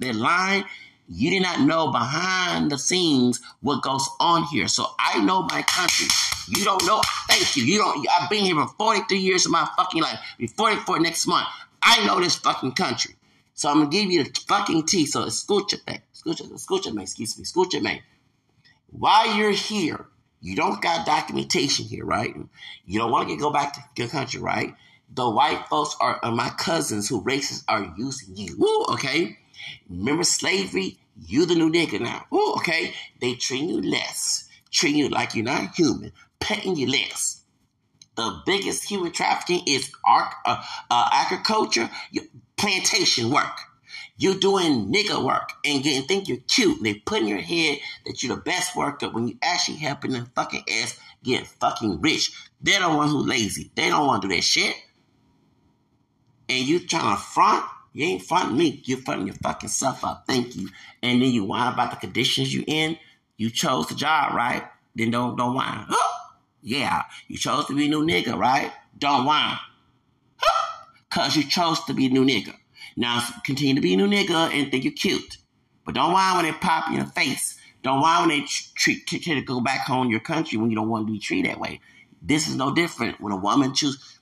that 0.00 0.14
line. 0.14 0.64
You 1.08 1.30
did 1.30 1.42
not 1.42 1.60
know 1.60 1.90
behind 1.90 2.70
the 2.70 2.78
scenes 2.78 3.40
what 3.62 3.82
goes 3.82 4.08
on 4.20 4.44
here. 4.44 4.68
So 4.68 4.86
I 4.98 5.22
know 5.24 5.42
my 5.42 5.62
country. 5.62 6.06
You 6.48 6.64
don't 6.64 6.84
know. 6.86 7.00
Thank 7.28 7.56
you. 7.56 7.64
You 7.64 7.78
don't. 7.78 8.06
I've 8.20 8.30
been 8.30 8.44
here 8.44 8.54
for 8.54 8.68
43 8.78 9.18
years 9.18 9.46
of 9.46 9.52
my 9.52 9.68
fucking 9.76 10.02
life. 10.02 10.18
Be 10.38 10.46
44 10.46 11.00
next 11.00 11.26
month. 11.26 11.48
I 11.82 12.06
know 12.06 12.20
this 12.20 12.36
fucking 12.36 12.72
country. 12.72 13.16
So 13.54 13.68
I'm 13.68 13.78
gonna 13.78 13.90
give 13.90 14.10
you 14.10 14.24
the 14.24 14.40
fucking 14.48 14.86
tea. 14.86 15.06
So 15.06 15.24
escucha 15.24 15.86
me, 15.86 16.00
escucha, 16.14 16.50
escucha 16.50 16.94
me, 16.94 17.02
excuse 17.02 17.36
me, 17.36 17.44
escucha 17.44 17.82
me. 17.82 18.02
While 18.86 19.36
you're 19.36 19.50
here, 19.50 20.06
you 20.40 20.56
don't 20.56 20.80
got 20.80 21.06
documentation 21.06 21.84
here, 21.84 22.04
right? 22.04 22.34
You 22.86 22.98
don't 22.98 23.10
want 23.10 23.28
to 23.28 23.36
go 23.36 23.50
back 23.50 23.74
to 23.74 23.80
your 23.96 24.08
country, 24.08 24.40
right? 24.40 24.74
The 25.14 25.28
white 25.28 25.66
folks 25.68 25.94
are, 26.00 26.18
are 26.22 26.32
my 26.32 26.48
cousins 26.50 27.08
who 27.08 27.22
racists 27.22 27.64
are 27.68 27.92
using 27.98 28.36
you. 28.36 28.56
Woo, 28.58 28.94
okay? 28.94 29.36
Remember 29.88 30.24
slavery? 30.24 30.98
You 31.26 31.46
the 31.46 31.54
new 31.54 31.70
nigga 31.70 32.00
now. 32.00 32.24
Woo, 32.30 32.54
okay? 32.54 32.94
They 33.20 33.34
treat 33.34 33.62
you 33.62 33.82
less, 33.82 34.48
treat 34.70 34.94
you 34.96 35.08
like 35.08 35.34
you're 35.34 35.44
not 35.44 35.74
human, 35.74 36.12
petting 36.38 36.76
you 36.76 36.86
less 36.86 37.40
the 38.20 38.42
biggest 38.44 38.84
human 38.84 39.12
trafficking 39.12 39.62
is 39.66 39.90
art, 40.04 40.34
uh, 40.44 40.62
uh, 40.90 41.08
agriculture, 41.12 41.88
plantation 42.56 43.30
work. 43.30 43.60
You're 44.16 44.34
doing 44.38 44.92
nigger 44.92 45.24
work 45.24 45.52
and 45.64 45.82
getting 45.82 46.06
think 46.06 46.28
you're 46.28 46.38
cute. 46.46 46.76
And 46.76 46.86
they 46.86 46.94
put 46.94 47.20
in 47.20 47.28
your 47.28 47.40
head 47.40 47.78
that 48.04 48.22
you're 48.22 48.36
the 48.36 48.42
best 48.42 48.76
worker 48.76 49.08
when 49.08 49.28
you 49.28 49.38
actually 49.40 49.78
helping 49.78 50.10
them 50.10 50.30
fucking 50.34 50.64
ass 50.68 50.98
get 51.22 51.46
fucking 51.46 52.02
rich. 52.02 52.32
They're 52.60 52.80
the 52.80 52.90
one 52.90 53.08
who 53.08 53.26
lazy. 53.26 53.70
They 53.74 53.88
don't 53.88 54.06
want 54.06 54.22
to 54.22 54.28
do 54.28 54.34
that 54.34 54.42
shit. 54.42 54.76
And 56.50 56.66
you 56.66 56.80
trying 56.80 57.16
to 57.16 57.22
front, 57.22 57.64
you 57.92 58.04
ain't 58.04 58.22
fronting 58.22 58.56
me. 58.56 58.82
You're 58.84 58.98
fronting 58.98 59.26
your 59.26 59.36
fucking 59.36 59.68
self 59.68 60.04
up. 60.04 60.24
Thank 60.26 60.56
you. 60.56 60.68
And 61.02 61.20
then 61.20 61.30
you 61.30 61.44
whine 61.44 61.72
about 61.72 61.90
the 61.90 61.96
conditions 61.96 62.54
you 62.54 62.64
in. 62.66 62.98
You 63.36 63.50
chose 63.50 63.88
the 63.88 63.94
job, 63.94 64.34
right? 64.34 64.64
Then 64.94 65.10
don't 65.10 65.36
don't 65.36 65.54
whine. 65.54 65.86
Yeah, 66.62 67.04
you 67.26 67.38
chose 67.38 67.66
to 67.66 67.74
be 67.74 67.86
a 67.86 67.88
new 67.88 68.04
nigga, 68.04 68.36
right? 68.36 68.70
Don't 68.98 69.24
whine. 69.24 69.58
Cause 71.10 71.34
you 71.34 71.48
chose 71.48 71.82
to 71.84 71.94
be 71.94 72.06
a 72.06 72.10
new 72.10 72.24
nigga. 72.24 72.54
Now 72.96 73.26
continue 73.44 73.74
to 73.74 73.80
be 73.80 73.94
a 73.94 73.96
new 73.96 74.06
nigga 74.08 74.52
and 74.52 74.70
think 74.70 74.84
you're 74.84 74.92
cute. 74.92 75.38
But 75.84 75.94
don't 75.94 76.12
whine 76.12 76.36
when 76.36 76.44
they 76.44 76.52
pop 76.52 76.90
you 76.90 76.98
in 76.98 77.04
the 77.04 77.10
face. 77.10 77.58
Don't 77.82 78.00
whine 78.00 78.28
when 78.28 78.38
they 78.38 78.46
treat 78.46 79.06
try 79.06 79.34
to 79.34 79.42
go 79.42 79.60
back 79.60 79.86
home 79.86 80.10
your 80.10 80.20
country 80.20 80.58
when 80.58 80.70
you 80.70 80.76
don't 80.76 80.88
want 80.88 81.06
to 81.06 81.12
be 81.12 81.18
treated 81.18 81.50
that 81.50 81.58
way. 81.58 81.80
This 82.22 82.46
is 82.46 82.56
no 82.56 82.74
different 82.74 83.20
when 83.20 83.32
a 83.32 83.36
woman 83.36 83.74
choose 83.74 83.96
a 83.96 83.96
woman. 83.96 84.19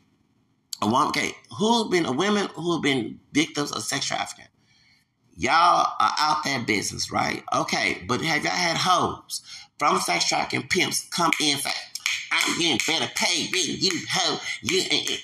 Okay, 0.83 1.33
who've 1.59 1.91
been 1.91 2.07
a 2.07 2.13
women 2.13 2.49
who 2.55 2.73
have 2.75 2.83
been 2.83 3.19
victims 3.33 3.73
of 3.73 3.83
sex 3.83 4.07
trafficking? 4.07 4.47
Y'all 5.37 5.87
are 6.01 6.15
out 6.19 6.45
there 6.45 6.61
business, 6.61 7.11
right? 7.11 7.43
Okay, 7.55 8.05
but 8.07 8.21
have 8.23 8.45
y'all 8.45 8.53
had 8.53 8.77
hoes 8.77 9.43
from 9.79 9.99
sex 10.01 10.29
trafficking 10.29 10.69
pimps 10.69 11.09
come 11.11 11.31
in 11.41 11.59
say, 11.59 11.71
I'm 12.31 12.59
getting 12.59 12.81
better 12.87 13.11
paid 13.15 13.53
than 13.53 13.63
you, 13.65 13.91
hoe. 14.11 14.39
You, 14.63 14.83
eh, 14.91 15.05
eh. 15.11 15.17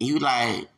you 0.00 0.18
like, 0.18 0.68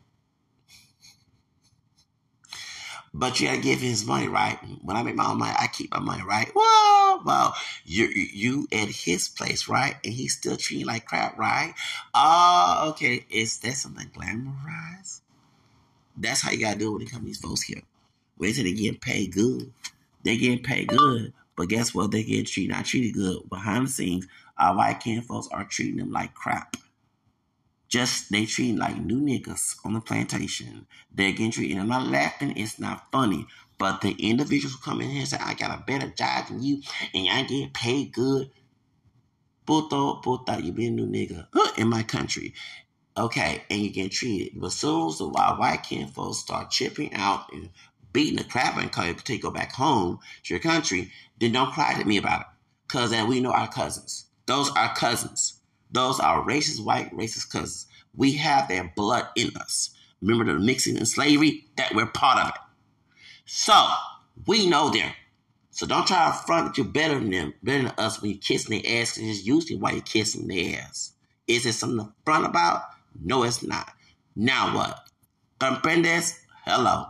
but 3.12 3.40
you 3.40 3.48
gotta 3.48 3.60
give 3.60 3.80
his 3.80 4.04
money, 4.04 4.28
right? 4.28 4.58
When 4.82 4.96
I 4.96 5.02
make 5.02 5.16
my 5.16 5.26
own 5.26 5.38
money, 5.38 5.54
I 5.58 5.66
keep 5.66 5.90
my 5.90 5.98
money, 6.00 6.22
right? 6.22 6.50
Whoa, 6.54 7.22
well, 7.24 7.54
you 7.84 8.06
you 8.06 8.68
at 8.72 8.88
his 8.88 9.28
place, 9.28 9.68
right? 9.68 9.96
And 10.04 10.12
he's 10.12 10.36
still 10.36 10.56
treating 10.56 10.86
like 10.86 11.06
crap, 11.06 11.38
right? 11.38 11.74
Oh, 12.14 12.90
okay. 12.90 13.24
Is 13.30 13.58
that 13.60 13.74
something 13.74 14.08
glamorized? 14.08 15.20
That's 16.16 16.42
how 16.42 16.50
you 16.50 16.60
gotta 16.60 16.78
do 16.78 16.90
it 16.90 16.92
when 16.92 17.02
it 17.02 17.10
comes 17.10 17.22
to 17.22 17.26
these 17.26 17.40
folks 17.40 17.62
here. 17.62 17.82
Wait 18.38 18.54
till 18.54 18.64
they 18.64 18.72
get 18.72 19.00
paid 19.00 19.32
good. 19.32 19.72
They 20.22 20.36
get 20.36 20.62
paid 20.62 20.88
good, 20.88 21.32
but 21.56 21.68
guess 21.68 21.94
what? 21.94 22.10
They 22.10 22.22
get 22.22 22.46
treated 22.46 22.72
not 22.72 22.84
treated 22.84 23.14
good 23.14 23.48
behind 23.48 23.86
the 23.86 23.90
scenes 23.90 24.26
our 24.60 24.76
white 24.76 25.00
kin 25.00 25.22
folks 25.22 25.48
are 25.50 25.64
treating 25.64 25.96
them 25.96 26.12
like 26.12 26.34
crap. 26.34 26.76
Just 27.90 28.30
they 28.30 28.46
treating 28.46 28.78
like 28.78 28.96
new 28.96 29.20
niggas 29.20 29.76
on 29.84 29.94
the 29.94 30.00
plantation. 30.00 30.86
They're 31.12 31.32
getting 31.32 31.50
treated. 31.50 31.76
I'm 31.76 31.88
not 31.88 32.06
laughing. 32.06 32.56
It's 32.56 32.78
not 32.78 33.10
funny. 33.10 33.46
But 33.78 34.00
the 34.00 34.12
individuals 34.12 34.74
who 34.74 34.80
come 34.80 35.00
in 35.00 35.10
here 35.10 35.20
and 35.20 35.28
say, 35.28 35.38
I 35.40 35.54
got 35.54 35.76
a 35.76 35.82
better 35.82 36.08
job 36.08 36.48
than 36.48 36.62
you 36.62 36.82
and 37.12 37.28
I 37.28 37.42
get 37.42 37.74
paid 37.74 38.12
good. 38.12 38.50
Puto, 39.66 40.14
puta, 40.16 40.60
you 40.62 40.72
be 40.72 40.86
a 40.86 40.90
new 40.90 41.06
nigga 41.06 41.46
in 41.78 41.88
my 41.88 42.02
country. 42.04 42.54
Okay, 43.16 43.62
and 43.68 43.80
you 43.82 43.90
get 43.90 44.12
treated. 44.12 44.60
But 44.60 44.72
soon 44.72 45.08
as 45.08 45.18
the 45.18 45.28
white 45.28 45.82
kin 45.82 46.06
folks 46.08 46.38
start 46.38 46.70
chipping 46.70 47.12
out 47.14 47.52
and 47.52 47.70
beating 48.12 48.36
the 48.36 48.44
crap 48.44 48.76
and 48.76 48.92
call 48.92 49.06
you 49.06 49.14
to 49.14 49.38
go 49.38 49.50
back 49.50 49.72
home 49.72 50.20
to 50.44 50.54
your 50.54 50.60
country, 50.60 51.10
then 51.40 51.52
don't 51.52 51.72
cry 51.72 51.94
to 51.94 52.04
me 52.04 52.18
about 52.18 52.42
it. 52.42 52.46
Cause 52.88 53.10
then 53.10 53.28
we 53.28 53.40
know 53.40 53.52
our 53.52 53.68
cousins. 53.68 54.26
Those 54.46 54.70
are 54.76 54.94
cousins. 54.94 55.59
Those 55.92 56.20
are 56.20 56.44
racist 56.44 56.84
white, 56.84 57.14
racist 57.14 57.50
cousins. 57.50 57.86
We 58.16 58.32
have 58.32 58.68
their 58.68 58.92
blood 58.94 59.26
in 59.36 59.50
us. 59.56 59.90
Remember 60.20 60.52
the 60.52 60.58
mixing 60.58 60.96
and 60.96 61.08
slavery? 61.08 61.66
That 61.76 61.94
we're 61.94 62.06
part 62.06 62.38
of 62.38 62.48
it. 62.48 62.60
So 63.44 63.88
we 64.46 64.68
know 64.68 64.90
them. 64.90 65.12
So 65.70 65.86
don't 65.86 66.06
try 66.06 66.26
to 66.26 66.46
front 66.46 66.66
that 66.66 66.78
you're 66.78 66.86
better 66.86 67.14
than 67.14 67.30
them, 67.30 67.54
better 67.62 67.84
than 67.84 67.92
us 67.96 68.20
when 68.20 68.32
you're 68.32 68.40
kissing 68.40 68.82
their 68.82 69.00
ass, 69.00 69.14
because 69.14 69.30
it's 69.30 69.46
usually 69.46 69.78
why 69.78 69.92
you're 69.92 70.02
kissing 70.02 70.46
their 70.46 70.80
ass. 70.80 71.12
Is 71.46 71.66
it 71.66 71.72
something 71.72 72.06
to 72.06 72.12
front 72.24 72.46
about? 72.46 72.82
No, 73.22 73.44
it's 73.44 73.62
not. 73.62 73.90
Now 74.36 74.76
what? 74.76 75.00
Comprendes? 75.58 76.38
Hello. 76.64 77.06